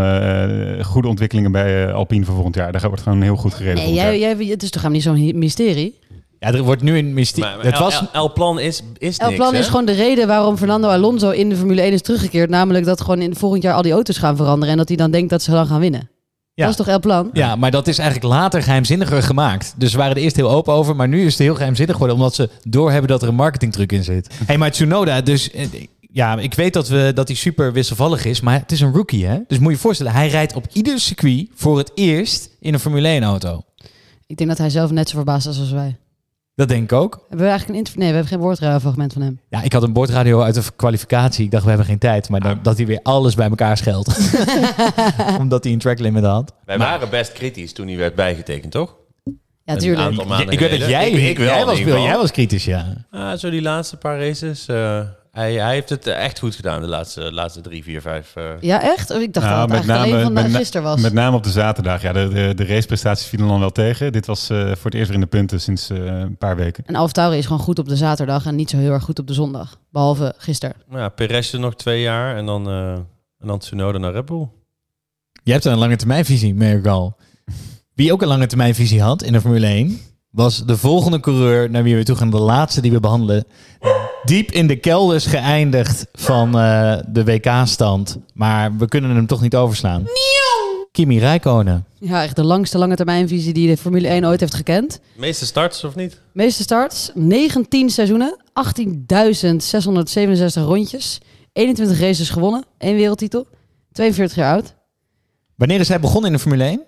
goede 0.82 1.08
ontwikkelingen 1.08 1.52
bij 1.52 1.92
Alpine 1.92 2.24
voor 2.24 2.34
volgend 2.34 2.54
jaar. 2.54 2.72
Daar 2.72 2.88
wordt 2.88 3.02
gewoon 3.02 3.22
heel 3.22 3.36
goed 3.36 3.54
gereden. 3.54 3.84
Nee, 3.84 3.94
jij, 3.94 4.18
jij, 4.18 4.30
het 4.30 4.62
is 4.62 4.70
toch 4.70 4.82
helemaal 4.82 5.14
niet 5.14 5.30
zo'n 5.30 5.38
mysterie? 5.38 5.98
Ja, 6.40 6.52
er 6.52 6.62
wordt 6.62 6.82
nu 6.82 6.98
een 6.98 7.14
mysterie. 7.14 7.56
Maar, 7.56 7.64
Het 7.64 7.78
was... 7.78 8.02
El 8.12 8.32
Plan 8.32 8.58
is, 8.60 8.82
is 8.98 9.18
El 9.18 9.26
niks, 9.26 9.38
Plan 9.38 9.52
hè? 9.52 9.58
is 9.58 9.66
gewoon 9.66 9.84
de 9.84 9.92
reden 9.92 10.26
waarom 10.26 10.56
Fernando 10.56 10.88
Alonso 10.88 11.30
in 11.30 11.48
de 11.48 11.56
Formule 11.56 11.80
1 11.80 11.92
is 11.92 12.02
teruggekeerd. 12.02 12.50
Namelijk 12.50 12.84
dat 12.84 13.00
gewoon 13.00 13.20
in 13.20 13.34
volgend 13.36 13.62
jaar 13.62 13.74
al 13.74 13.82
die 13.82 13.92
auto's 13.92 14.18
gaan 14.18 14.36
veranderen. 14.36 14.70
En 14.70 14.76
dat 14.76 14.88
hij 14.88 14.96
dan 14.96 15.10
denkt 15.10 15.30
dat 15.30 15.42
ze 15.42 15.50
dan 15.50 15.66
gaan 15.66 15.80
winnen. 15.80 16.10
Ja. 16.54 16.66
Dat 16.66 16.70
is 16.70 16.76
toch 16.76 16.94
El 16.94 17.00
Plan? 17.00 17.30
Ja, 17.32 17.56
maar 17.56 17.70
dat 17.70 17.86
is 17.88 17.98
eigenlijk 17.98 18.32
later 18.34 18.62
geheimzinniger 18.62 19.22
gemaakt. 19.22 19.74
Dus 19.76 19.90
ze 19.90 19.96
waren 19.96 20.16
er 20.16 20.22
eerst 20.22 20.36
heel 20.36 20.50
open 20.50 20.72
over, 20.72 20.96
maar 20.96 21.08
nu 21.08 21.24
is 21.24 21.32
het 21.32 21.38
heel 21.42 21.54
geheimzinnig 21.54 21.94
geworden, 21.94 22.16
omdat 22.16 22.34
ze 22.34 22.48
doorhebben 22.62 23.08
dat 23.08 23.22
er 23.22 23.28
een 23.28 23.34
marketingtruc 23.34 23.92
in 23.92 24.04
zit. 24.04 24.34
hey, 24.46 24.58
maar 24.58 24.70
Tsunoda, 24.70 25.20
dus 25.20 25.50
eh, 25.50 25.66
ja, 26.00 26.38
ik 26.38 26.54
weet 26.54 26.72
dat, 26.72 26.88
we, 26.88 27.12
dat 27.14 27.28
hij 27.28 27.36
super 27.36 27.72
wisselvallig 27.72 28.24
is, 28.24 28.40
maar 28.40 28.58
het 28.58 28.72
is 28.72 28.80
een 28.80 28.92
rookie, 28.92 29.26
hè? 29.26 29.38
Dus 29.46 29.58
moet 29.58 29.68
je 29.68 29.74
je 29.74 29.82
voorstellen, 29.82 30.12
hij 30.12 30.28
rijdt 30.28 30.54
op 30.54 30.66
ieder 30.72 31.00
circuit 31.00 31.48
voor 31.54 31.78
het 31.78 31.90
eerst 31.94 32.50
in 32.60 32.74
een 32.74 32.80
Formule 32.80 33.08
1 33.08 33.22
auto. 33.22 33.62
Ik 34.26 34.36
denk 34.36 34.48
dat 34.48 34.58
hij 34.58 34.70
zelf 34.70 34.90
net 34.90 35.08
zo 35.08 35.16
verbaasd 35.16 35.46
is 35.46 35.58
als 35.58 35.70
wij. 35.70 35.96
Dat 36.60 36.68
denk 36.68 36.82
ik 36.82 36.92
ook. 36.92 37.12
Hebben 37.28 37.38
we 37.46 37.50
eigenlijk 37.50 37.68
een 37.70 37.76
interview? 37.78 38.02
Nee, 38.02 38.08
we 38.10 38.16
hebben 38.16 38.32
geen 38.32 38.40
woordfragment 38.46 39.12
van 39.12 39.22
hem. 39.22 39.40
Ja, 39.48 39.62
ik 39.62 39.72
had 39.72 39.82
een 39.82 39.92
boordradio 39.92 40.40
uit 40.42 40.54
de 40.54 40.62
kwalificatie. 40.76 41.44
Ik 41.44 41.50
dacht, 41.50 41.62
we 41.62 41.68
hebben 41.68 41.86
geen 41.86 41.98
tijd. 41.98 42.28
Maar 42.28 42.40
dan, 42.40 42.58
dat 42.62 42.76
hij 42.76 42.86
weer 42.86 43.00
alles 43.02 43.34
bij 43.34 43.48
elkaar 43.48 43.76
scheldt. 43.76 44.30
Omdat 45.38 45.64
hij 45.64 45.72
een 45.72 45.78
track 45.78 45.98
limit 45.98 46.24
had. 46.24 46.52
Wij 46.64 46.78
waren 46.78 47.10
best 47.10 47.32
kritisch 47.32 47.72
toen 47.72 47.86
hij 47.88 47.96
werd 47.96 48.14
bijgetekend, 48.14 48.72
toch? 48.72 48.96
Ja, 49.64 49.72
Een 49.72 49.78
tuurlijk. 49.78 50.08
aantal 50.08 50.24
maanden 50.26 50.48
ik 50.52 50.58
weet 50.58 50.70
dat 50.70 50.80
geleden. 50.80 51.10
jij, 51.10 51.10
Ik, 51.10 51.28
ik 51.30 51.38
wel, 51.38 51.46
jij, 51.46 51.60
in 51.60 51.66
was, 51.66 51.78
ieder 51.78 51.92
geval. 51.92 52.08
jij 52.08 52.16
was 52.16 52.30
kritisch, 52.30 52.64
ja. 52.64 52.86
Ah, 53.10 53.36
zo 53.38 53.50
die 53.50 53.62
laatste 53.62 53.96
paar 53.96 54.18
races. 54.18 54.66
eh, 54.66 55.00
hij, 55.40 55.54
hij 55.54 55.72
heeft 55.74 55.88
het 55.88 56.06
echt 56.06 56.38
goed 56.38 56.54
gedaan, 56.54 56.80
de 56.80 56.86
laatste, 56.86 57.32
laatste 57.32 57.60
drie, 57.60 57.82
vier, 57.82 58.00
vijf. 58.00 58.36
eh. 58.36 58.44
Ja, 58.60 58.82
echt? 58.82 59.10
Oh, 59.10 59.20
Ik 59.22 59.32
dacht 59.34 59.46
Nou, 59.46 59.68
dat 59.68 59.78
het 59.78 59.88
eigenlijk 59.88 60.24
alleen 60.24 60.42
van 60.42 60.50
na- 60.52 60.58
gisteren 60.58 60.82
was. 60.86 61.00
met 61.00 61.12
name 61.12 61.36
op 61.36 61.42
de 61.42 61.50
zaterdag. 61.50 62.02
Ja, 62.02 62.12
de, 62.12 62.28
de, 62.28 62.52
de 62.54 62.64
raceprestaties 62.66 63.26
vielen 63.26 63.48
dan 63.48 63.60
wel 63.60 63.70
tegen. 63.72 64.12
Dit 64.12 64.26
was 64.26 64.50
eh, 64.50 64.58
voor 64.58 64.84
het 64.90 64.94
eerst 64.94 65.06
weer 65.06 65.14
in 65.14 65.20
de 65.20 65.26
punten 65.26 65.60
sinds 65.60 65.90
eh, 65.90 65.98
een 65.98 66.36
paar 66.36 66.56
weken. 66.56 66.84
En 66.86 66.94
Alfa 66.94 67.12
Tauri 67.12 67.38
is 67.38 67.46
gewoon 67.46 67.60
goed 67.62 67.78
op 67.78 67.88
de 67.88 67.96
zaterdag 67.96 68.46
en 68.46 68.54
niet 68.54 68.70
zo 68.70 68.76
heel 68.76 68.92
erg 68.92 69.02
goed 69.04 69.18
op 69.18 69.26
de 69.26 69.34
zondag. 69.34 69.78
Behalve 69.90 70.34
gisteren. 70.36 70.76
Nou 70.88 71.00
ja, 71.00 71.08
Perez 71.08 71.52
er 71.52 71.60
nog 71.60 71.74
twee 71.76 72.00
jaar 72.02 72.36
en 72.36 72.46
dan, 72.46 72.68
eh 72.68 72.92
en 73.38 73.46
dan 73.46 73.58
Tsunoda 73.58 73.98
naar 73.98 74.12
Red 74.12 74.24
Bull. 74.26 74.48
Je 75.42 75.52
hebt 75.52 75.64
een 75.64 75.78
lange 75.78 75.96
termijnvisie, 75.96 76.54
merk 76.54 76.78
ik 76.78 76.86
al. 76.86 77.16
Wie 77.94 78.12
ook 78.12 78.22
een 78.22 78.28
lange 78.28 78.46
termijnvisie 78.46 79.02
had 79.02 79.22
in 79.22 79.32
de 79.32 79.40
Formule 79.40 79.66
1, 79.66 79.98
was 80.30 80.64
de 80.66 80.76
volgende 80.76 81.20
coureur 81.20 81.70
naar 81.70 81.82
wie 81.82 81.96
we 81.96 82.04
toe 82.04 82.16
gaan, 82.16 82.30
de 82.30 82.40
laatste 82.40 82.80
die 82.80 82.92
we 82.92 83.00
behandelen. 83.00 83.44
Diep 84.24 84.50
in 84.50 84.66
de 84.66 84.76
kelders 84.76 85.26
geëindigd 85.26 86.06
van 86.12 86.58
eh, 86.58 86.98
de 87.08 87.24
WK-stand. 87.24 88.18
Maar 88.34 88.76
we 88.76 88.88
kunnen 88.88 89.10
hem 89.10 89.26
toch 89.26 89.40
niet 89.40 89.56
overslaan. 89.56 90.04
Kimi 90.92 91.18
Räikkönen. 91.18 91.84
Ja, 91.98 92.22
echt 92.22 92.36
de 92.36 92.44
langste 92.44 92.78
lange 92.78 92.96
termijnvisie 92.96 93.52
die 93.52 93.68
de 93.68 93.76
Formule 93.76 94.08
1 94.08 94.26
ooit 94.26 94.40
heeft 94.40 94.54
gekend. 94.54 95.00
Meeste 95.16 95.46
starts 95.46 95.84
of 95.84 95.94
niet? 95.94 96.20
Meeste 96.32 96.62
starts, 96.62 97.10
19 97.14 97.90
seizoenen, 97.90 98.36
18.667 100.58 100.62
rondjes, 100.62 101.20
21 101.52 102.00
races 102.00 102.30
gewonnen, 102.30 102.64
één 102.78 102.96
wereldtitel, 102.96 103.46
42 103.92 104.36
jaar 104.36 104.54
oud. 104.54 104.74
Wanneer 105.56 105.80
is 105.80 105.88
hij 105.88 106.00
begonnen 106.00 106.30
in 106.30 106.36
de 106.36 106.42
Formule 106.42 106.64
1? 106.64 106.82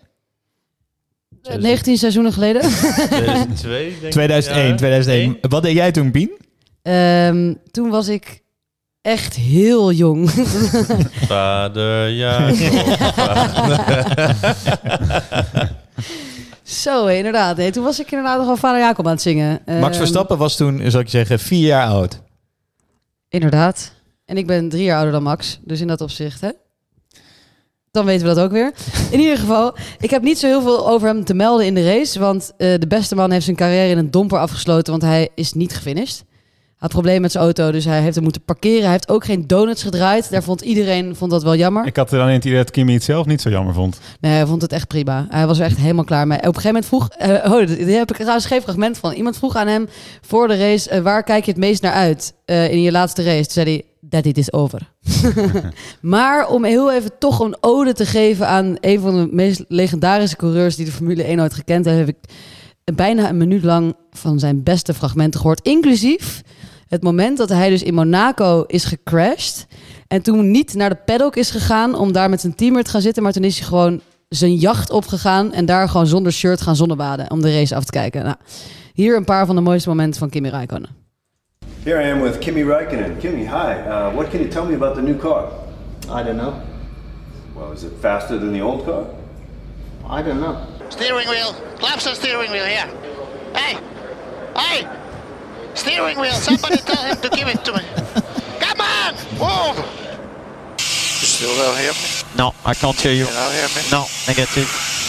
Eh, 1.42 1.56
19 1.56 1.96
seizoenen 1.96 2.32
geleden. 2.32 2.60
2002, 2.62 3.88
denk 3.88 4.02
ik. 4.02 4.10
2001, 4.10 4.68
Ja, 4.68 4.74
2001. 4.76 5.20
één. 5.40 5.50
Wat 5.50 5.62
deed 5.62 5.74
jij 5.74 5.92
toen, 5.92 6.10
Pien? 6.10 6.30
Ehm, 6.82 7.54
toen 7.70 7.90
was 7.90 8.08
ik 8.08 8.42
echt 9.02 9.34
heel 9.36 9.92
jong. 9.92 10.30
Vader, 11.28 12.08
ja. 12.08 12.50
Zo, 16.62 17.06
inderdaad. 17.06 17.56
Nee, 17.56 17.70
toen 17.70 17.84
was 17.84 18.00
ik 18.00 18.10
inderdaad 18.10 18.36
nog 18.38 18.46
wel 18.46 18.56
vader 18.56 18.80
Jacob 18.80 19.06
aan 19.06 19.12
het 19.12 19.22
zingen. 19.22 19.60
Max 19.66 19.80
Ehm, 19.88 19.92
Verstappen 19.92 20.38
was 20.38 20.56
toen, 20.56 20.90
zal 20.90 21.00
ik 21.00 21.08
zeggen, 21.08 21.38
vier 21.38 21.66
jaar 21.66 21.86
oud. 21.86 22.20
Inderdaad. 23.28 23.92
En 24.24 24.36
ik 24.36 24.46
ben 24.46 24.68
drie 24.68 24.82
jaar 24.84 24.94
ouder 24.96 25.12
dan 25.12 25.22
Max. 25.22 25.58
Dus 25.64 25.80
in 25.80 25.86
dat 25.86 26.00
opzicht, 26.00 26.40
hè? 26.40 26.48
Dan 27.92 28.04
weten 28.04 28.28
we 28.28 28.34
dat 28.34 28.44
ook 28.44 28.52
weer. 28.52 28.72
In 29.10 29.20
ieder 29.20 29.38
geval, 29.38 29.74
ik 30.00 30.10
heb 30.10 30.22
niet 30.22 30.38
zo 30.38 30.46
heel 30.46 30.62
veel 30.62 30.88
over 30.88 31.08
hem 31.08 31.24
te 31.24 31.34
melden 31.34 31.66
in 31.66 31.74
de 31.74 31.84
race. 31.84 32.18
Want 32.18 32.52
eh, 32.56 32.78
de 32.78 32.86
beste 32.86 33.14
man 33.14 33.30
heeft 33.30 33.44
zijn 33.44 33.56
carrière 33.56 33.90
in 33.90 33.98
een 33.98 34.10
domper 34.10 34.38
afgesloten. 34.38 34.90
Want 34.90 35.02
hij 35.02 35.28
is 35.34 35.52
niet 35.52 35.74
gefinished. 35.74 36.24
Hij 36.26 36.76
had 36.76 36.90
problemen 36.90 37.20
met 37.20 37.32
zijn 37.32 37.44
auto, 37.44 37.70
dus 37.70 37.84
hij 37.84 38.00
heeft 38.00 38.14
hem 38.14 38.24
moeten 38.24 38.44
parkeren. 38.44 38.82
Hij 38.82 38.90
heeft 38.90 39.08
ook 39.08 39.24
geen 39.24 39.46
donuts 39.46 39.82
gedraaid. 39.82 40.30
Daar 40.30 40.42
vond 40.42 40.60
iedereen 40.60 41.16
vond 41.16 41.30
dat 41.30 41.42
wel 41.42 41.56
jammer. 41.56 41.86
Ik 41.86 41.96
had 41.96 42.12
alleen 42.12 42.32
het 42.32 42.44
idee 42.44 42.56
dat 42.56 42.70
Kimi 42.70 42.92
het 42.94 43.02
zelf 43.04 43.26
niet 43.26 43.40
zo 43.40 43.50
jammer 43.50 43.74
vond. 43.74 44.00
Nee, 44.20 44.32
hij 44.32 44.46
vond 44.46 44.62
het 44.62 44.72
echt 44.72 44.88
prima. 44.88 45.26
Hij 45.28 45.46
was 45.46 45.58
er 45.58 45.64
echt 45.64 45.76
helemaal 45.76 46.04
klaar 46.04 46.26
mee. 46.26 46.38
Op 46.38 46.44
een 46.44 46.60
gegeven 46.60 46.72
moment 46.72 46.86
vroeg... 46.86 47.08
eh, 47.08 47.52
oh, 47.52 47.66
daar 47.86 47.98
heb 47.98 48.10
ik 48.10 48.16
trouwens 48.16 48.46
geen 48.46 48.62
fragment 48.62 48.98
van. 48.98 49.12
Iemand 49.12 49.36
vroeg 49.36 49.56
aan 49.56 49.66
hem 49.68 49.88
voor 50.20 50.48
de 50.48 50.56
race... 50.56 50.90
eh, 50.90 51.00
waar 51.00 51.22
kijk 51.22 51.44
je 51.44 51.50
het 51.50 51.60
meest 51.60 51.82
naar 51.82 51.92
uit 51.92 52.34
in 52.46 52.82
je 52.82 52.92
laatste 52.92 53.22
race? 53.22 53.42
Toen 53.42 53.52
zei 53.52 53.66
hij... 53.66 53.84
That 54.12 54.26
it 54.26 54.38
is 54.38 54.52
over. 54.52 54.92
maar 56.00 56.48
om 56.48 56.64
heel 56.64 56.92
even 56.92 57.10
toch 57.18 57.40
een 57.40 57.56
ode 57.60 57.92
te 57.92 58.06
geven 58.06 58.48
aan 58.48 58.76
een 58.80 59.00
van 59.00 59.14
de 59.14 59.28
meest 59.30 59.64
legendarische 59.68 60.36
coureurs 60.36 60.76
die 60.76 60.84
de 60.84 60.92
Formule 60.92 61.22
1 61.22 61.40
ooit 61.40 61.54
gekend 61.54 61.84
heeft, 61.84 61.98
heb 61.98 62.08
ik 62.08 62.16
bijna 62.96 63.28
een 63.28 63.36
minuut 63.36 63.64
lang 63.64 63.94
van 64.10 64.38
zijn 64.38 64.62
beste 64.62 64.94
fragmenten 64.94 65.40
gehoord. 65.40 65.66
Inclusief 65.66 66.42
het 66.88 67.02
moment 67.02 67.38
dat 67.38 67.48
hij 67.48 67.70
dus 67.70 67.82
in 67.82 67.94
Monaco 67.94 68.64
is 68.66 68.84
gecrashed. 68.84 69.66
En 70.08 70.22
toen 70.22 70.50
niet 70.50 70.74
naar 70.74 70.88
de 70.88 71.00
paddock 71.04 71.36
is 71.36 71.50
gegaan 71.50 71.94
om 71.94 72.12
daar 72.12 72.30
met 72.30 72.40
zijn 72.40 72.54
teamer 72.54 72.84
te 72.84 72.90
gaan 72.90 73.00
zitten. 73.00 73.22
Maar 73.22 73.32
toen 73.32 73.44
is 73.44 73.58
hij 73.58 73.66
gewoon 73.66 74.00
zijn 74.28 74.54
jacht 74.54 74.90
opgegaan. 74.90 75.52
En 75.52 75.66
daar 75.66 75.88
gewoon 75.88 76.06
zonder 76.06 76.32
shirt 76.32 76.60
gaan 76.60 76.76
zonnebaden 76.76 77.30
om 77.30 77.40
de 77.40 77.54
race 77.54 77.74
af 77.74 77.84
te 77.84 77.92
kijken. 77.92 78.24
Nou, 78.24 78.36
hier 78.92 79.16
een 79.16 79.24
paar 79.24 79.46
van 79.46 79.54
de 79.54 79.60
mooiste 79.60 79.88
momenten 79.88 80.18
van 80.18 80.30
Kimi 80.30 80.48
Räikkönen. 80.48 81.01
Here 81.84 81.98
I 81.98 82.04
am 82.04 82.20
with 82.20 82.40
Kimi 82.40 82.62
Räikkönen. 82.62 83.20
Kimi, 83.20 83.44
hi. 83.44 83.74
Uh, 83.80 84.12
what 84.12 84.30
can 84.30 84.40
you 84.40 84.48
tell 84.48 84.64
me 84.64 84.76
about 84.76 84.94
the 84.94 85.02
new 85.02 85.18
car? 85.18 85.50
I 86.08 86.22
don't 86.22 86.36
know. 86.36 86.62
Well, 87.56 87.72
is 87.72 87.82
it 87.82 87.92
faster 88.00 88.38
than 88.38 88.52
the 88.52 88.60
old 88.60 88.84
car? 88.84 89.06
I 90.08 90.22
don't 90.22 90.40
know. 90.40 90.64
Steering 90.90 91.28
wheel. 91.28 91.52
Claps 91.78 92.06
on 92.06 92.14
steering 92.14 92.52
wheel 92.52 92.64
here. 92.64 92.86
Hey! 93.52 93.78
Hey! 94.54 94.88
Steering 95.74 96.20
wheel. 96.20 96.34
Somebody 96.34 96.76
tell 96.86 97.02
him 97.02 97.16
to 97.16 97.28
give 97.30 97.48
it 97.48 97.64
to 97.64 97.72
me. 97.72 97.82
Come 98.60 98.80
on! 98.80 99.14
Move! 99.42 99.84
You 100.78 101.26
still 101.26 101.56
don't 101.56 101.78
hear 101.78 101.90
me? 101.90 102.38
No, 102.38 102.54
I 102.64 102.74
can't 102.74 103.00
hear 103.00 103.12
you. 103.12 103.24
You 103.24 103.32
don't 103.32 103.52
hear 103.52 103.68
me? 103.74 103.82
No, 103.90 104.06
negative. 104.28 105.01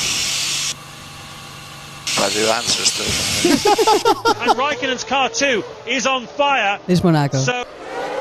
But 2.17 2.35
you 2.35 2.45
answer 2.47 2.85
still. 2.85 3.51
and 4.41 4.51
Raikkonen's 4.57 5.03
car 5.03 5.29
too 5.29 5.63
is 5.87 6.05
on 6.05 6.27
fire. 6.27 6.77
Dit 6.85 6.89
is 6.89 7.03
Monaco. 7.03 7.37
So 7.37 7.65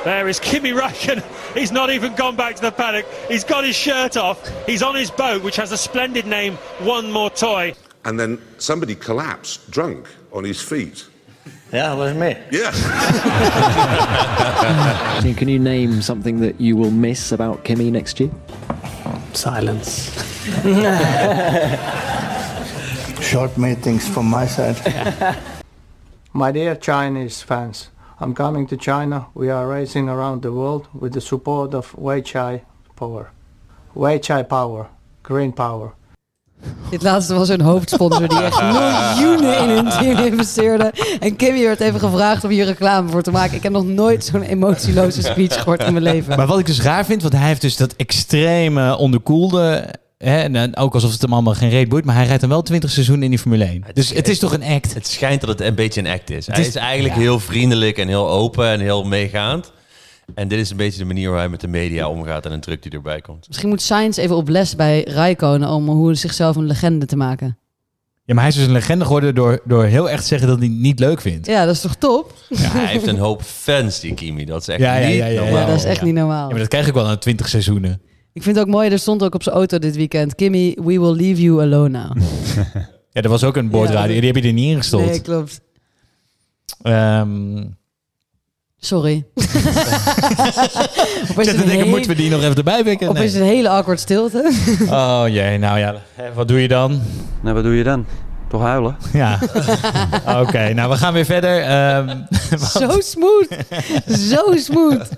there 0.05 0.29
is 0.29 0.41
Kimi 0.41 0.73
Raikkonen. 0.73 1.23
He's 1.55 1.71
not 1.71 1.91
even 1.91 2.15
gone 2.15 2.37
back 2.37 2.57
to 2.57 2.63
the 2.63 2.73
paddock. 2.73 3.07
He's 3.29 3.45
got 3.45 3.65
his 3.65 3.77
shirt 3.77 4.17
off. 4.17 4.39
He's 4.67 4.83
on 4.83 4.95
his 4.95 5.11
boat, 5.11 5.43
which 5.43 5.57
has 5.57 5.73
a 5.73 5.77
splendid 5.77 6.27
name, 6.27 6.55
One 6.81 7.13
More 7.13 7.31
Toy. 7.31 7.75
And 8.05 8.19
then 8.19 8.41
somebody 8.59 8.95
collapsed 8.95 9.71
drunk 9.71 10.09
on 10.33 10.45
his 10.45 10.61
feet. 10.61 11.07
Yeah, 11.73 11.95
it 11.95 11.97
was 11.97 12.15
me. 12.15 12.37
Yeah. 12.51 12.71
Can 15.23 15.35
can 15.35 15.49
you 15.49 15.59
name 15.59 16.03
something 16.03 16.41
that 16.41 16.61
you 16.61 16.77
will 16.77 16.91
miss 16.91 17.33
about 17.33 17.65
Kimmy 17.65 17.91
next 17.91 18.21
year? 18.21 18.31
Silence. 19.33 20.11
Short 23.23 23.57
meetings 23.57 24.09
from 24.09 24.27
my 24.27 24.47
side. 24.47 24.77
my 26.33 26.53
dear 26.53 26.75
Chinese 26.77 27.43
fans, 27.43 27.91
I'm 28.21 28.35
coming 28.35 28.67
to 28.69 28.77
China. 28.77 29.27
We 29.35 29.49
are 29.49 29.67
racing 29.67 30.09
around 30.09 30.43
the 30.43 30.51
world 30.53 30.89
with 30.93 31.13
the 31.13 31.21
support 31.21 31.73
of 31.75 31.93
Weichai 31.97 32.63
Power. 32.97 33.31
Weichai 33.95 34.49
Power. 34.49 34.89
Green 35.23 35.53
Power. 35.53 35.93
Dit 36.91 37.03
laatste 37.03 37.35
was 37.35 37.49
hun 37.49 37.61
hoofdsponsor 37.61 38.29
die 38.29 38.43
echt 38.43 38.63
miljoenen 38.73 39.59
in 39.59 39.69
hun 39.69 39.89
team 39.89 40.19
investeerde. 40.19 40.93
En 41.21 41.37
Kimmy 41.37 41.63
werd 41.63 41.81
even 41.81 42.01
gevraagd 42.01 42.45
om 42.45 42.51
hier 42.51 42.65
reclame 42.65 43.09
voor 43.09 43.23
te 43.23 43.31
maken. 43.31 43.57
Ik 43.57 43.63
heb 43.63 43.73
nog 43.73 43.85
nooit 43.85 44.25
zo'n 44.25 44.43
emotieloze 44.43 45.23
speech 45.23 45.59
gehoord 45.59 45.83
in 45.83 45.93
mijn 45.93 46.05
leven. 46.05 46.37
Maar 46.37 46.47
wat 46.47 46.59
ik 46.59 46.67
dus 46.67 46.83
raar 46.83 47.05
vind, 47.05 47.23
want 47.23 47.35
hij 47.35 47.47
heeft 47.47 47.61
dus 47.61 47.77
dat 47.77 47.93
extreme 47.93 48.97
onderkoelde... 48.97 49.95
Hè, 50.25 50.41
en 50.41 50.53
dan 50.53 50.77
ook 50.77 50.95
alsof 50.95 51.13
het 51.13 51.23
hem 51.23 51.33
allemaal 51.33 51.55
geen 51.55 51.69
reet 51.71 51.89
boeit. 51.89 52.05
Maar 52.05 52.15
hij 52.15 52.25
rijdt 52.27 52.41
dan 52.41 52.51
wel 52.51 52.63
20 52.63 52.91
seizoenen 52.91 53.25
in 53.25 53.31
die 53.31 53.39
Formule 53.39 53.65
1. 53.65 53.85
Dus 53.93 54.11
het 54.11 54.29
is 54.29 54.39
toch 54.39 54.53
een 54.53 54.63
act? 54.63 54.95
Het 54.95 55.07
schijnt 55.07 55.41
dat 55.41 55.51
het 55.51 55.61
een 55.61 55.75
beetje 55.75 56.01
een 56.01 56.07
act 56.07 56.31
is. 56.31 56.47
Het 56.47 56.55
hij 56.57 56.65
is- 56.65 56.71
is 56.71 56.75
eigenlijk 56.81 57.15
ja. 57.15 57.21
heel 57.21 57.39
vriendelijk 57.41 57.99
en 57.99 58.09
heel 58.09 58.29
open 58.31 58.67
en 58.69 58.81
heel 58.81 59.05
meegaand. 59.05 59.73
En 60.35 60.49
dit 60.49 60.59
is 60.59 60.71
een 60.71 60.77
beetje 60.77 60.99
de 60.99 61.05
manier 61.05 61.23
waarop 61.25 61.41
hij 61.41 61.51
met 61.51 61.61
de 61.61 61.69
media 61.69 62.09
omgaat 62.09 62.47
en 62.47 62.53
een 62.53 62.61
druk 62.61 62.83
die 62.83 62.93
erbij 62.93 63.21
komt. 63.21 63.45
Misschien 63.49 63.69
moet 63.69 63.83
Sainz 63.83 64.17
even 64.19 64.37
op 64.37 64.49
les 64.49 64.77
bij 64.77 65.05
Raikkonen 65.05 65.69
om 65.69 65.89
hoe 65.89 66.15
zichzelf 66.15 66.57
een 66.57 66.67
legende 66.67 67.07
te 67.07 67.17
maken. 67.17 67.59
Ja, 68.25 68.35
maar 68.35 68.43
hij 68.43 68.53
is 68.53 68.59
dus 68.59 68.67
een 68.67 68.73
legende 68.73 69.05
geworden 69.05 69.35
door, 69.35 69.61
door 69.65 69.85
heel 69.85 70.11
echt 70.11 70.21
te 70.23 70.29
zeggen 70.29 70.49
dat 70.49 70.59
hij 70.59 70.67
het 70.69 70.77
niet 70.77 70.99
leuk 70.99 71.21
vindt. 71.21 71.47
Ja, 71.47 71.65
dat 71.65 71.75
is 71.75 71.81
toch 71.81 71.95
top? 71.95 72.35
Ja, 72.49 72.57
hij 72.71 72.87
heeft 72.87 73.07
een 73.07 73.19
hoop 73.19 73.43
fans, 73.43 74.01
die 74.01 74.15
Kimi. 74.15 74.45
Dat 74.45 74.61
is 74.61 74.69
echt 74.69 74.81
Ja, 74.81 74.99
niet 74.99 75.17
ja, 75.17 75.27
ja, 75.27 75.41
normaal. 75.43 75.61
Ja, 75.61 75.67
dat 75.67 75.77
is 75.77 75.85
echt 75.85 76.03
niet 76.03 76.15
normaal. 76.15 76.43
Ja, 76.45 76.49
maar 76.51 76.59
dat 76.59 76.69
krijg 76.69 76.87
ik 76.87 76.95
wel 76.95 77.05
na 77.05 77.17
20 77.17 77.49
seizoenen. 77.49 78.01
Ik 78.33 78.43
vind 78.43 78.57
het 78.57 78.65
ook 78.67 78.71
mooi, 78.71 78.91
er 78.91 78.99
stond 78.99 79.23
ook 79.23 79.35
op 79.35 79.43
zijn 79.43 79.55
auto 79.55 79.79
dit 79.79 79.97
weekend... 79.97 80.35
Kimmy, 80.35 80.77
we 80.83 81.01
will 81.01 81.15
leave 81.15 81.43
you 81.43 81.61
alone 81.63 81.89
now. 81.89 82.17
Ja, 83.15 83.23
er 83.23 83.29
was 83.29 83.45
ook 83.45 83.57
een 83.57 83.71
boordradio. 83.71 84.15
Ja. 84.15 84.21
Die 84.21 84.33
heb 84.33 84.43
je 84.43 84.49
er 84.49 84.53
niet 84.55 84.71
ingestopt. 84.71 85.07
Nee, 85.07 85.21
klopt. 85.21 85.61
Ehm, 86.83 87.65
Sorry. 88.79 89.25
ik 89.35 89.45
zit 91.45 91.59
te 91.59 91.65
denken, 91.67 91.89
moeten 91.89 92.11
we 92.11 92.17
die 92.17 92.31
nog 92.31 92.43
even 92.43 92.55
erbij 92.57 92.83
pikken? 92.83 93.09
Of 93.09 93.15
Nee. 93.15 93.25
is 93.25 93.33
het 93.33 93.43
een 93.43 93.49
hele 93.49 93.69
awkward 93.69 94.01
stilte? 94.01 94.53
Oh 94.91 95.25
jee, 95.29 95.59
nou 95.59 95.79
ja, 95.79 95.95
wat 96.35 96.49
doe 96.49 96.61
je 96.61 96.69
dan? 96.69 97.01
Nou, 97.43 97.55
wat 97.55 97.65
doe 97.65 97.75
je 97.75 97.85
dan? 97.85 98.07
Toch 98.53 98.63
huilen? 98.63 98.97
Ja. 99.13 99.39
Oké, 100.41 100.73
nou 100.73 100.91
we 100.91 100.97
gaan 100.97 101.13
weer 101.13 101.25
verder. 101.25 101.63
Ehm, 101.63 102.17
Zo 102.81 103.01
smooth. 103.01 103.49
Zo 104.07 104.57
smooth. 104.57 105.09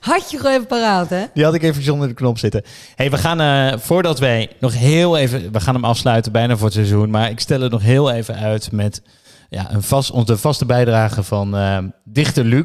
Had 0.00 0.30
je 0.30 0.36
gewoon 0.36 0.52
even 0.52 0.66
paraat, 0.66 1.10
hè? 1.10 1.24
die 1.34 1.44
had 1.44 1.54
ik 1.54 1.62
even 1.62 1.82
zonder 1.82 2.08
de 2.08 2.14
knop 2.14 2.38
zitten. 2.38 2.62
hey, 2.94 3.10
we 3.10 3.18
gaan, 3.18 3.40
eh, 3.40 3.78
voordat 3.78 4.18
wij 4.18 4.50
nog 4.60 4.74
heel 4.74 5.16
even... 5.16 5.52
We 5.52 5.60
gaan 5.60 5.74
hem 5.74 5.84
afsluiten 5.84 6.32
bijna 6.32 6.56
voor 6.56 6.64
het 6.64 6.74
seizoen. 6.74 7.10
Maar 7.10 7.30
ik 7.30 7.40
stel 7.40 7.60
het 7.60 7.72
nog 7.72 7.82
heel 7.82 8.10
even 8.10 8.34
uit 8.34 8.72
met 8.72 9.02
ja, 9.48 9.72
een 9.72 9.82
vast, 9.82 10.10
onze 10.10 10.36
vaste 10.36 10.66
bijdrage 10.66 11.22
van 11.22 11.56
eh, 11.56 11.78
dichter 12.04 12.44
Luc 12.44 12.64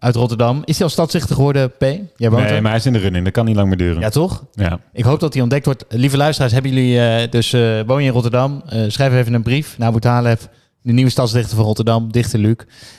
uit 0.00 0.14
Rotterdam. 0.14 0.62
Is 0.64 0.76
hij 0.76 0.84
al 0.86 0.92
stadsdichter 0.92 1.34
geworden, 1.34 1.70
P? 1.70 1.80
Jij 1.80 2.30
woont 2.30 2.42
Nee, 2.42 2.52
er? 2.52 2.62
maar 2.62 2.70
hij 2.70 2.80
is 2.80 2.86
in 2.86 2.92
de 2.92 2.98
running. 2.98 3.24
Dat 3.24 3.32
kan 3.32 3.44
niet 3.44 3.56
lang 3.56 3.68
meer 3.68 3.76
duren. 3.76 4.00
Ja, 4.00 4.08
toch? 4.08 4.44
Ja. 4.52 4.80
Ik 4.92 5.04
hoop 5.04 5.20
dat 5.20 5.32
hij 5.32 5.42
ontdekt 5.42 5.64
wordt. 5.64 5.84
Lieve 5.88 6.16
luisteraars, 6.16 6.52
hebben 6.52 6.72
jullie 6.72 7.00
eh, 7.00 7.30
dus 7.30 7.52
eh, 7.52 7.80
woon 7.86 8.00
je 8.00 8.06
in 8.06 8.12
Rotterdam? 8.12 8.62
Eh, 8.66 8.84
schrijf 8.88 9.12
even 9.12 9.34
een 9.34 9.42
brief 9.42 9.78
naar 9.78 9.88
Abu 9.88 10.00
Taleb, 10.00 10.40
de 10.82 10.92
nieuwe 10.92 11.10
stadsdichter 11.10 11.56
van 11.56 11.64
Rotterdam, 11.64 12.12
dichter 12.12 12.38
Luc. 12.38 12.56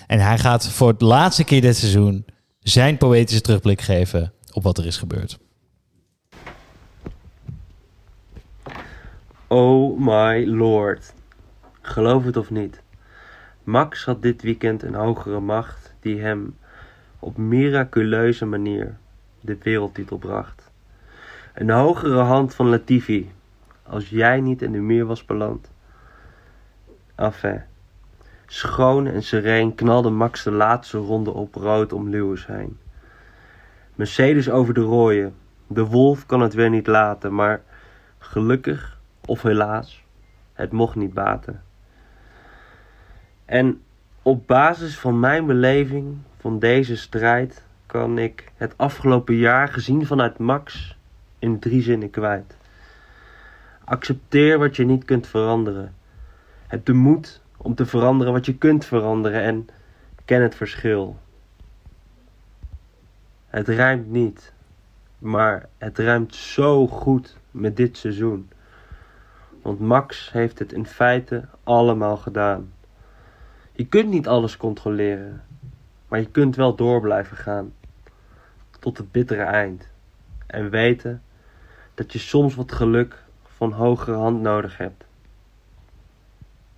En 0.08 0.20
hij 0.20 0.38
gaat 0.38 0.68
voor 0.68 0.88
het 0.88 1.02
laatste 1.02 1.44
keer 1.44 1.62
dit 1.62 1.78
seizoen 1.78 2.26
zijn 2.60 2.98
poëtische 2.98 3.42
terugblik 3.42 3.82
geven 3.82 4.34
op 4.54 4.64
wat 4.64 4.78
er 4.78 4.86
is 4.86 4.98
gebeurd. 4.98 5.38
Oh 9.48 10.00
my 10.00 10.46
lord. 10.46 11.14
Geloof 11.82 12.24
het 12.24 12.38
of 12.38 12.50
niet. 12.50 12.82
Max 13.64 14.06
had 14.06 14.22
dit 14.22 14.42
weekend 14.42 14.84
een 14.84 14.94
hogere 14.96 15.40
macht 15.40 15.94
die 16.02 16.20
hem 16.22 16.56
op 17.22 17.38
miraculeuze 17.38 18.46
manier 18.46 18.98
de 19.40 19.58
wereldtitel 19.62 20.18
bracht. 20.18 20.72
Een 21.54 21.70
hogere 21.70 22.20
hand 22.20 22.56
van 22.56 22.70
Latifi, 22.70 23.32
als 23.84 24.10
jij 24.10 24.40
niet 24.40 24.62
in 24.62 24.72
de 24.72 24.80
muur 24.80 25.06
was 25.06 25.26
beland. 25.26 25.72
Enfin. 27.16 27.62
Schoon 28.46 29.08
en 29.08 29.24
sereen 29.24 29.76
knalde 29.76 30.10
Max 30.10 30.44
de 30.44 30.52
laatste 30.52 30.98
ronde 30.98 31.32
op 31.32 31.56
rood 31.56 31.94
om 31.94 32.10
Lewis 32.10 32.46
heen. 32.46 32.78
Mercedes 33.96 34.50
over 34.50 34.74
de 34.74 34.82
rooien. 34.82 35.36
De 35.68 35.86
wolf 35.86 36.26
kan 36.26 36.42
het 36.42 36.54
weer 36.54 36.70
niet 36.70 36.88
laten, 36.88 37.36
maar 37.36 37.62
gelukkig 38.18 39.00
of 39.26 39.42
helaas, 39.42 40.04
het 40.54 40.72
mocht 40.72 40.96
niet 40.96 41.14
baten. 41.14 41.64
En 43.46 43.82
op 44.22 44.48
basis 44.48 45.00
van 45.00 45.20
mijn 45.20 45.46
beleving 45.46 46.18
van 46.42 46.60
deze 46.60 46.98
strijd 46.98 47.64
kan 47.86 48.18
ik 48.18 48.52
het 48.56 48.74
afgelopen 48.78 49.36
jaar 49.36 49.68
gezien 49.68 50.06
vanuit 50.06 50.38
Max 50.38 50.98
in 51.40 51.60
drie 51.60 51.82
zinnen 51.82 52.10
kwijt. 52.10 52.58
Accepteer 53.84 54.60
wat 54.60 54.76
je 54.76 54.86
niet 54.86 55.06
kunt 55.06 55.28
veranderen. 55.28 55.96
Heb 56.68 56.86
de 56.86 56.94
moed 56.94 57.42
om 57.58 57.76
te 57.76 57.86
veranderen 57.86 58.34
wat 58.34 58.46
je 58.46 58.58
kunt 58.58 58.86
veranderen 58.86 59.42
en 59.42 59.68
ken 60.26 60.42
het 60.42 60.56
verschil. 60.56 61.20
Het 63.48 63.68
rijmt 63.68 64.10
niet, 64.10 64.54
maar 65.18 65.70
het 65.78 65.98
rijmt 65.98 66.36
zo 66.36 66.88
goed 66.88 67.38
met 67.52 67.78
dit 67.78 67.98
seizoen. 67.98 68.50
Want 69.62 69.80
Max 69.80 70.32
heeft 70.32 70.60
het 70.60 70.74
in 70.74 70.86
feite 70.86 71.46
allemaal 71.64 72.18
gedaan. 72.18 72.74
Je 73.72 73.86
kunt 73.86 74.10
niet 74.10 74.28
alles 74.28 74.58
controleren, 74.58 75.44
maar 76.12 76.20
je 76.20 76.32
kunt 76.32 76.56
wel 76.56 76.76
door 76.76 77.02
blijven 77.02 77.38
gaan. 77.38 77.74
Tot 78.80 78.98
het 78.98 79.12
bittere 79.12 79.44
eind. 79.44 79.88
En 80.48 80.70
weten 80.70 81.24
dat 81.94 82.14
je 82.14 82.20
soms 82.20 82.56
wat 82.56 82.72
geluk 82.72 83.24
van 83.44 83.72
hogere 83.72 84.16
hand 84.16 84.42
nodig 84.42 84.78
hebt. 84.78 85.04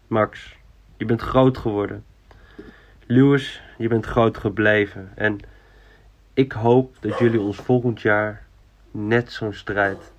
Max, 0.07 0.55
je 0.97 1.05
bent 1.05 1.21
groot 1.21 1.57
geworden. 1.57 2.05
Lewis, 3.05 3.61
je 3.77 3.87
bent 3.87 4.05
groot 4.05 4.37
gebleven. 4.37 5.11
En 5.15 5.39
ik 6.33 6.51
hoop 6.51 6.97
dat 6.99 7.17
jullie 7.17 7.41
ons 7.41 7.57
volgend 7.57 8.01
jaar 8.01 8.45
net 8.91 9.31
zo'n 9.31 9.53
strijd 9.53 10.11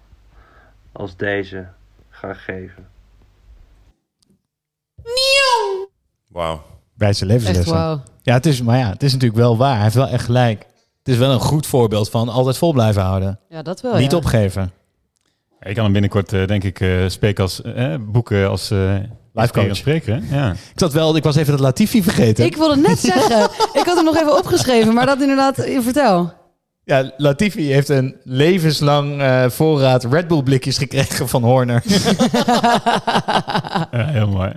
als 0.93 1.17
deze 1.17 1.69
gaan 2.09 2.37
geven. 2.37 2.91
Wauw. 6.29 6.75
Wijze 6.97 7.27
levenslessen. 7.27 7.65
Echt 7.75 7.83
wauw. 7.83 8.03
Ja, 8.23 8.35
het 8.35 8.47
is, 8.47 8.63
maar 8.63 8.79
ja, 8.79 8.89
het 8.89 9.03
is 9.03 9.13
natuurlijk 9.13 9.41
wel 9.41 9.57
waar. 9.57 9.75
Hij 9.75 9.83
heeft 9.83 9.95
wel 9.95 10.09
echt 10.09 10.25
gelijk. 10.25 10.67
Het 10.99 11.09
is 11.13 11.17
wel 11.17 11.31
een 11.31 11.41
goed 11.41 11.67
voorbeeld 11.67 12.11
van 12.11 12.29
altijd 12.29 12.57
vol 12.57 12.73
blijven 12.73 13.03
houden. 13.03 13.41
Ja, 13.49 13.63
dat 13.63 13.81
wel, 13.81 13.97
Niet 13.97 14.11
ja. 14.11 14.17
opgeven. 14.17 14.73
Ik 15.61 15.75
kan 15.75 15.85
hem 15.85 15.93
binnenkort, 15.93 16.33
eh, 16.33 16.47
denk 16.47 16.65
ik, 16.65 16.81
eh, 16.81 16.91
spreken 17.07 17.43
als, 17.43 17.63
eh, 17.63 17.95
boeken 18.01 18.49
als 18.49 18.71
eh 18.71 18.95
coach. 19.53 19.77
spreker. 19.77 20.21
hè? 20.23 20.37
Ja. 20.37 20.51
Ik 20.53 20.59
zat 20.75 20.93
wel, 20.93 21.17
ik 21.17 21.23
was 21.23 21.37
even 21.37 21.53
dat 21.53 21.61
Latifi 21.61 22.03
vergeten. 22.03 22.45
Ik 22.45 22.57
wilde 22.57 22.77
net 22.77 22.99
zeggen. 22.99 23.43
ik 23.81 23.83
had 23.85 23.97
hem 23.97 24.05
nog 24.05 24.17
even 24.17 24.37
opgeschreven, 24.39 24.95
maar 24.95 25.07
dat 25.07 25.21
inderdaad... 25.21 25.55
Vertel. 25.81 26.33
Ja, 26.87 27.13
Latifi 27.17 27.73
heeft 27.73 27.89
een 27.89 28.17
levenslang 28.25 29.21
eh, 29.21 29.45
voorraad 29.49 30.05
Red 30.05 30.29
Bull 30.29 30.43
blikjes 30.43 30.79
gekregen 30.79 31.29
van 31.29 31.43
Horner. 31.43 31.83
Ja, 33.91 34.07
heel 34.07 34.29
mooi. 34.29 34.53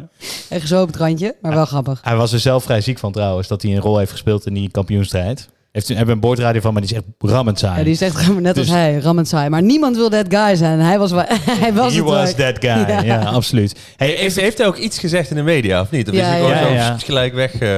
Echt 0.50 0.68
zo 0.68 0.82
op 0.82 0.88
het 0.88 0.96
randje, 0.96 1.36
maar 1.42 1.54
wel 1.54 1.66
grappig. 1.66 2.00
Hij 2.04 2.16
was 2.16 2.34
er 2.34 2.40
zelf 2.40 2.64
vrij 2.64 2.82
ziek 2.82 3.00
van 3.00 3.12
trouwens, 3.12 3.48
dat 3.48 3.62
hij 3.62 3.72
een 3.72 3.80
rol 3.82 3.98
heeft 3.98 4.12
gespeeld 4.12 4.46
in 4.46 4.54
die 4.54 4.72
kampioenstrijd. 4.72 5.48
Heeft, 5.72 5.88
hebben 5.88 6.10
een 6.16 6.20
boordradio 6.20 6.62
van, 6.62 6.74
maar 6.74 6.82
die 6.82 6.92
is 6.92 6.98
echt 6.98 7.32
rammend 7.32 7.60
saai. 7.60 7.78
Ja, 7.78 7.84
die 7.84 7.94
is 7.94 8.02
echt 8.02 8.34
net 8.40 8.58
als 8.58 8.66
Dus- 8.68 8.76
hij, 8.76 8.98
rammend 9.00 9.28
saai. 9.28 9.50
Maar 9.50 9.62
niemand 9.62 9.96
wil 9.96 10.10
that 10.10 10.26
guy 10.30 10.56
zijn. 10.56 10.80
Hij 10.80 11.00
was, 11.00 11.12
hij 11.62 11.74
was 11.74 11.92
He 11.94 12.00
het 12.00 12.10
was 12.10 12.30
ook. 12.30 12.36
that 12.36 12.56
guy, 12.60 13.06
ja, 13.06 13.20
absoluut. 13.24 13.80
Hey, 13.98 14.10
Heeft, 14.10 14.36
heeft 14.40 14.58
hij 14.58 14.68
ook 14.68 14.78
iets 14.78 15.00
gezegd 15.00 15.30
in 15.30 15.36
de 15.36 15.42
media, 15.44 15.82
of 15.82 15.92
niet? 15.92 16.08
Of 16.10 16.16
Ja, 16.16 16.22
is 16.22 16.28
hij 16.28 16.38
gewoon 16.38 16.52
ja. 16.54 16.64
zo 16.64 16.70
Ja, 16.70 16.74
ja. 16.74 16.98
gelijk 16.98 17.34
weg? 17.34 17.54
eh? 17.54 17.78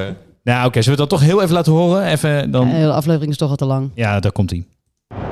Nou 0.49 0.65
oké, 0.65 0.81
zullen 0.81 0.99
we 0.99 1.07
dat 1.07 1.19
toch 1.19 1.27
heel 1.27 1.41
even 1.41 1.53
laten 1.53 1.71
horen? 1.71 2.03
Even 2.03 2.51
dan... 2.51 2.67
De 2.67 2.73
hele 2.75 2.91
aflevering 2.91 3.31
is 3.31 3.37
toch 3.37 3.49
al 3.49 3.55
te 3.55 3.65
lang. 3.65 3.91
Ja, 3.93 4.19
daar 4.19 4.31
komt 4.31 4.49
hij. 4.49 4.63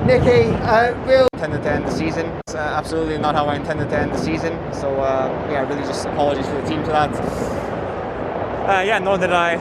Nicky, 0.06 0.28
uh, 0.28 1.06
real 1.06 1.26
intended 1.32 1.62
to 1.62 1.68
end 1.68 1.86
the 1.86 1.96
season. 1.96 2.24
It's 2.40 2.54
uh, 2.54 2.76
absolutely 2.76 3.16
not 3.16 3.34
how 3.34 3.52
I 3.52 3.54
intended 3.54 3.88
to 3.88 3.96
end 3.96 4.12
the 4.12 4.22
season. 4.22 4.52
So 4.80 4.86
uh, 4.86 5.28
yeah, 5.50 5.68
really 5.68 5.86
just 5.86 6.06
apologies 6.06 6.46
for 6.46 6.56
the 6.62 6.68
team 6.68 6.84
for 6.84 6.92
that. 6.92 7.10
Uh, 8.68 8.86
yeah, 8.86 8.98
know 8.98 9.18
that 9.18 9.32
I 9.32 9.58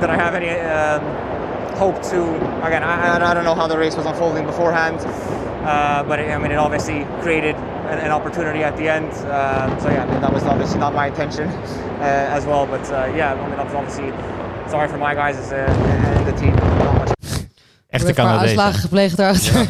that 0.00 0.10
I 0.10 0.16
have 0.16 0.34
any 0.40 0.50
um, 0.50 1.00
hope 1.78 2.02
to 2.10 2.18
again. 2.66 2.82
I, 2.82 2.94
I 3.06 3.30
I 3.30 3.34
don't 3.34 3.44
know 3.44 3.54
how 3.54 3.68
the 3.68 3.78
race 3.78 3.96
was 3.96 4.06
unfolding 4.06 4.46
beforehand, 4.46 4.98
uh, 5.64 6.08
but 6.08 6.18
it, 6.18 6.28
I 6.30 6.38
mean 6.38 6.52
it 6.52 6.58
obviously 6.58 7.06
created 7.20 7.56
an, 7.90 7.98
an 7.98 8.10
opportunity 8.10 8.64
at 8.64 8.76
the 8.76 8.88
end. 8.88 9.10
Um, 9.12 9.80
so 9.80 9.88
yeah, 9.88 10.04
I 10.04 10.10
mean 10.10 10.20
that 10.20 10.32
was 10.32 10.42
obviously 10.44 10.78
not 10.78 10.92
my 10.92 11.06
intention 11.06 11.48
uh, 12.00 12.36
as 12.36 12.44
well. 12.44 12.66
But 12.66 12.90
uh, 12.92 13.16
yeah, 13.16 13.32
I 13.32 13.48
mean 13.48 13.56
that 13.56 13.66
was 13.66 13.74
obviously 13.74 14.12
sorry 14.70 14.88
for 14.88 14.98
my 14.98 15.14
guys 15.14 15.36
and 15.36 16.26
the 16.26 16.32
team. 16.40 16.54
Echte 17.88 18.12
Canadees. 18.12 18.48
aanslagen 18.48 18.80
gepleegd 18.80 19.16
daarachter. 19.16 19.66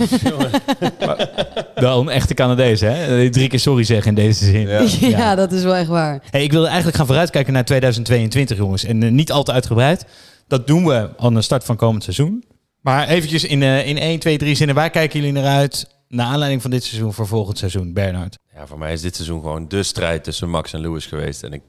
Wel 1.75 2.01
een 2.01 2.09
echte 2.09 2.35
Canadees, 2.35 2.81
hè? 2.81 3.31
Drie 3.31 3.49
keer 3.49 3.61
sorry 3.61 3.85
zeggen 3.85 4.09
in 4.09 4.15
deze 4.15 4.45
zin. 4.45 4.69
Ja, 5.11 5.35
dat 5.45 5.53
is 5.53 5.63
wel 5.63 5.75
echt 5.75 5.89
waar. 5.89 6.23
Hey, 6.31 6.43
ik 6.43 6.53
wilde 6.53 6.67
eigenlijk 6.67 6.97
gaan 6.97 7.07
vooruitkijken 7.07 7.53
naar 7.53 7.65
2022, 7.65 8.57
jongens. 8.57 8.85
En 8.85 9.03
eh, 9.03 9.11
niet 9.11 9.33
al 9.33 9.43
te 9.43 9.53
uitgebreid. 9.53 10.05
Dat 10.49 10.67
doen 10.67 10.85
we 10.85 11.09
aan 11.17 11.35
de 11.35 11.43
start 11.43 11.65
van 11.65 11.77
komend 11.77 12.03
seizoen. 12.03 12.45
Maar 12.81 13.09
eventjes 13.09 13.45
in, 13.45 13.63
eh, 13.63 13.87
in 13.87 13.99
1, 13.99 14.19
2, 14.19 14.39
3 14.39 14.55
zinnen. 14.55 14.75
Waar 14.75 14.91
kijken 14.91 15.21
jullie 15.21 15.35
naar 15.35 15.57
uit? 15.57 15.93
Naar 16.09 16.27
aanleiding 16.27 16.63
van 16.63 16.71
dit 16.71 16.85
seizoen 16.85 17.13
voor 17.13 17.27
volgend 17.27 17.59
seizoen, 17.59 17.93
Bernard. 17.93 18.39
Ja, 18.55 18.67
voor 18.67 18.79
mij 18.79 18.93
is 18.93 19.01
dit 19.01 19.15
seizoen 19.15 19.41
gewoon 19.41 19.69
de 19.69 19.83
strijd 19.83 20.25
tussen 20.25 20.51
Max 20.51 20.73
en 20.73 20.81
Lewis 20.81 21.07
geweest. 21.07 21.43
En 21.43 21.53
ik, 21.53 21.63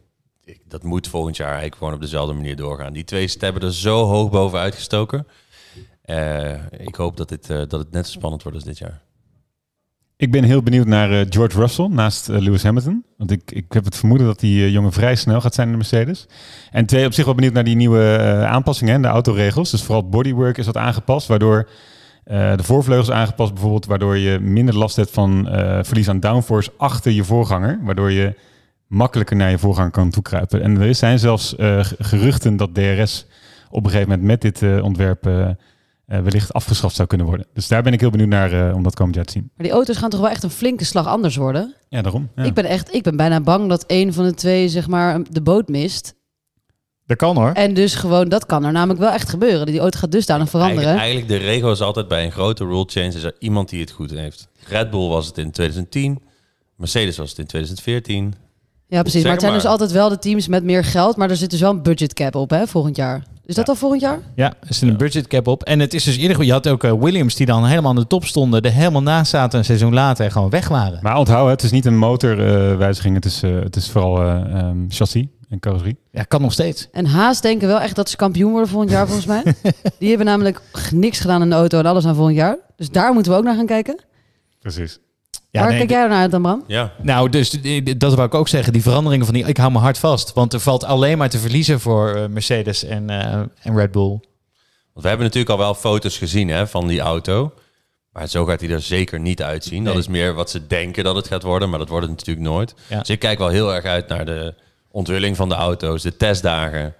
ik- 0.46 0.62
dat 0.68 0.84
moet 0.84 1.08
volgend 1.08 1.38
jaar 1.38 1.48
eigenlijk 1.48 1.78
gewoon 1.78 1.94
op 1.94 2.02
dezelfde 2.02 2.34
manier 2.34 2.56
doorgaan. 2.56 2.94
Die 2.94 3.04
twee 3.04 3.30
hebben 3.40 3.62
er 3.62 3.74
zo 3.74 4.06
hoog 4.06 4.30
boven 4.30 4.60
uitgestoken. 4.60 5.28
Eh, 6.02 6.54
ik 6.78 6.96
hoop 6.96 7.18
dat, 7.18 7.30
dit, 7.30 7.50
eh, 7.50 7.58
dat 7.58 7.72
het 7.72 7.92
net 7.92 8.06
zo 8.08 8.12
spannend 8.12 8.44
wordt 8.44 8.58
als 8.58 8.68
dit 8.68 8.78
jaar. 8.78 9.02
Ik 10.18 10.32
ben 10.32 10.44
heel 10.44 10.64
benieuwd 10.64 10.86
naar 10.88 11.12
eh, 11.12 11.26
George 11.30 11.60
Russell 11.60 11.88
naast 11.88 12.28
Lewis 12.28 12.64
Hamilton. 12.64 13.06
Want 13.18 13.32
ik, 13.32 13.52
ik 13.52 13.66
heb 13.70 13.86
het 13.86 13.96
vermoeden 13.96 14.28
dat 14.28 14.40
die 14.40 14.72
jongen 14.72 14.92
vrij 14.92 15.16
snel 15.16 15.42
gaat 15.42 15.54
zijn 15.56 15.68
in 15.68 15.74
de 15.74 15.80
Mercedes. 15.80 16.28
En 16.72 16.86
twee, 16.86 17.06
op 17.06 17.14
zich 17.14 17.26
wel 17.26 17.36
benieuwd 17.36 17.54
naar 17.54 17.64
die 17.64 17.76
nieuwe 17.76 18.18
aanpassingen, 18.48 18.94
hè, 18.94 19.02
de 19.02 19.08
autoregels. 19.08 19.72
Dus 19.72 19.84
vooral 19.84 20.10
bodywork 20.10 20.58
is 20.58 20.66
wat 20.66 20.78
aangepast, 20.78 21.28
waardoor 21.28 21.70
de 22.26 22.64
voorvleugels 22.64 23.12
aangepast 23.12 23.52
bijvoorbeeld, 23.54 23.86
waardoor 23.86 24.18
je 24.18 24.40
minder 24.40 24.78
last 24.78 24.96
hebt 24.96 25.12
van 25.12 25.46
verlies 25.82 26.10
aan 26.10 26.20
downforce 26.20 26.72
achter 26.78 27.12
je 27.12 27.24
voorganger. 27.24 27.80
Waardoor 27.84 28.12
je 28.12 28.36
makkelijker 28.88 29.36
naar 29.36 29.50
je 29.50 29.58
voorganger 29.58 29.92
kan 29.92 30.10
toekruipen. 30.10 30.62
En 30.62 30.82
er 30.82 30.96
zijn 30.96 31.20
zelfs 31.20 31.56
eh, 31.56 31.80
geruchten 32.00 32.58
dat 32.58 32.74
DRS 32.74 33.26
op 33.70 33.84
een 33.84 33.90
gegeven 33.90 34.10
moment 34.10 34.28
met 34.28 34.42
dit 34.42 34.62
eh, 34.62 34.84
ontwerp 34.84 35.28
eh, 36.06 36.20
wellicht 36.20 36.54
afgeschaft 36.54 36.96
zou 36.96 37.08
kunnen 37.08 37.28
worden. 37.28 37.46
Dus 37.54 37.68
daar 37.68 37.84
ben 37.84 37.94
ik 37.94 38.00
heel 38.00 38.10
benieuwd 38.10 38.30
naar 38.30 38.68
eh, 38.68 38.76
om 38.76 38.84
dat 38.84 38.96
komend 38.96 39.16
jaar 39.16 39.26
te 39.26 39.32
zien. 39.32 39.52
Maar 39.56 39.66
die 39.66 39.76
auto's 39.76 39.98
gaan 39.98 40.10
toch 40.10 40.20
wel 40.20 40.30
echt 40.30 40.44
een 40.44 40.50
flinke 40.50 40.86
slag 40.86 41.08
anders 41.08 41.36
worden? 41.36 41.76
Ja, 41.90 42.02
daarom. 42.02 42.30
Ja. 42.36 42.44
Ik 42.44 42.54
ben 42.54 42.66
echt, 42.66 42.94
ik 42.94 43.04
ben 43.04 43.16
bijna 43.16 43.42
bang 43.42 43.70
dat 43.70 43.84
een 43.88 44.14
van 44.14 44.26
de 44.26 44.34
twee 44.34 44.70
zeg 44.70 44.88
maar 44.88 45.20
de 45.30 45.42
boot 45.42 45.68
mist. 45.68 46.16
Dat 47.06 47.18
kan 47.18 47.36
hoor. 47.36 47.52
En 47.52 47.74
dus 47.74 47.96
gewoon, 47.96 48.30
dat 48.30 48.46
kan 48.46 48.64
er 48.64 48.72
namelijk 48.72 49.00
wel 49.00 49.12
echt 49.12 49.30
gebeuren. 49.30 49.66
Die 49.66 49.80
auto 49.80 50.00
gaat 50.00 50.12
dusdanig 50.12 50.50
veranderen. 50.50 50.84
Eigenlijk, 50.84 51.14
eigenlijk 51.14 51.44
de 51.44 51.52
regel 51.52 51.72
is 51.72 51.82
altijd 51.82 52.08
bij 52.08 52.26
een 52.26 52.32
grote 52.32 52.64
rule 52.64 52.86
change 52.88 53.08
is 53.08 53.24
er 53.24 53.36
iemand 53.40 53.70
die 53.70 53.82
het 53.82 53.92
goed 53.92 54.12
heeft. 54.12 54.48
Red 54.68 54.90
Bull 54.90 55.08
was 55.08 55.28
het 55.28 55.38
in 55.38 55.52
2010, 55.52 56.22
Mercedes 56.76 57.18
was 57.18 57.30
het 57.30 57.40
in 57.40 57.46
2014. 57.46 58.34
Ja, 58.88 59.02
precies. 59.02 59.22
Zeg 59.22 59.24
Maar 59.24 59.32
het 59.32 59.42
zijn 59.42 59.54
dus 59.54 59.66
altijd 59.66 59.92
wel 59.92 60.10
de 60.10 60.20
teams 60.20 60.48
met 60.48 60.64
meer 60.64 60.84
geld. 60.84 61.16
Maar 61.16 61.30
er 61.30 61.36
zit 61.36 61.50
dus 61.50 61.60
wel 61.60 61.72
een 61.72 61.82
budget 61.82 62.14
cap 62.14 62.36
op, 62.36 62.50
hè, 62.50 62.68
volgend 62.68 62.96
jaar. 62.96 63.24
Is 63.46 63.56
dat 63.56 63.70
al 63.70 63.76
volgend 63.76 64.02
jaar? 64.02 64.20
Ja, 64.36 64.54
er 64.68 64.74
zit 64.74 64.90
een 64.90 64.98
budget 64.98 65.28
cap 65.28 65.48
op. 65.48 65.64
En 65.64 65.80
het 65.80 65.94
is 65.94 66.04
dus 66.04 66.14
in 66.14 66.22
ieder 66.22 66.36
geval, 66.36 66.48
je 66.48 66.54
had 66.54 66.68
ook 66.68 66.84
eh, 66.84 66.94
Williams 66.94 67.36
die 67.36 67.46
dan 67.46 67.66
helemaal 67.66 67.90
aan 67.90 67.96
de 67.96 68.08
top 68.08 68.26
stonden, 68.26 68.62
er 68.62 68.72
helemaal 68.72 69.02
naast 69.02 69.30
zaten 69.30 69.60
een 69.60 69.66
seizoen 69.66 69.94
later 69.94 70.26
en 70.26 70.32
gewoon 70.32 70.50
weg 70.50 70.68
waren. 70.68 71.00
Maar 71.02 71.18
onthoud, 71.18 71.50
het 71.50 71.64
is 71.64 71.72
niet 71.72 71.86
een 71.86 71.98
motorwijziging, 71.98 73.16
het, 73.16 73.26
is, 73.26 73.44
eh, 73.44 73.60
het 73.60 73.76
is 73.76 73.90
vooral 73.90 74.22
eh, 74.22 74.60
ehm, 74.60 74.86
chassis 74.90 75.26
en 75.50 75.60
carrosserie. 75.60 75.98
Ja, 76.12 76.24
kan 76.24 76.42
nog 76.42 76.52
steeds. 76.52 76.88
En 76.92 77.06
Haas 77.06 77.42
denken 77.42 77.68
wel 77.68 77.80
echt 77.80 77.96
dat 77.96 78.10
ze 78.10 78.16
kampioen 78.16 78.52
worden 78.52 78.70
volgend 78.70 78.92
jaar, 78.92 79.06
volgens 79.06 79.26
mij. 79.26 79.44
Die 80.00 80.10
hebben 80.10 80.28
namelijk 80.28 80.62
niks 80.92 81.20
gedaan 81.20 81.42
in 81.42 81.50
de 81.50 81.56
auto 81.56 81.80
en 81.80 81.86
alles 81.86 82.06
aan 82.06 82.16
volgend 82.16 82.36
jaar. 82.36 82.58
Dus 82.76 82.90
daar 82.90 83.14
moeten 83.14 83.32
we 83.32 83.38
ook 83.38 83.44
naar 83.44 83.56
gaan 83.56 83.66
kijken. 83.66 84.04
Precies. 84.60 85.00
Waar 85.60 85.70
nee, 85.70 85.78
kijk 85.78 85.90
jij 85.90 86.08
naar 86.08 86.20
uit 86.20 86.32
dan, 86.32 86.42
Bram? 86.42 86.64
Ja. 86.68 86.92
Nou, 87.02 87.30
dus 87.30 87.58
dat 87.98 88.14
wou 88.14 88.28
ik 88.28 88.34
ook 88.34 88.48
zeggen. 88.48 88.74
Die 88.74 88.82
veranderingen 88.82 89.26
van 89.26 89.34
die, 89.36 89.46
ik 89.48 89.58
hou 89.58 89.72
me 89.72 89.78
hard 89.78 89.98
vast. 89.98 90.34
Want 90.34 90.54
er 90.54 90.60
valt 90.60 90.84
alleen 90.84 91.18
maar 91.18 91.30
te 91.30 91.40
verliezen 91.40 91.80
voor 91.80 92.16
eh, 92.16 92.26
Mercedes 92.26 92.84
en, 92.84 93.10
eh, 93.10 93.34
en 93.62 93.76
Red 93.76 93.92
Bull. 93.92 94.10
Want 94.94 95.02
we 95.02 95.08
hebben 95.08 95.26
natuurlijk 95.26 95.52
al 95.52 95.58
wel 95.58 95.74
foto's 95.74 96.18
gezien 96.18 96.48
hè, 96.50 96.68
van 96.68 96.88
die 96.88 97.00
auto. 97.00 97.54
Maar 98.12 98.28
zo 98.28 98.46
gaat 98.46 98.60
hij 98.62 98.70
er 98.70 98.82
zeker 98.82 99.20
niet 99.20 99.44
uitzien. 99.44 99.84
Dat 99.84 99.98
is 99.98 100.08
meer 100.08 100.34
wat 100.34 100.50
ze 100.50 100.68
denken 100.68 101.04
dat 101.04 101.16
het 101.16 101.28
gaat 101.28 101.44
worden, 101.44 101.70
maar 101.70 101.80
dat 101.80 101.90
wordt 101.90 102.08
het 102.08 102.16
natuurlijk 102.18 102.48
nooit. 102.48 102.76
Ja. 102.88 103.00
Dus 103.00 103.10
ik 103.10 103.20
kijk 103.20 103.38
wel 103.38 103.48
heel 103.48 103.74
erg 103.74 103.86
uit 103.86 104.08
naar 104.08 104.26
de 104.26 104.54
onthulling 104.92 105.36
van 105.36 105.50
de 105.50 105.56
auto's, 105.56 106.02
de 106.02 106.18
testdagen. 106.18 106.94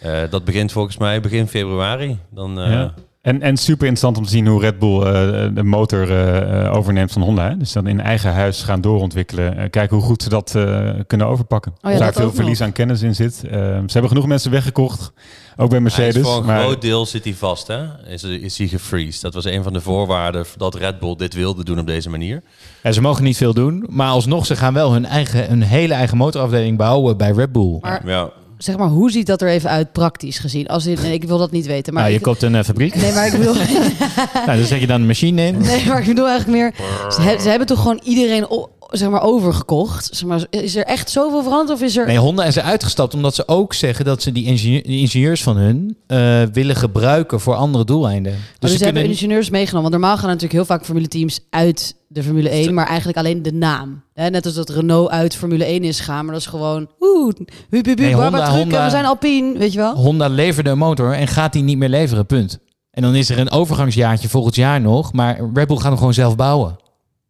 Eh, 0.00 0.22
dat 0.30 0.44
begint 0.44 0.72
volgens 0.72 0.96
mij 0.96 1.20
begin 1.20 1.48
februari. 1.48 2.18
Dan, 2.30 2.60
eh, 2.60 2.70
Ja. 2.72 2.94
En, 3.24 3.42
en 3.42 3.56
super 3.56 3.86
interessant 3.86 4.16
om 4.16 4.24
te 4.24 4.30
zien 4.30 4.46
hoe 4.46 4.60
Red 4.60 4.78
Bull 4.78 5.00
eh, 5.02 5.48
de 5.54 5.62
motor 5.62 6.10
eh, 6.10 6.64
eh, 6.66 6.74
overneemt 6.76 7.12
van 7.12 7.22
Honda. 7.22 7.48
Hè? 7.48 7.56
Dus 7.56 7.72
dan 7.72 7.86
in 7.86 8.00
eigen 8.00 8.32
huis 8.32 8.62
gaan 8.62 8.80
doorontwikkelen. 8.80 9.56
Eh, 9.58 9.70
kijken 9.70 9.96
hoe 9.96 10.04
goed 10.06 10.22
ze 10.22 10.28
dat 10.28 10.54
eh, 10.54 10.90
kunnen 11.06 11.26
overpakken. 11.26 11.72
Oh 11.82 11.92
ja, 11.92 11.98
Daar 11.98 12.12
veel 12.12 12.32
verlies 12.32 12.58
nog. 12.58 12.66
aan 12.68 12.72
kennis 12.74 13.02
in 13.02 13.14
zit. 13.14 13.34
Ze 13.34 13.48
hebben 13.86 14.08
genoeg 14.08 14.26
mensen 14.26 14.50
weggekocht. 14.50 15.12
Ook 15.56 15.70
bij 15.70 15.80
Mercedes. 15.80 16.22
voor 16.22 16.36
een 16.36 16.44
maar 16.46 16.60
groot 16.60 16.80
deel 16.80 17.06
zit 17.06 17.24
hij 17.24 17.34
vast, 17.34 17.66
hè? 17.66 17.82
Is, 18.08 18.22
is 18.24 18.58
hij 18.58 18.66
gefreezed. 18.68 19.22
Dat 19.22 19.34
was 19.34 19.44
een 19.44 19.62
van 19.62 19.72
de 19.72 19.80
voorwaarden 19.80 20.44
dat 20.56 20.74
Red 20.74 20.98
Bull 20.98 21.16
dit 21.16 21.34
wilde 21.34 21.64
doen 21.64 21.78
op 21.78 21.86
deze 21.86 22.10
manier. 22.10 22.42
Ja, 22.82 22.92
ze 22.92 23.00
mogen 23.00 23.24
niet 23.24 23.36
veel 23.36 23.54
doen, 23.54 23.84
maar 23.88 24.08
alsnog, 24.10 24.46
ze 24.46 24.56
gaan 24.56 24.74
wel 24.74 24.92
hun, 24.92 25.04
eigen, 25.06 25.48
hun 25.48 25.62
hele 25.62 25.94
eigen 25.94 26.16
motorafdeling 26.16 26.78
bouwen 26.78 27.16
bij 27.16 27.30
Red 27.30 27.52
Bull. 27.52 27.78
Maar- 27.80 28.02
Ja. 28.06 28.30
Zeg 28.64 28.76
maar, 28.76 28.88
hoe 28.88 29.10
ziet 29.10 29.26
dat 29.26 29.42
er 29.42 29.48
even 29.48 29.70
uit 29.70 29.92
praktisch 29.92 30.38
gezien? 30.38 30.66
Als 30.66 30.86
in, 30.86 31.04
ik 31.04 31.24
wil 31.24 31.38
dat 31.38 31.50
niet 31.50 31.66
weten. 31.66 31.92
Maar 31.92 32.02
nou, 32.02 32.12
je 32.14 32.18
ik, 32.18 32.24
koopt 32.24 32.42
een 32.42 32.54
eh, 32.54 32.64
fabriek. 32.64 32.94
Nee, 32.94 33.12
maar 33.12 33.26
ik 33.26 33.32
bedoel... 33.38 33.54
nou, 34.46 34.58
dan 34.58 34.66
zet 34.66 34.80
je 34.80 34.86
dan 34.86 35.00
een 35.00 35.06
machine 35.06 35.46
in. 35.46 35.58
Nee, 35.58 35.86
maar 35.86 36.00
ik 36.00 36.06
bedoel 36.06 36.28
eigenlijk 36.28 36.58
meer... 36.58 36.74
Ze, 37.12 37.20
he- 37.20 37.38
ze 37.38 37.48
hebben 37.48 37.66
toch 37.66 37.78
gewoon 37.80 38.00
iedereen 38.04 38.46
zeg 38.90 39.08
maar, 39.10 39.22
overgekocht? 39.22 40.08
Zeg 40.12 40.28
maar, 40.28 40.46
is 40.50 40.76
er 40.76 40.84
echt 40.84 41.10
zoveel 41.10 41.42
veranderd? 41.42 41.78
Of 41.78 41.84
is 41.86 41.96
er... 41.96 42.06
Nee, 42.06 42.16
Honda 42.18 42.44
is 42.44 42.56
eruit 42.56 42.84
gestapt 42.84 43.14
omdat 43.14 43.34
ze 43.34 43.48
ook 43.48 43.74
zeggen 43.74 44.04
dat 44.04 44.22
ze 44.22 44.32
die, 44.32 44.44
ingenieur- 44.44 44.82
die 44.82 45.00
ingenieurs 45.00 45.42
van 45.42 45.56
hun 45.56 45.96
eh, 46.06 46.42
willen 46.52 46.76
gebruiken 46.76 47.40
voor 47.40 47.54
andere 47.54 47.84
doeleinden. 47.84 48.32
Dus, 48.32 48.40
Dus 48.58 48.70
ze 48.70 48.76
ze 48.76 48.84
hebben 48.84 49.02
kunnen 49.02 49.18
ingenieurs 49.20 49.50
meegenomen. 49.50 49.90
Want 49.90 50.02
normaal 50.02 50.16
gaan 50.18 50.26
natuurlijk 50.28 50.52
heel 50.52 50.64
vaak 50.64 50.84
Formule 50.84 51.08
teams 51.08 51.40
uit 51.50 51.94
de 52.14 52.22
Formule 52.22 52.48
1, 52.48 52.74
maar 52.74 52.86
eigenlijk 52.86 53.18
alleen 53.18 53.42
de 53.42 53.52
naam. 53.52 54.02
Hè, 54.12 54.30
net 54.30 54.44
als 54.46 54.54
dat 54.54 54.68
Renault 54.68 55.10
uit 55.10 55.36
Formule 55.36 55.64
1 55.64 55.84
is 55.84 56.00
gaan, 56.00 56.24
maar 56.24 56.32
dat 56.34 56.42
is 56.42 56.48
gewoon... 56.48 56.90
Oeh, 57.00 57.34
hup, 57.70 57.86
hup, 57.86 57.98
Nee, 57.98 58.14
Honda- 58.14 58.50
Honda- 58.50 58.84
we 58.84 58.90
zijn 58.90 59.04
Alpine, 59.04 59.58
weet 59.58 59.72
je 59.72 59.78
wel? 59.78 59.94
Honda 59.94 60.28
leverde 60.28 60.70
een 60.70 60.78
motor 60.78 61.12
en 61.12 61.26
gaat 61.28 61.52
die 61.52 61.62
niet 61.62 61.78
meer 61.78 61.88
leveren, 61.88 62.26
punt. 62.26 62.58
En 62.90 63.02
dan 63.02 63.14
is 63.14 63.30
er 63.30 63.38
een 63.38 63.50
overgangsjaartje 63.50 64.28
volgend 64.28 64.54
jaar 64.54 64.80
nog, 64.80 65.12
maar 65.12 65.50
Red 65.54 65.66
Bull 65.66 65.76
gaat 65.76 65.84
hem 65.86 65.96
gewoon 65.96 66.14
zelf 66.14 66.36
bouwen. 66.36 66.76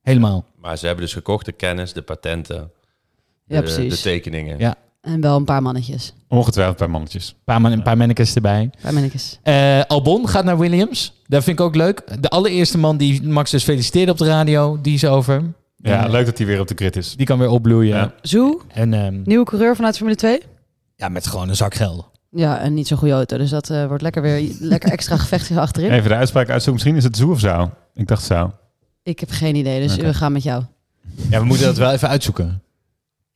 Helemaal. 0.03 0.45
Maar 0.61 0.79
ze 0.79 0.87
hebben 0.87 1.05
dus 1.05 1.13
gekocht 1.15 1.45
de 1.45 1.53
kennis, 1.53 1.93
de 1.93 2.03
patenten, 2.03 2.71
Ja, 3.47 3.61
precies. 3.61 3.95
de 3.97 4.01
tekeningen. 4.03 4.59
Ja. 4.59 4.75
En 5.05 5.21
wel 5.21 5.37
een 5.37 5.45
paar 5.45 5.63
mannetjes. 5.63 6.13
ongetwijfeld 6.29 6.79
bij 6.79 6.89
mannetjes. 6.89 7.29
Een 7.29 7.35
paar, 7.45 7.61
man- 7.61 7.73
een 7.73 7.83
paar 7.83 7.97
mannekes 7.97 8.35
erbij. 8.35 8.61
Een 8.61 8.73
paar 8.83 8.93
mannetjes. 8.93 9.39
Eh, 9.43 9.81
Albon 9.87 10.29
gaat 10.29 10.45
naar 10.45 10.59
Williams. 10.59 11.13
Dat 11.27 11.45
vind 11.45 11.59
ik 11.59 11.65
ook 11.65 11.75
leuk. 11.75 12.03
De 12.23 12.29
allereerste 12.29 12.79
man 12.79 12.97
die 12.97 13.23
Max 13.23 13.51
dus 13.51 13.65
feliciteerde 13.65 14.13
op 14.13 14.19
de 14.19 14.27
radio, 14.27 14.79
die 14.83 14.95
is 14.95 15.05
over. 15.05 15.43
Ja, 15.77 16.05
En, 16.05 16.11
leuk 16.11 16.27
dat 16.27 16.39
hij 16.39 16.47
weer 16.47 16.61
op 16.61 16.69
de 16.69 16.75
grid 16.75 16.97
is. 16.97 17.17
Die 17.17 17.27
kan 17.27 17.39
weer 17.39 17.49
opbloeien. 17.49 17.97
Ja. 17.97 18.13
Zoe, 18.23 18.61
En 18.69 18.95
ehm, 18.95 19.21
nieuwe 19.25 19.45
coureur 19.45 19.77
vanuit 19.77 19.97
Formule 19.97 20.17
2? 20.17 20.41
ja, 20.97 21.09
met 21.09 21.27
gewoon 21.27 21.49
een 21.49 21.57
zak 21.57 21.75
geld. 21.75 22.11
Ja, 22.31 22.59
en 22.59 22.75
niet 22.75 22.87
zo'n 22.89 22.99
goede 22.99 23.15
auto. 23.15 23.37
Dus 23.39 23.51
dat 23.51 23.71
eh, 23.71 23.87
wordt 23.87 24.03
lekker 24.03 24.23
weer 24.23 24.51
lekker 24.61 24.91
extra 24.93 25.17
gevecht 25.17 25.57
achterin. 25.57 25.91
Even 25.91 26.09
de 26.09 26.15
uitspraak 26.17 26.49
uitzoeken. 26.49 26.73
Misschien 26.73 26.97
is 26.97 27.05
het 27.05 27.17
Zoe 27.17 27.33
of 27.33 27.41
Zou. 27.41 27.69
Ik 27.95 28.07
dacht 28.07 28.23
Zou. 28.25 28.51
Ik 29.03 29.21
heb 29.21 29.31
geen 29.31 29.55
idee, 29.57 29.81
dus 29.81 29.97
we 29.97 30.15
gaan 30.15 30.33
met 30.33 30.43
jou. 30.43 30.63
Ja, 31.31 31.39
we 31.39 31.45
moeten 31.45 31.67
dat 31.67 31.77
wel 31.77 31.93
even 31.93 32.09
uitzoeken. 32.09 32.63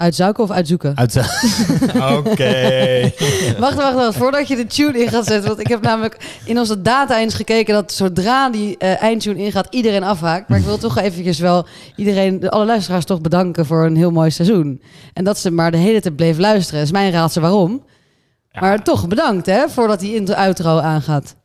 Uitzoeken 0.03 0.43
of 0.45 0.51
uitzoeken? 0.51 0.97
Uit 0.97 1.17
Oké. 2.17 3.13
Wacht, 3.59 3.75
wacht, 3.75 3.95
wacht. 3.95 4.17
Voordat 4.17 4.49
je 4.49 4.57
de 4.57 4.67
tune 4.67 4.99
in 5.03 5.09
gaat 5.09 5.27
zetten. 5.27 5.49
Want 5.49 5.61
ik 5.61 5.67
heb 5.67 5.83
namelijk 5.83 6.17
in 6.45 6.59
onze 6.59 6.83
data 6.83 7.19
eens 7.21 7.35
gekeken 7.35 7.75
dat 7.75 7.93
zodra 7.93 8.51
die 8.51 8.77
eh, 8.79 9.03
eindtune 9.03 9.39
ingaat, 9.45 9.67
iedereen 9.71 10.03
afhaakt. 10.03 10.49
Maar 10.49 10.59
ik 10.59 10.65
wil 10.65 10.79
toch 10.79 10.99
eventjes 10.99 11.39
wel 11.39 11.67
iedereen, 11.97 12.41
de- 12.41 12.51
alle 12.51 12.65
luisteraars 12.65 13.05
toch 13.05 13.21
bedanken 13.21 13.67
voor 13.67 13.85
een 13.87 13.97
heel 13.97 14.11
mooi 14.11 14.31
seizoen. 14.31 14.83
En 15.13 15.25
dat 15.25 15.39
ze 15.39 15.51
maar 15.51 15.71
de 15.71 15.77
hele 15.77 16.01
tijd 16.01 16.17
bleef 16.17 16.39
luisteren. 16.39 16.79
Dat 16.79 16.87
is 16.89 16.93
mijn 16.95 17.13
raadsel 17.13 17.43
waarom. 17.43 17.85
Maar 18.61 18.83
toch 18.83 19.09
bedankt 19.09 19.47
hè, 19.47 19.69
voordat 19.69 20.01
die 20.01 20.15
intro 20.15 20.35
outro 20.35 20.79
aangaat. 20.79 21.37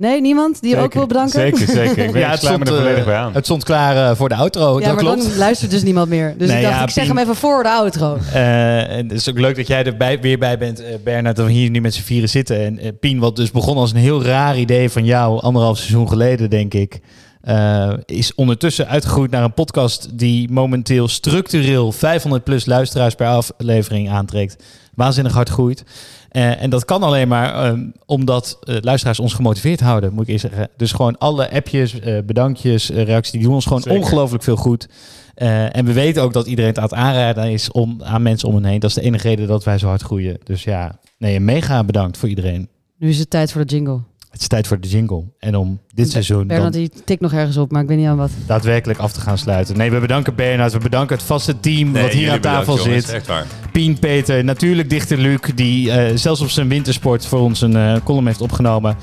Nee, 0.00 0.20
niemand 0.20 0.60
die 0.60 0.70
je 0.70 0.76
ook 0.82 0.94
wil 0.94 1.06
bedanken? 1.06 1.32
Zeker, 1.40 1.66
zeker. 1.66 1.98
Ik 2.04 2.12
ben 2.12 2.20
Ja, 2.20 2.32
ik 2.32 2.38
sluit 2.38 2.58
me 2.58 2.64
er 2.64 2.72
eh, 2.72 2.78
volledig 2.78 3.04
bij 3.04 3.16
aan. 3.16 3.32
het 3.34 3.44
stond 3.44 3.64
klaar 3.64 4.10
eh, 4.10 4.16
voor 4.16 4.28
de 4.28 4.34
outro. 4.34 4.80
Ja, 4.80 4.86
dat 4.86 4.94
maar 4.94 5.04
klopt. 5.04 5.28
dan 5.28 5.36
luistert 5.38 5.70
dus 5.70 5.82
niemand 5.82 6.08
meer. 6.08 6.34
Dus 6.38 6.48
Nee, 6.50 6.56
ik 6.56 6.62
dacht, 6.62 6.76
ja, 6.76 6.82
ik 6.82 6.90
zeg 6.90 7.04
Pien- 7.04 7.12
hem 7.16 7.22
even 7.24 7.36
voor 7.36 7.62
de 7.62 7.68
outro. 7.68 8.18
Eh, 8.32 8.96
en 8.96 9.08
het 9.08 9.12
is 9.18 9.28
ook 9.28 9.38
leuk 9.38 9.56
dat 9.56 9.66
jij 9.66 9.84
er 9.84 9.96
bij, 9.96 10.20
weer 10.20 10.38
bij 10.38 10.58
bent, 10.58 10.82
eh, 10.84 10.94
Bernard, 11.04 11.36
dat 11.36 11.46
we 11.46 11.52
hier 11.52 11.70
nu 11.70 11.80
met 11.80 11.94
z'n 11.94 12.02
vieren 12.02 12.28
zitten. 12.28 12.60
En 12.64 12.78
eh, 12.78 12.88
Pien, 13.00 13.18
wat 13.18 13.36
dus 13.36 13.50
begon 13.50 13.76
als 13.76 13.90
een 13.90 13.96
heel 13.98 14.22
raar 14.24 14.58
idee 14.58 14.90
van 14.90 15.04
jou, 15.04 15.40
anderhalf 15.40 15.76
seizoen 15.78 16.08
geleden, 16.08 16.50
denk 16.50 16.74
ik, 16.74 17.00
eh, 17.40 17.92
is 18.04 18.34
ondertussen 18.34 18.88
uitgegroeid 18.88 19.30
naar 19.30 19.42
een 19.44 19.54
podcast 19.54 20.18
die 20.18 20.50
momenteel 20.50 21.08
structureel 21.08 21.92
500 21.92 22.44
plus 22.44 22.66
luisteraars 22.66 23.14
per 23.14 23.26
aflevering 23.26 24.10
aantrekt. 24.10 24.64
Waanzinnig 24.94 25.32
hard 25.32 25.48
groeit. 25.48 25.84
Eh, 26.30 26.62
en 26.62 26.70
dat 26.70 26.84
kan 26.84 27.02
alleen 27.02 27.28
maar 27.28 27.64
eh, 27.72 27.78
omdat 28.06 28.58
eh, 28.62 28.76
luisteraars 28.80 29.20
ons 29.20 29.34
gemotiveerd 29.34 29.80
houden, 29.80 30.12
moet 30.12 30.22
ik 30.22 30.28
eerst 30.28 30.46
zeggen. 30.48 30.68
Dus 30.76 30.92
gewoon 30.92 31.18
alle 31.18 31.50
appjes, 31.50 32.00
eh, 32.00 32.18
bedankjes, 32.26 32.88
reacties, 32.90 33.32
die 33.32 33.42
doen 33.42 33.54
ons 33.54 33.66
gewoon 33.66 33.82
Zeker. 33.82 33.98
ongelooflijk 34.00 34.42
veel 34.42 34.56
goed. 34.56 34.88
Eh, 35.34 35.76
en 35.76 35.84
we 35.84 35.92
weten 35.92 36.22
ook 36.22 36.32
dat 36.32 36.46
iedereen 36.46 36.70
het 36.70 36.78
aan 36.78 36.84
het 36.84 36.94
aanraden 36.94 37.50
is 37.50 37.70
om, 37.70 38.02
aan 38.02 38.22
mensen 38.22 38.48
om 38.48 38.54
hen 38.54 38.64
heen. 38.64 38.80
Dat 38.80 38.90
is 38.90 38.96
de 38.96 39.02
enige 39.02 39.28
reden 39.28 39.46
dat 39.46 39.64
wij 39.64 39.78
zo 39.78 39.86
hard 39.86 40.02
groeien. 40.02 40.38
Dus 40.44 40.64
ja, 40.64 40.98
nee, 41.18 41.36
een 41.36 41.44
mega 41.44 41.84
bedankt 41.84 42.16
voor 42.18 42.28
iedereen. 42.28 42.68
Nu 42.98 43.08
is 43.08 43.18
het 43.18 43.30
tijd 43.30 43.52
voor 43.52 43.66
de 43.66 43.74
jingle. 43.74 44.00
Het 44.30 44.40
is 44.40 44.46
tijd 44.46 44.66
voor 44.66 44.80
de 44.80 44.88
jingle. 44.88 45.22
En 45.38 45.56
om 45.56 45.80
dit 45.94 46.10
seizoen 46.10 46.46
Bernard 46.46 46.72
dan 46.72 46.80
die 46.82 46.90
tikt 47.04 47.20
nog 47.20 47.32
ergens 47.32 47.56
op, 47.56 47.70
maar 47.72 47.82
ik 47.82 47.88
weet 47.88 47.98
niet 47.98 48.06
aan 48.06 48.16
wat. 48.16 48.30
daadwerkelijk 48.46 48.98
af 48.98 49.12
te 49.12 49.20
gaan 49.20 49.38
sluiten. 49.38 49.76
Nee, 49.76 49.90
we 49.90 49.98
bedanken 50.00 50.34
Bernard. 50.34 50.72
We 50.72 50.78
bedanken 50.78 51.16
het 51.16 51.24
vaste 51.24 51.60
team 51.60 51.90
Nee, 51.90 52.02
wat 52.02 52.12
hier 52.12 52.30
aan 52.32 52.40
tafel 52.40 52.60
bedankt, 52.60 52.84
jongens. 52.84 53.04
zit. 53.06 53.14
Echt 53.14 53.26
waar. 53.26 53.46
Pien, 53.72 53.98
Peter, 53.98 54.44
natuurlijk 54.44 54.90
dichter 54.90 55.18
Luc, 55.18 55.38
die 55.54 55.90
eh, 55.90 56.16
zelfs 56.16 56.40
op 56.40 56.48
zijn 56.50 56.68
wintersport 56.68 57.26
voor 57.26 57.38
ons 57.40 57.60
een 57.60 57.76
eh, 57.76 57.94
column 58.04 58.26
heeft 58.26 58.40
opgenomen. 58.40 58.96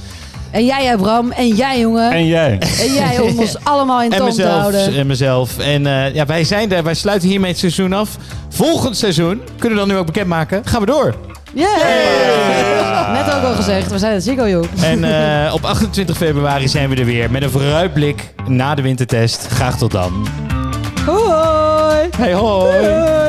En 0.51 0.65
jij, 0.65 0.97
Bram. 0.97 1.32
En 1.32 1.47
jij, 1.47 1.80
jongen. 1.80 2.11
En 2.11 2.25
jij. 2.28 2.57
En 2.59 2.93
jij 2.93 3.19
om 3.19 3.39
ons 3.39 3.63
allemaal 3.63 4.01
in 4.03 4.11
En 4.11 4.17
toom 4.17 4.30
te 4.30 4.36
mezelf. 4.36 4.59
houden. 4.59 4.95
En 4.95 5.07
mezelf. 5.07 5.59
En 5.59 5.86
eh, 5.88 6.13
ja, 6.13 6.25
wij 6.25 6.43
zijn 6.43 6.71
er. 6.71 6.84
Wij 6.84 6.93
sluiten 6.93 7.30
hiermee 7.30 7.49
het 7.49 7.59
seizoen 7.59 7.93
af. 7.93 8.17
Volgend 8.49 8.97
seizoen, 8.97 9.41
kunnen 9.57 9.80
we 9.80 9.86
dan 9.86 9.93
nu 9.93 9.99
ook 9.99 10.05
bekendmaken, 10.05 10.61
gaan 10.65 10.80
we 10.80 10.86
door. 10.86 11.15
Yeah! 11.58 13.14
Net 13.18 13.36
ook 13.36 13.43
al 13.43 13.53
gezegd, 13.53 13.91
we 13.91 13.97
zijn 13.97 14.14
het 14.14 14.24
Ziggo, 14.24 14.47
joh. 14.49 14.66
En 14.82 15.03
eh, 15.03 15.53
op 15.53 15.66
28 15.66 16.18
februari 16.18 16.68
zijn 16.68 16.89
we 16.89 16.95
er 16.95 17.05
weer 17.05 17.32
met 17.32 17.43
een 17.43 17.49
vooruitblik 17.49 18.34
na 18.47 18.76
de 18.76 18.82
wintertest. 18.82 19.47
Graag 19.47 19.78
tot 19.78 19.91
dan. 19.91 20.28
Hoi! 21.05 22.10
Hey, 22.18 22.34
hoi! 22.34 22.88
Hoi! 22.88 23.26